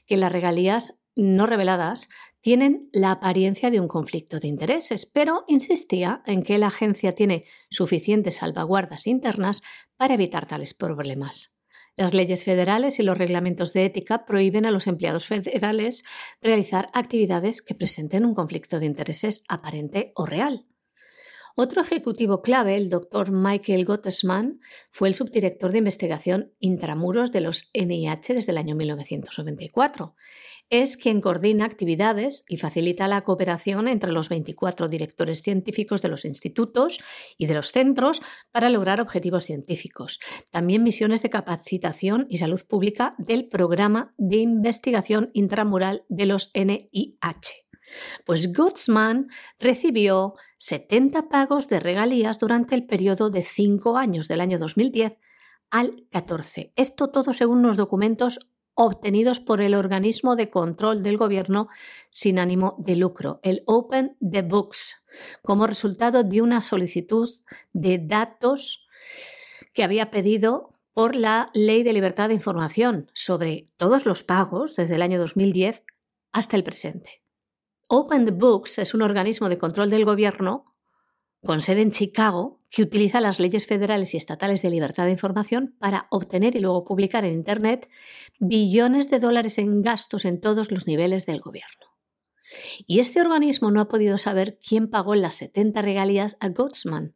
que 0.06 0.18
las 0.18 0.32
regalías 0.32 1.08
no 1.16 1.48
reveladas 1.48 2.10
tienen 2.42 2.90
la 2.92 3.12
apariencia 3.12 3.70
de 3.70 3.80
un 3.80 3.88
conflicto 3.88 4.40
de 4.40 4.48
intereses, 4.48 5.06
pero 5.06 5.46
insistía 5.48 6.24
en 6.26 6.44
que 6.44 6.58
la 6.58 6.68
agencia 6.68 7.14
tiene 7.14 7.46
suficientes 7.70 8.36
salvaguardas 8.36 9.08
internas 9.08 9.62
para 9.96 10.16
evitar 10.16 10.46
tales 10.48 10.74
problemas. 10.74 11.58
Las 11.98 12.14
leyes 12.14 12.44
federales 12.44 13.00
y 13.00 13.04
los 13.04 13.18
reglamentos 13.18 13.74
de 13.74 13.86
ética 13.86 14.26
prohíben 14.26 14.66
a 14.66 14.72
los 14.72 14.88
empleados 14.88 15.28
federales 15.28 16.04
realizar 16.42 16.88
actividades 16.94 17.62
que 17.62 17.76
presenten 17.76 18.26
un 18.26 18.34
conflicto 18.34 18.80
de 18.80 18.86
intereses 18.86 19.44
aparente 19.48 20.12
o 20.16 20.26
real. 20.26 20.66
Otro 21.56 21.82
ejecutivo 21.82 22.42
clave, 22.42 22.78
el 22.78 22.90
doctor 22.90 23.32
Michael 23.32 23.84
Gottesman, 23.84 24.62
fue 24.90 25.10
el 25.10 25.16
subdirector 25.16 25.74
de 25.74 25.80
investigación 25.80 26.54
intramuros 26.60 27.34
de 27.34 27.42
los 27.42 27.70
NIH 27.74 28.34
desde 28.34 28.54
el 28.54 28.58
año 28.58 28.76
1994 28.76 30.16
es 30.72 30.96
quien 30.96 31.20
coordina 31.20 31.66
actividades 31.66 32.46
y 32.48 32.58
facilita 32.58 33.10
la 33.10 33.22
cooperación 33.22 33.90
entre 33.90 34.14
los 34.14 34.30
24 34.30 34.88
directores 34.88 35.42
científicos 35.42 36.02
de 36.02 36.08
los 36.08 36.24
institutos 36.24 37.02
y 37.38 37.46
de 37.46 37.54
los 37.56 37.74
centros 37.74 38.22
para 38.52 38.70
lograr 38.70 39.02
objetivos 39.02 39.46
científicos. 39.46 40.20
También 40.50 40.82
misiones 40.82 41.22
de 41.22 41.30
capacitación 41.30 42.26
y 42.30 42.38
salud 42.38 42.62
pública 42.66 43.16
del 43.18 43.50
programa 43.50 44.14
de 44.18 44.38
investigación 44.38 45.30
intramural 45.34 46.06
de 46.08 46.26
los 46.26 46.52
NIH. 46.56 47.68
Pues 48.26 48.54
Gutzman 48.54 49.28
recibió 49.60 50.36
70 50.58 51.28
pagos 51.28 51.68
de 51.68 51.82
regalías 51.82 52.40
durante 52.40 52.76
el 52.76 52.86
periodo 52.86 53.30
de 53.30 53.44
5 53.44 53.98
años 53.98 54.30
del 54.30 54.40
año 54.40 54.58
2010 54.58 55.18
al 55.70 56.08
14. 56.12 56.72
Esto 56.78 57.10
todo 57.10 57.34
según 57.34 57.62
los 57.62 57.76
documentos 57.76 58.40
obtenidos 58.74 59.40
por 59.40 59.62
el 59.62 59.76
organismo 59.76 60.36
de 60.36 60.50
control 60.50 61.04
del 61.04 61.18
gobierno 61.18 61.68
sin 62.10 62.40
ánimo 62.40 62.76
de 62.80 62.96
lucro, 62.96 63.40
el 63.44 63.64
Open 63.66 64.18
the 64.20 64.42
Books, 64.42 65.04
como 65.42 65.68
resultado 65.68 66.24
de 66.24 66.42
una 66.42 66.62
solicitud 66.62 67.30
de 67.74 68.00
datos 68.00 68.88
que 69.74 69.84
había 69.84 70.12
pedido 70.12 70.72
por 70.94 71.16
la 71.16 71.50
Ley 71.54 71.84
de 71.84 71.94
Libertad 71.94 72.30
de 72.30 72.36
Información 72.36 73.10
sobre 73.14 73.70
todos 73.78 74.06
los 74.06 74.24
pagos 74.24 74.76
desde 74.76 74.96
el 74.96 75.02
año 75.02 75.20
2010 75.20 75.84
hasta 76.32 76.58
el 76.58 76.64
presente. 76.64 77.24
Open 77.88 78.26
the 78.26 78.32
Books 78.32 78.80
es 78.80 78.94
un 78.94 79.02
organismo 79.02 79.50
de 79.50 79.58
control 79.58 79.90
del 79.90 80.06
gobierno 80.06 80.76
con 81.44 81.62
sede 81.62 81.82
en 81.82 81.92
Chicago 81.92 82.61
que 82.72 82.82
utiliza 82.82 83.22
las 83.22 83.40
leyes 83.40 83.68
federales 83.68 84.14
y 84.14 84.18
estatales 84.18 84.62
de 84.62 84.70
libertad 84.70 85.06
de 85.06 85.12
información 85.12 85.76
para 85.78 86.08
obtener 86.10 86.56
y 86.56 86.62
luego 86.62 86.86
publicar 86.86 87.26
en 87.26 87.34
Internet 87.34 87.90
billones 88.40 89.10
de 89.10 89.20
dólares 89.20 89.58
en 89.58 89.82
gastos 89.82 90.26
en 90.26 90.40
todos 90.40 90.72
los 90.72 90.88
niveles 90.88 91.26
del 91.26 91.42
gobierno. 91.42 91.88
Y 92.88 93.00
este 93.00 93.22
organismo 93.22 93.72
no 93.72 93.82
ha 93.82 93.88
podido 93.88 94.18
saber 94.18 94.58
quién 94.66 94.90
pagó 94.90 95.16
las 95.16 95.36
70 95.36 95.82
regalías 95.82 96.38
a 96.40 96.50
Gotsman, 96.50 97.16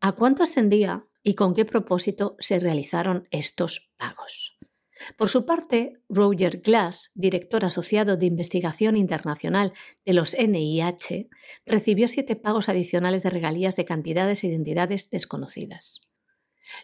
a 0.00 0.12
cuánto 0.12 0.42
ascendía 0.42 1.06
y 1.22 1.34
con 1.34 1.54
qué 1.54 1.64
propósito 1.64 2.36
se 2.38 2.58
realizaron 2.58 3.28
estos 3.30 3.90
pagos. 3.96 4.53
Por 5.16 5.28
su 5.28 5.44
parte, 5.44 5.92
Roger 6.08 6.60
Glass, 6.60 7.10
director 7.14 7.64
asociado 7.64 8.16
de 8.16 8.26
investigación 8.26 8.96
internacional 8.96 9.72
de 10.04 10.14
los 10.14 10.34
NIH, 10.34 11.28
recibió 11.66 12.08
siete 12.08 12.36
pagos 12.36 12.68
adicionales 12.68 13.22
de 13.22 13.30
regalías 13.30 13.76
de 13.76 13.84
cantidades 13.84 14.42
e 14.42 14.48
identidades 14.48 15.10
desconocidas. 15.10 16.08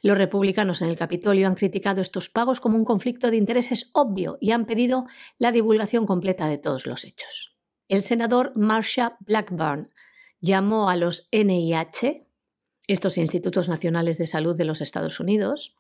Los 0.03 0.19
republicanos 0.19 0.83
en 0.83 0.89
el 0.89 0.97
Capitolio 0.97 1.47
han 1.47 1.55
criticado 1.55 2.03
estos 2.03 2.29
pagos 2.29 2.61
como 2.61 2.77
un 2.77 2.85
conflicto 2.85 3.31
de 3.31 3.39
intereses 3.39 3.91
obvio 3.95 4.37
y 4.41 4.51
han 4.51 4.67
pedido 4.67 5.07
la 5.39 5.53
divulgación 5.53 6.07
completa 6.07 6.47
de 6.49 6.59
todos 6.59 6.87
los 6.87 7.05
hechos. 7.05 7.57
El 7.89 8.03
senador 8.03 8.53
Marsha 8.55 9.17
Blackburn 9.21 9.89
llamó 10.41 10.91
a 10.91 10.97
los 10.97 11.29
NIH, 11.33 12.27
estos 12.87 13.19
Institutos 13.19 13.69
Nacionales 13.69 14.19
de 14.19 14.27
Salud 14.27 14.57
de 14.57 14.65
los 14.65 14.81
Estados 14.81 15.21
Unidos, 15.21 15.77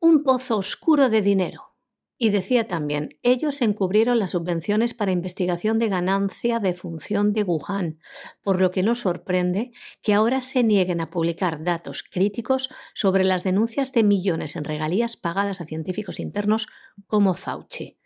un 0.00 0.22
pozo 0.22 0.56
oscuro 0.56 1.10
de 1.10 1.20
dinero 1.20 1.73
y 2.16 2.30
decía 2.30 2.68
también, 2.68 3.18
ellos 3.22 3.60
encubrieron 3.60 4.18
las 4.18 4.32
subvenciones 4.32 4.94
para 4.94 5.12
investigación 5.12 5.78
de 5.78 5.88
ganancia 5.88 6.60
de 6.60 6.74
función 6.74 7.32
de 7.32 7.42
Wuhan, 7.42 7.98
por 8.42 8.60
lo 8.60 8.70
que 8.70 8.82
no 8.82 8.94
sorprende 8.94 9.72
que 10.00 10.14
ahora 10.14 10.40
se 10.40 10.62
nieguen 10.62 11.00
a 11.00 11.10
publicar 11.10 11.64
datos 11.64 12.04
críticos 12.04 12.70
sobre 12.94 13.24
las 13.24 13.42
denuncias 13.42 13.92
de 13.92 14.04
millones 14.04 14.54
en 14.54 14.64
regalías 14.64 15.16
pagadas 15.16 15.60
a 15.60 15.64
científicos 15.64 16.20
internos 16.20 16.68
como 17.06 17.34
Fauci. 17.34 17.98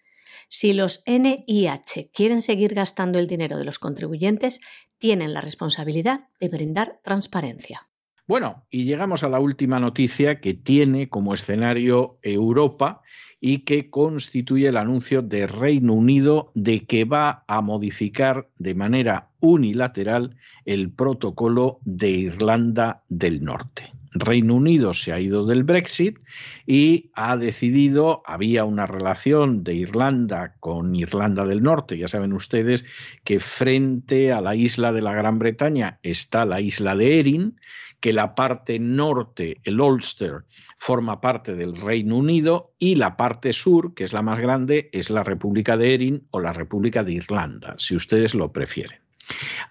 Si 0.48 0.72
los 0.72 1.02
NIH 1.06 2.10
quieren 2.12 2.42
seguir 2.42 2.74
gastando 2.74 3.18
el 3.18 3.26
dinero 3.26 3.58
de 3.58 3.64
los 3.64 3.78
contribuyentes, 3.78 4.60
tienen 4.98 5.34
la 5.34 5.40
responsabilidad 5.40 6.28
de 6.40 6.48
brindar 6.48 7.00
transparencia. 7.04 7.88
Bueno, 8.26 8.66
y 8.70 8.84
llegamos 8.84 9.22
a 9.22 9.30
la 9.30 9.40
última 9.40 9.80
noticia 9.80 10.38
que 10.38 10.52
tiene 10.52 11.08
como 11.08 11.32
escenario 11.32 12.18
Europa 12.22 13.00
y 13.40 13.58
que 13.60 13.90
constituye 13.90 14.68
el 14.68 14.76
anuncio 14.76 15.22
de 15.22 15.46
Reino 15.46 15.94
Unido 15.94 16.50
de 16.54 16.84
que 16.84 17.04
va 17.04 17.44
a 17.46 17.60
modificar 17.60 18.48
de 18.58 18.74
manera 18.74 19.28
unilateral 19.40 20.36
el 20.64 20.90
protocolo 20.90 21.78
de 21.84 22.10
Irlanda 22.10 23.02
del 23.08 23.44
Norte. 23.44 23.97
Reino 24.12 24.54
Unido 24.54 24.94
se 24.94 25.12
ha 25.12 25.20
ido 25.20 25.46
del 25.46 25.64
Brexit 25.64 26.18
y 26.66 27.10
ha 27.14 27.36
decidido, 27.36 28.22
había 28.26 28.64
una 28.64 28.86
relación 28.86 29.64
de 29.64 29.74
Irlanda 29.74 30.54
con 30.60 30.94
Irlanda 30.94 31.44
del 31.44 31.62
Norte, 31.62 31.98
ya 31.98 32.08
saben 32.08 32.32
ustedes 32.32 32.84
que 33.24 33.38
frente 33.38 34.32
a 34.32 34.40
la 34.40 34.54
isla 34.54 34.92
de 34.92 35.02
la 35.02 35.14
Gran 35.14 35.38
Bretaña 35.38 35.98
está 36.02 36.44
la 36.44 36.60
isla 36.60 36.96
de 36.96 37.20
Erin, 37.20 37.60
que 38.00 38.12
la 38.12 38.34
parte 38.34 38.78
norte, 38.78 39.60
el 39.64 39.80
Ulster, 39.80 40.44
forma 40.76 41.20
parte 41.20 41.54
del 41.54 41.76
Reino 41.76 42.16
Unido 42.16 42.74
y 42.78 42.94
la 42.94 43.16
parte 43.16 43.52
sur, 43.52 43.94
que 43.94 44.04
es 44.04 44.12
la 44.12 44.22
más 44.22 44.38
grande, 44.38 44.88
es 44.92 45.10
la 45.10 45.24
República 45.24 45.76
de 45.76 45.94
Erin 45.94 46.26
o 46.30 46.40
la 46.40 46.52
República 46.52 47.02
de 47.02 47.12
Irlanda, 47.12 47.74
si 47.78 47.96
ustedes 47.96 48.34
lo 48.34 48.52
prefieren. 48.52 49.00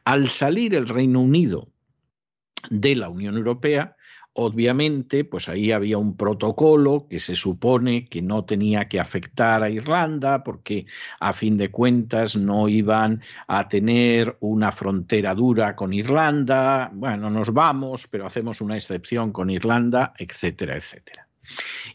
Al 0.03 0.29
salir 0.29 0.75
el 0.75 0.88
Reino 0.88 1.21
Unido 1.21 1.69
de 2.69 2.95
la 2.95 3.09
Unión 3.09 3.38
Europea, 3.38 3.97
Obviamente, 4.39 5.25
pues 5.25 5.49
ahí 5.49 5.71
había 5.71 5.97
un 5.97 6.15
protocolo 6.15 7.07
que 7.09 7.17
se 7.17 7.35
supone 7.35 8.05
que 8.05 8.21
no 8.21 8.45
tenía 8.45 8.88
que 8.88 8.99
afectar 8.99 9.63
a 9.63 9.69
Irlanda 9.71 10.43
porque 10.43 10.85
a 11.19 11.33
fin 11.33 11.57
de 11.57 11.71
cuentas 11.71 12.38
no 12.38 12.69
iban 12.69 13.23
a 13.47 13.67
tener 13.67 14.38
una 14.41 14.71
frontera 14.71 15.33
dura 15.33 15.75
con 15.75 15.91
Irlanda. 15.91 16.91
Bueno, 16.93 17.31
nos 17.31 17.51
vamos, 17.51 18.05
pero 18.05 18.27
hacemos 18.27 18.61
una 18.61 18.77
excepción 18.77 19.31
con 19.31 19.49
Irlanda, 19.49 20.13
etcétera, 20.19 20.77
etcétera. 20.77 21.27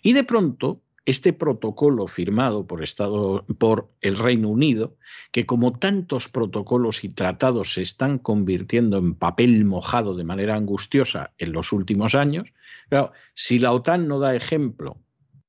Y 0.02 0.12
de 0.12 0.24
pronto 0.24 0.80
este 1.04 1.32
protocolo 1.32 2.06
firmado 2.06 2.66
por, 2.66 2.82
Estado, 2.82 3.44
por 3.58 3.88
el 4.00 4.16
Reino 4.16 4.48
Unido, 4.48 4.96
que 5.32 5.46
como 5.46 5.72
tantos 5.72 6.28
protocolos 6.28 7.02
y 7.04 7.08
tratados 7.08 7.74
se 7.74 7.82
están 7.82 8.18
convirtiendo 8.18 8.98
en 8.98 9.14
papel 9.14 9.64
mojado 9.64 10.14
de 10.14 10.24
manera 10.24 10.54
angustiosa 10.54 11.32
en 11.38 11.52
los 11.52 11.72
últimos 11.72 12.14
años, 12.14 12.52
si 13.34 13.58
la 13.58 13.72
OTAN 13.72 14.06
no 14.06 14.18
da 14.18 14.34
ejemplo 14.34 14.98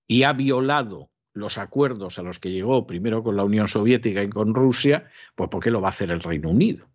y 0.08 0.24
ha 0.24 0.34
violado 0.34 1.12
los 1.34 1.58
acuerdos 1.58 2.20
a 2.20 2.24
los 2.24 2.40
que 2.40 2.52
llegó 2.52 2.86
primero 2.86 3.24
con 3.24 3.36
la 3.36 3.44
Unión 3.44 3.68
Soviética 3.68 4.24
y 4.24 4.30
con 4.30 4.54
Rusia, 4.54 5.10
pues 5.36 5.50
¿por 5.50 5.64
qué 5.64 5.72
lo 5.72 5.82
va 5.82 5.90
a 5.90 5.92
hacer 5.92 6.12
el 6.12 6.22
Reino 6.22 6.50
Unido? 6.50 6.88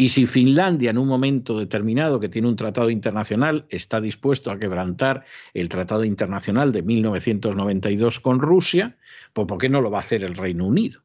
Y 0.00 0.08
si 0.08 0.24
Finlandia 0.24 0.88
en 0.88 0.96
un 0.96 1.08
momento 1.08 1.58
determinado 1.58 2.20
que 2.20 2.30
tiene 2.30 2.48
un 2.48 2.56
tratado 2.56 2.88
internacional 2.88 3.66
está 3.68 4.00
dispuesto 4.00 4.50
a 4.50 4.58
quebrantar 4.58 5.26
el 5.52 5.68
tratado 5.68 6.04
internacional 6.04 6.72
de 6.72 6.80
1992 6.80 8.18
con 8.20 8.38
Rusia, 8.40 8.96
pues 9.34 9.46
¿por 9.46 9.58
qué 9.58 9.68
no 9.68 9.82
lo 9.82 9.90
va 9.90 9.98
a 9.98 10.00
hacer 10.00 10.24
el 10.24 10.36
Reino 10.36 10.64
Unido? 10.64 11.02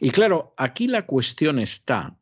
Y 0.00 0.10
claro, 0.10 0.54
aquí 0.56 0.88
la 0.88 1.06
cuestión 1.06 1.60
está 1.60 2.16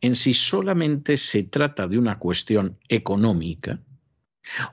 en 0.00 0.16
si 0.16 0.34
solamente 0.34 1.16
se 1.16 1.44
trata 1.44 1.86
de 1.86 1.96
una 1.96 2.18
cuestión 2.18 2.76
económica 2.88 3.78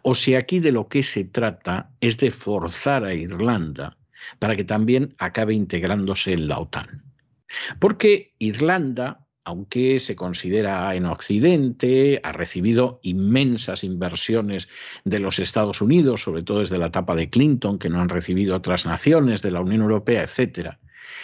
o 0.01 0.15
si 0.15 0.33
aquí 0.33 0.59
de 0.59 0.71
lo 0.71 0.87
que 0.87 1.03
se 1.03 1.25
trata 1.25 1.91
es 2.01 2.17
de 2.17 2.31
forzar 2.31 3.05
a 3.05 3.13
Irlanda 3.13 3.95
para 4.39 4.55
que 4.55 4.63
también 4.63 5.13
acabe 5.19 5.53
integrándose 5.53 6.33
en 6.33 6.47
la 6.47 6.57
OTAN. 6.57 7.03
Porque 7.79 8.33
Irlanda 8.39 9.26
aunque 9.47 9.97
se 9.99 10.17
considera 10.17 10.93
en 10.93 11.05
Occidente, 11.05 12.19
ha 12.21 12.33
recibido 12.33 12.99
inmensas 13.01 13.85
inversiones 13.85 14.67
de 15.05 15.19
los 15.19 15.39
Estados 15.39 15.81
Unidos, 15.81 16.23
sobre 16.23 16.43
todo 16.43 16.59
desde 16.59 16.77
la 16.77 16.87
etapa 16.87 17.15
de 17.15 17.29
Clinton, 17.29 17.79
que 17.79 17.87
no 17.89 18.01
han 18.01 18.09
recibido 18.09 18.57
otras 18.57 18.85
naciones, 18.85 19.41
de 19.41 19.51
la 19.51 19.61
Unión 19.61 19.83
Europea, 19.83 20.23
etcétera. 20.23 20.81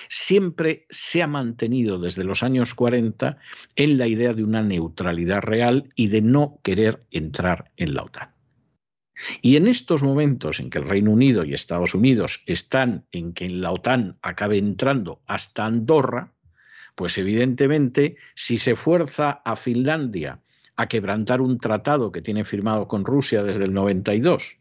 Siempre 0.08 0.86
se 0.90 1.22
ha 1.22 1.28
mantenido 1.28 2.00
desde 2.00 2.24
los 2.24 2.44
años 2.44 2.74
40 2.76 3.40
en 3.76 3.98
la 3.98 4.08
idea 4.08 4.34
de 4.34 4.46
una 4.46 4.64
neutralidad 4.64 5.42
real 5.42 5.90
y 5.94 6.08
de 6.08 6.22
no 6.22 6.62
querer 6.64 7.06
entrar 7.12 7.72
en 7.76 7.94
la 7.94 8.04
OTAN. 8.04 8.30
Y 9.42 9.58
en 9.58 9.68
estos 9.68 10.02
momentos 10.02 10.62
en 10.62 10.70
que 10.70 10.80
el 10.80 10.88
Reino 10.88 11.12
Unido 11.12 11.44
y 11.44 11.54
Estados 11.54 11.94
Unidos 11.94 12.42
están 12.46 13.06
en 13.12 13.34
que 13.34 13.46
en 13.46 13.60
la 13.60 13.72
OTAN 13.72 14.18
acabe 14.22 14.58
entrando 14.58 15.22
hasta 15.28 15.66
Andorra, 15.66 16.33
pues 16.96 17.18
evidentemente, 17.18 18.18
si 18.36 18.58
se 18.58 18.76
fuerza 18.76 19.42
a 19.46 19.56
Finlandia 19.56 20.40
a 20.76 20.88
quebrantar 20.88 21.42
un 21.42 21.60
tratado 21.60 22.12
que 22.12 22.22
tiene 22.22 22.44
firmado 22.44 22.88
con 22.88 23.06
Rusia 23.06 23.44
desde 23.44 23.66
el 23.66 23.74
92 23.74 24.58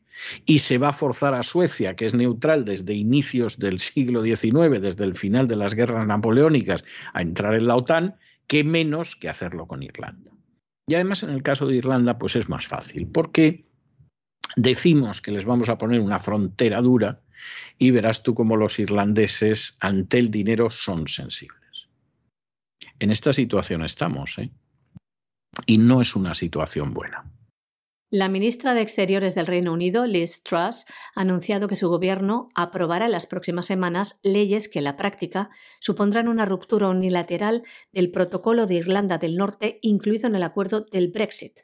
y 0.47 0.59
se 0.59 0.79
va 0.79 0.91
a 0.91 0.93
forzar 0.93 1.35
a 1.35 1.43
Suecia, 1.43 1.97
que 1.97 2.07
es 2.07 2.15
neutral 2.15 2.65
desde 2.65 2.95
inicios 2.95 3.59
del 3.59 3.79
siglo 3.79 4.23
XIX, 4.23 4.81
desde 4.81 5.05
el 5.05 5.17
final 5.17 5.49
de 5.49 5.57
las 5.57 5.75
guerras 5.75 6.07
napoleónicas, 6.07 6.85
a 7.13 7.23
entrar 7.23 7.55
en 7.55 7.67
la 7.67 7.77
OTAN, 7.77 8.17
qué 8.47 8.63
menos 8.63 9.17
que 9.17 9.29
hacerlo 9.29 9.67
con 9.67 9.83
Irlanda. 9.83 10.31
Y 10.87 10.95
además 10.95 11.23
en 11.23 11.31
el 11.31 11.43
caso 11.43 11.67
de 11.67 11.77
Irlanda, 11.77 12.19
pues 12.19 12.37
es 12.37 12.49
más 12.49 12.67
fácil, 12.67 13.07
porque 13.07 13.67
decimos 14.57 15.21
que 15.21 15.33
les 15.33 15.45
vamos 15.45 15.69
a 15.69 15.79
poner 15.79 16.01
una 16.01 16.21
frontera 16.21 16.81
dura 16.81 17.21
y 17.79 17.91
verás 17.91 18.23
tú 18.23 18.35
cómo 18.35 18.57
los 18.57 18.79
irlandeses 18.79 19.77
ante 19.81 20.19
el 20.19 20.31
dinero 20.31 20.71
son 20.71 21.09
sensibles. 21.09 21.62
En 23.03 23.11
esta 23.11 23.33
situación 23.33 23.83
estamos, 23.83 24.39
¿eh? 24.39 24.53
y 25.67 25.79
no 25.79 26.01
es 26.01 26.15
una 26.15 26.35
situación 26.35 26.95
buena. 26.95 27.29
La 28.11 28.29
ministra 28.29 28.75
de 28.75 28.83
Exteriores 28.83 29.35
del 29.35 29.49
Reino 29.49 29.73
Unido, 29.73 30.07
Liz 30.07 30.45
Truss, 30.45 30.87
ha 31.17 31.23
anunciado 31.23 31.67
que 31.67 31.75
su 31.75 31.89
gobierno 31.89 32.51
aprobará 32.55 33.07
en 33.07 33.11
las 33.11 33.27
próximas 33.27 33.67
semanas 33.67 34.21
leyes 34.23 34.69
que 34.69 34.79
en 34.79 34.85
la 34.85 34.97
práctica 34.97 35.51
supondrán 35.81 36.29
una 36.29 36.47
ruptura 36.47 36.91
unilateral 36.91 37.65
del 37.91 38.13
protocolo 38.13 38.67
de 38.67 38.77
Irlanda 38.77 39.19
del 39.19 39.37
Norte 39.37 39.81
incluido 39.83 40.29
en 40.29 40.37
el 40.37 40.45
acuerdo 40.45 40.83
del 40.83 41.09
Brexit, 41.09 41.63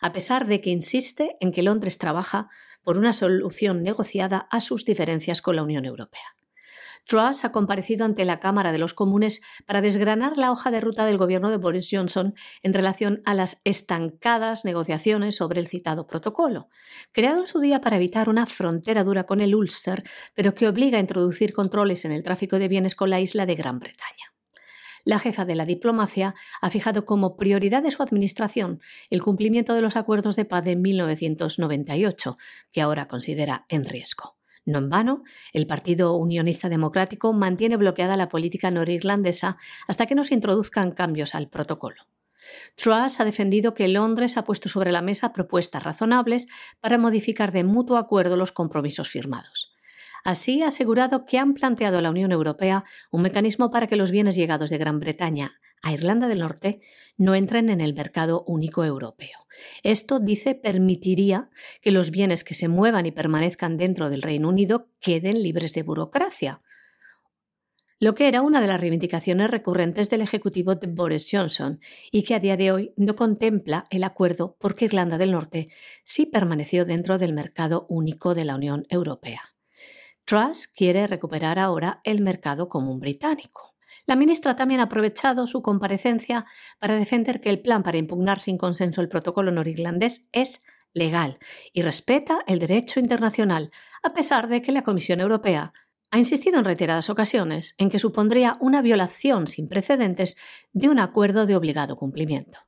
a 0.00 0.12
pesar 0.12 0.46
de 0.46 0.60
que 0.60 0.70
insiste 0.70 1.36
en 1.40 1.50
que 1.50 1.64
Londres 1.64 1.98
trabaja 1.98 2.48
por 2.84 2.96
una 2.96 3.12
solución 3.12 3.82
negociada 3.82 4.46
a 4.52 4.60
sus 4.60 4.84
diferencias 4.84 5.42
con 5.42 5.56
la 5.56 5.64
Unión 5.64 5.84
Europea. 5.84 6.36
Truss 7.06 7.44
ha 7.44 7.52
comparecido 7.52 8.04
ante 8.04 8.24
la 8.24 8.40
Cámara 8.40 8.72
de 8.72 8.78
los 8.78 8.92
Comunes 8.92 9.40
para 9.64 9.80
desgranar 9.80 10.36
la 10.36 10.50
hoja 10.50 10.70
de 10.70 10.80
ruta 10.80 11.06
del 11.06 11.18
gobierno 11.18 11.50
de 11.50 11.56
Boris 11.56 11.88
Johnson 11.90 12.34
en 12.62 12.74
relación 12.74 13.22
a 13.24 13.34
las 13.34 13.60
estancadas 13.64 14.64
negociaciones 14.64 15.36
sobre 15.36 15.60
el 15.60 15.68
citado 15.68 16.06
protocolo, 16.06 16.68
creado 17.12 17.40
en 17.40 17.46
su 17.46 17.60
día 17.60 17.80
para 17.80 17.96
evitar 17.96 18.28
una 18.28 18.46
frontera 18.46 19.04
dura 19.04 19.24
con 19.24 19.40
el 19.40 19.54
Ulster, 19.54 20.02
pero 20.34 20.54
que 20.54 20.66
obliga 20.66 20.98
a 20.98 21.00
introducir 21.00 21.52
controles 21.52 22.04
en 22.04 22.12
el 22.12 22.24
tráfico 22.24 22.58
de 22.58 22.68
bienes 22.68 22.96
con 22.96 23.08
la 23.08 23.20
isla 23.20 23.46
de 23.46 23.54
Gran 23.54 23.78
Bretaña. 23.78 24.32
la 25.04 25.20
jefa 25.20 25.44
de 25.44 25.54
la 25.54 25.66
diplomacia 25.66 26.34
ha 26.60 26.68
fijado 26.68 27.06
como 27.06 27.36
prioridad 27.36 27.80
de 27.84 27.92
su 27.92 28.02
administración 28.02 28.80
el 29.08 29.22
cumplimiento 29.22 29.74
de 29.74 29.82
los 29.82 29.94
acuerdos 29.94 30.34
de 30.34 30.44
paz 30.44 30.64
de 30.64 30.74
1998, 30.74 32.36
que 32.72 32.80
ahora 32.80 33.06
considera 33.06 33.66
en 33.68 33.84
riesgo. 33.84 34.35
No 34.66 34.78
en 34.78 34.90
vano, 34.90 35.22
el 35.52 35.66
Partido 35.66 36.16
Unionista 36.16 36.68
Democrático 36.68 37.32
mantiene 37.32 37.76
bloqueada 37.76 38.16
la 38.16 38.28
política 38.28 38.70
norirlandesa 38.72 39.56
hasta 39.86 40.06
que 40.06 40.16
no 40.16 40.24
se 40.24 40.34
introduzcan 40.34 40.90
cambios 40.90 41.36
al 41.36 41.48
protocolo. 41.48 42.02
Truss 42.74 43.20
ha 43.20 43.24
defendido 43.24 43.74
que 43.74 43.88
Londres 43.88 44.36
ha 44.36 44.44
puesto 44.44 44.68
sobre 44.68 44.92
la 44.92 45.02
mesa 45.02 45.32
propuestas 45.32 45.82
razonables 45.82 46.48
para 46.80 46.98
modificar 46.98 47.52
de 47.52 47.64
mutuo 47.64 47.96
acuerdo 47.96 48.36
los 48.36 48.52
compromisos 48.52 49.08
firmados. 49.08 49.72
Así 50.24 50.62
ha 50.62 50.68
asegurado 50.68 51.24
que 51.24 51.38
han 51.38 51.54
planteado 51.54 51.98
a 51.98 52.02
la 52.02 52.10
Unión 52.10 52.32
Europea 52.32 52.84
un 53.12 53.22
mecanismo 53.22 53.70
para 53.70 53.86
que 53.86 53.94
los 53.94 54.10
bienes 54.10 54.34
llegados 54.34 54.70
de 54.70 54.78
Gran 54.78 54.98
Bretaña 54.98 55.60
a 55.82 55.92
Irlanda 55.92 56.28
del 56.28 56.40
Norte 56.40 56.80
no 57.16 57.34
entren 57.34 57.70
en 57.70 57.80
el 57.80 57.94
mercado 57.94 58.44
único 58.46 58.84
europeo. 58.84 59.46
Esto, 59.82 60.20
dice, 60.20 60.54
permitiría 60.54 61.50
que 61.80 61.90
los 61.90 62.10
bienes 62.10 62.44
que 62.44 62.54
se 62.54 62.68
muevan 62.68 63.06
y 63.06 63.12
permanezcan 63.12 63.76
dentro 63.76 64.10
del 64.10 64.22
Reino 64.22 64.48
Unido 64.48 64.88
queden 65.00 65.42
libres 65.42 65.72
de 65.74 65.82
burocracia, 65.82 66.60
lo 67.98 68.14
que 68.14 68.28
era 68.28 68.42
una 68.42 68.60
de 68.60 68.66
las 68.66 68.78
reivindicaciones 68.78 69.50
recurrentes 69.50 70.10
del 70.10 70.20
Ejecutivo 70.20 70.74
de 70.74 70.86
Boris 70.86 71.28
Johnson 71.32 71.80
y 72.12 72.24
que 72.24 72.34
a 72.34 72.40
día 72.40 72.58
de 72.58 72.70
hoy 72.70 72.92
no 72.96 73.16
contempla 73.16 73.86
el 73.90 74.04
acuerdo 74.04 74.56
porque 74.60 74.84
Irlanda 74.84 75.16
del 75.16 75.32
Norte 75.32 75.68
sí 76.04 76.26
permaneció 76.26 76.84
dentro 76.84 77.16
del 77.16 77.32
mercado 77.32 77.86
único 77.88 78.34
de 78.34 78.44
la 78.44 78.56
Unión 78.56 78.84
Europea. 78.90 79.40
Truss 80.26 80.66
quiere 80.66 81.06
recuperar 81.06 81.58
ahora 81.58 82.00
el 82.04 82.20
mercado 82.20 82.68
común 82.68 83.00
británico. 83.00 83.75
La 84.06 84.16
ministra 84.16 84.54
también 84.54 84.80
ha 84.80 84.84
aprovechado 84.84 85.46
su 85.46 85.62
comparecencia 85.62 86.46
para 86.78 86.94
defender 86.94 87.40
que 87.40 87.50
el 87.50 87.60
plan 87.60 87.82
para 87.82 87.98
impugnar 87.98 88.40
sin 88.40 88.56
consenso 88.56 89.00
el 89.00 89.08
protocolo 89.08 89.50
norirlandés 89.50 90.28
es 90.32 90.64
legal 90.94 91.38
y 91.72 91.82
respeta 91.82 92.38
el 92.46 92.58
derecho 92.58 93.00
internacional, 93.00 93.70
a 94.02 94.14
pesar 94.14 94.48
de 94.48 94.62
que 94.62 94.72
la 94.72 94.82
Comisión 94.82 95.20
Europea 95.20 95.72
ha 96.10 96.18
insistido 96.18 96.58
en 96.58 96.64
reiteradas 96.64 97.10
ocasiones 97.10 97.74
en 97.78 97.90
que 97.90 97.98
supondría 97.98 98.56
una 98.60 98.80
violación 98.80 99.48
sin 99.48 99.68
precedentes 99.68 100.36
de 100.72 100.88
un 100.88 101.00
acuerdo 101.00 101.44
de 101.44 101.56
obligado 101.56 101.96
cumplimiento. 101.96 102.60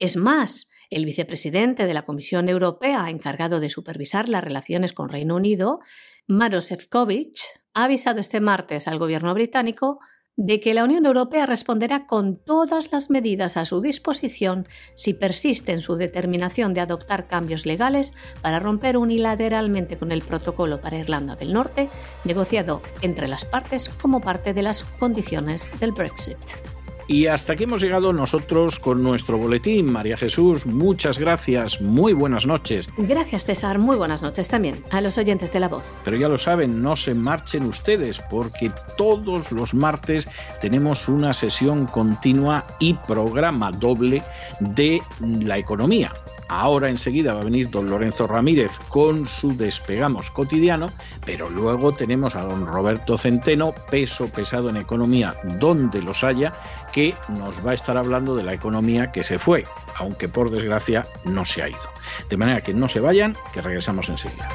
Es 0.00 0.16
más, 0.16 0.70
el 0.90 1.06
vicepresidente 1.06 1.86
de 1.86 1.94
la 1.94 2.02
Comisión 2.02 2.48
Europea 2.48 3.08
encargado 3.08 3.60
de 3.60 3.70
supervisar 3.70 4.28
las 4.28 4.44
relaciones 4.44 4.92
con 4.92 5.08
Reino 5.08 5.36
Unido 5.36 5.80
Maros 6.26 6.66
Sefcovic 6.66 7.38
ha 7.72 7.84
avisado 7.84 8.20
este 8.20 8.40
martes 8.40 8.86
al 8.88 8.98
gobierno 8.98 9.32
británico 9.32 10.00
de 10.36 10.60
que 10.60 10.74
la 10.74 10.84
Unión 10.84 11.04
Europea 11.06 11.46
responderá 11.46 12.06
con 12.06 12.36
todas 12.36 12.90
las 12.90 13.10
medidas 13.10 13.56
a 13.56 13.64
su 13.64 13.80
disposición 13.80 14.66
si 14.94 15.14
persiste 15.14 15.72
en 15.72 15.80
su 15.80 15.96
determinación 15.96 16.74
de 16.74 16.80
adoptar 16.80 17.26
cambios 17.26 17.66
legales 17.66 18.14
para 18.40 18.58
romper 18.58 18.96
unilateralmente 18.96 19.98
con 19.98 20.10
el 20.10 20.22
protocolo 20.22 20.80
para 20.80 20.98
Irlanda 20.98 21.36
del 21.36 21.52
Norte, 21.52 21.90
negociado 22.24 22.82
entre 23.02 23.28
las 23.28 23.44
partes 23.44 23.88
como 23.88 24.20
parte 24.20 24.54
de 24.54 24.62
las 24.62 24.84
condiciones 24.84 25.70
del 25.80 25.92
Brexit. 25.92 26.38
Y 27.08 27.26
hasta 27.26 27.54
aquí 27.54 27.64
hemos 27.64 27.82
llegado 27.82 28.12
nosotros 28.12 28.78
con 28.78 29.02
nuestro 29.02 29.38
boletín. 29.38 29.90
María 29.90 30.16
Jesús, 30.16 30.66
muchas 30.66 31.18
gracias. 31.18 31.80
Muy 31.80 32.12
buenas 32.12 32.46
noches. 32.46 32.88
Gracias, 32.96 33.44
César. 33.44 33.78
Muy 33.78 33.96
buenas 33.96 34.22
noches 34.22 34.48
también 34.48 34.84
a 34.90 35.00
los 35.00 35.18
oyentes 35.18 35.52
de 35.52 35.60
La 35.60 35.68
Voz. 35.68 35.92
Pero 36.04 36.16
ya 36.16 36.28
lo 36.28 36.38
saben, 36.38 36.82
no 36.82 36.96
se 36.96 37.14
marchen 37.14 37.64
ustedes 37.64 38.20
porque 38.30 38.70
todos 38.96 39.52
los 39.52 39.74
martes 39.74 40.28
tenemos 40.60 41.08
una 41.08 41.34
sesión 41.34 41.86
continua 41.86 42.64
y 42.78 42.94
programa 42.94 43.70
doble 43.70 44.22
de 44.60 45.02
la 45.20 45.58
economía. 45.58 46.12
Ahora 46.48 46.90
enseguida 46.90 47.32
va 47.32 47.40
a 47.40 47.44
venir 47.44 47.70
don 47.70 47.88
Lorenzo 47.88 48.26
Ramírez 48.26 48.78
con 48.88 49.26
su 49.26 49.56
despegamos 49.56 50.30
cotidiano, 50.30 50.88
pero 51.24 51.48
luego 51.48 51.92
tenemos 51.92 52.36
a 52.36 52.42
don 52.42 52.66
Roberto 52.66 53.16
Centeno, 53.16 53.72
peso 53.90 54.28
pesado 54.28 54.68
en 54.68 54.76
economía 54.76 55.34
donde 55.58 56.02
los 56.02 56.22
haya, 56.22 56.52
que 56.92 57.14
nos 57.28 57.66
va 57.66 57.72
a 57.72 57.74
estar 57.74 57.96
hablando 57.96 58.36
de 58.36 58.44
la 58.44 58.52
economía 58.52 59.10
que 59.10 59.24
se 59.24 59.38
fue, 59.38 59.64
aunque 59.96 60.28
por 60.28 60.50
desgracia 60.50 61.06
no 61.24 61.44
se 61.44 61.62
ha 61.62 61.68
ido. 61.68 61.92
De 62.28 62.36
manera 62.36 62.60
que 62.60 62.74
no 62.74 62.88
se 62.88 63.00
vayan, 63.00 63.34
que 63.52 63.62
regresamos 63.62 64.08
enseguida. 64.08 64.48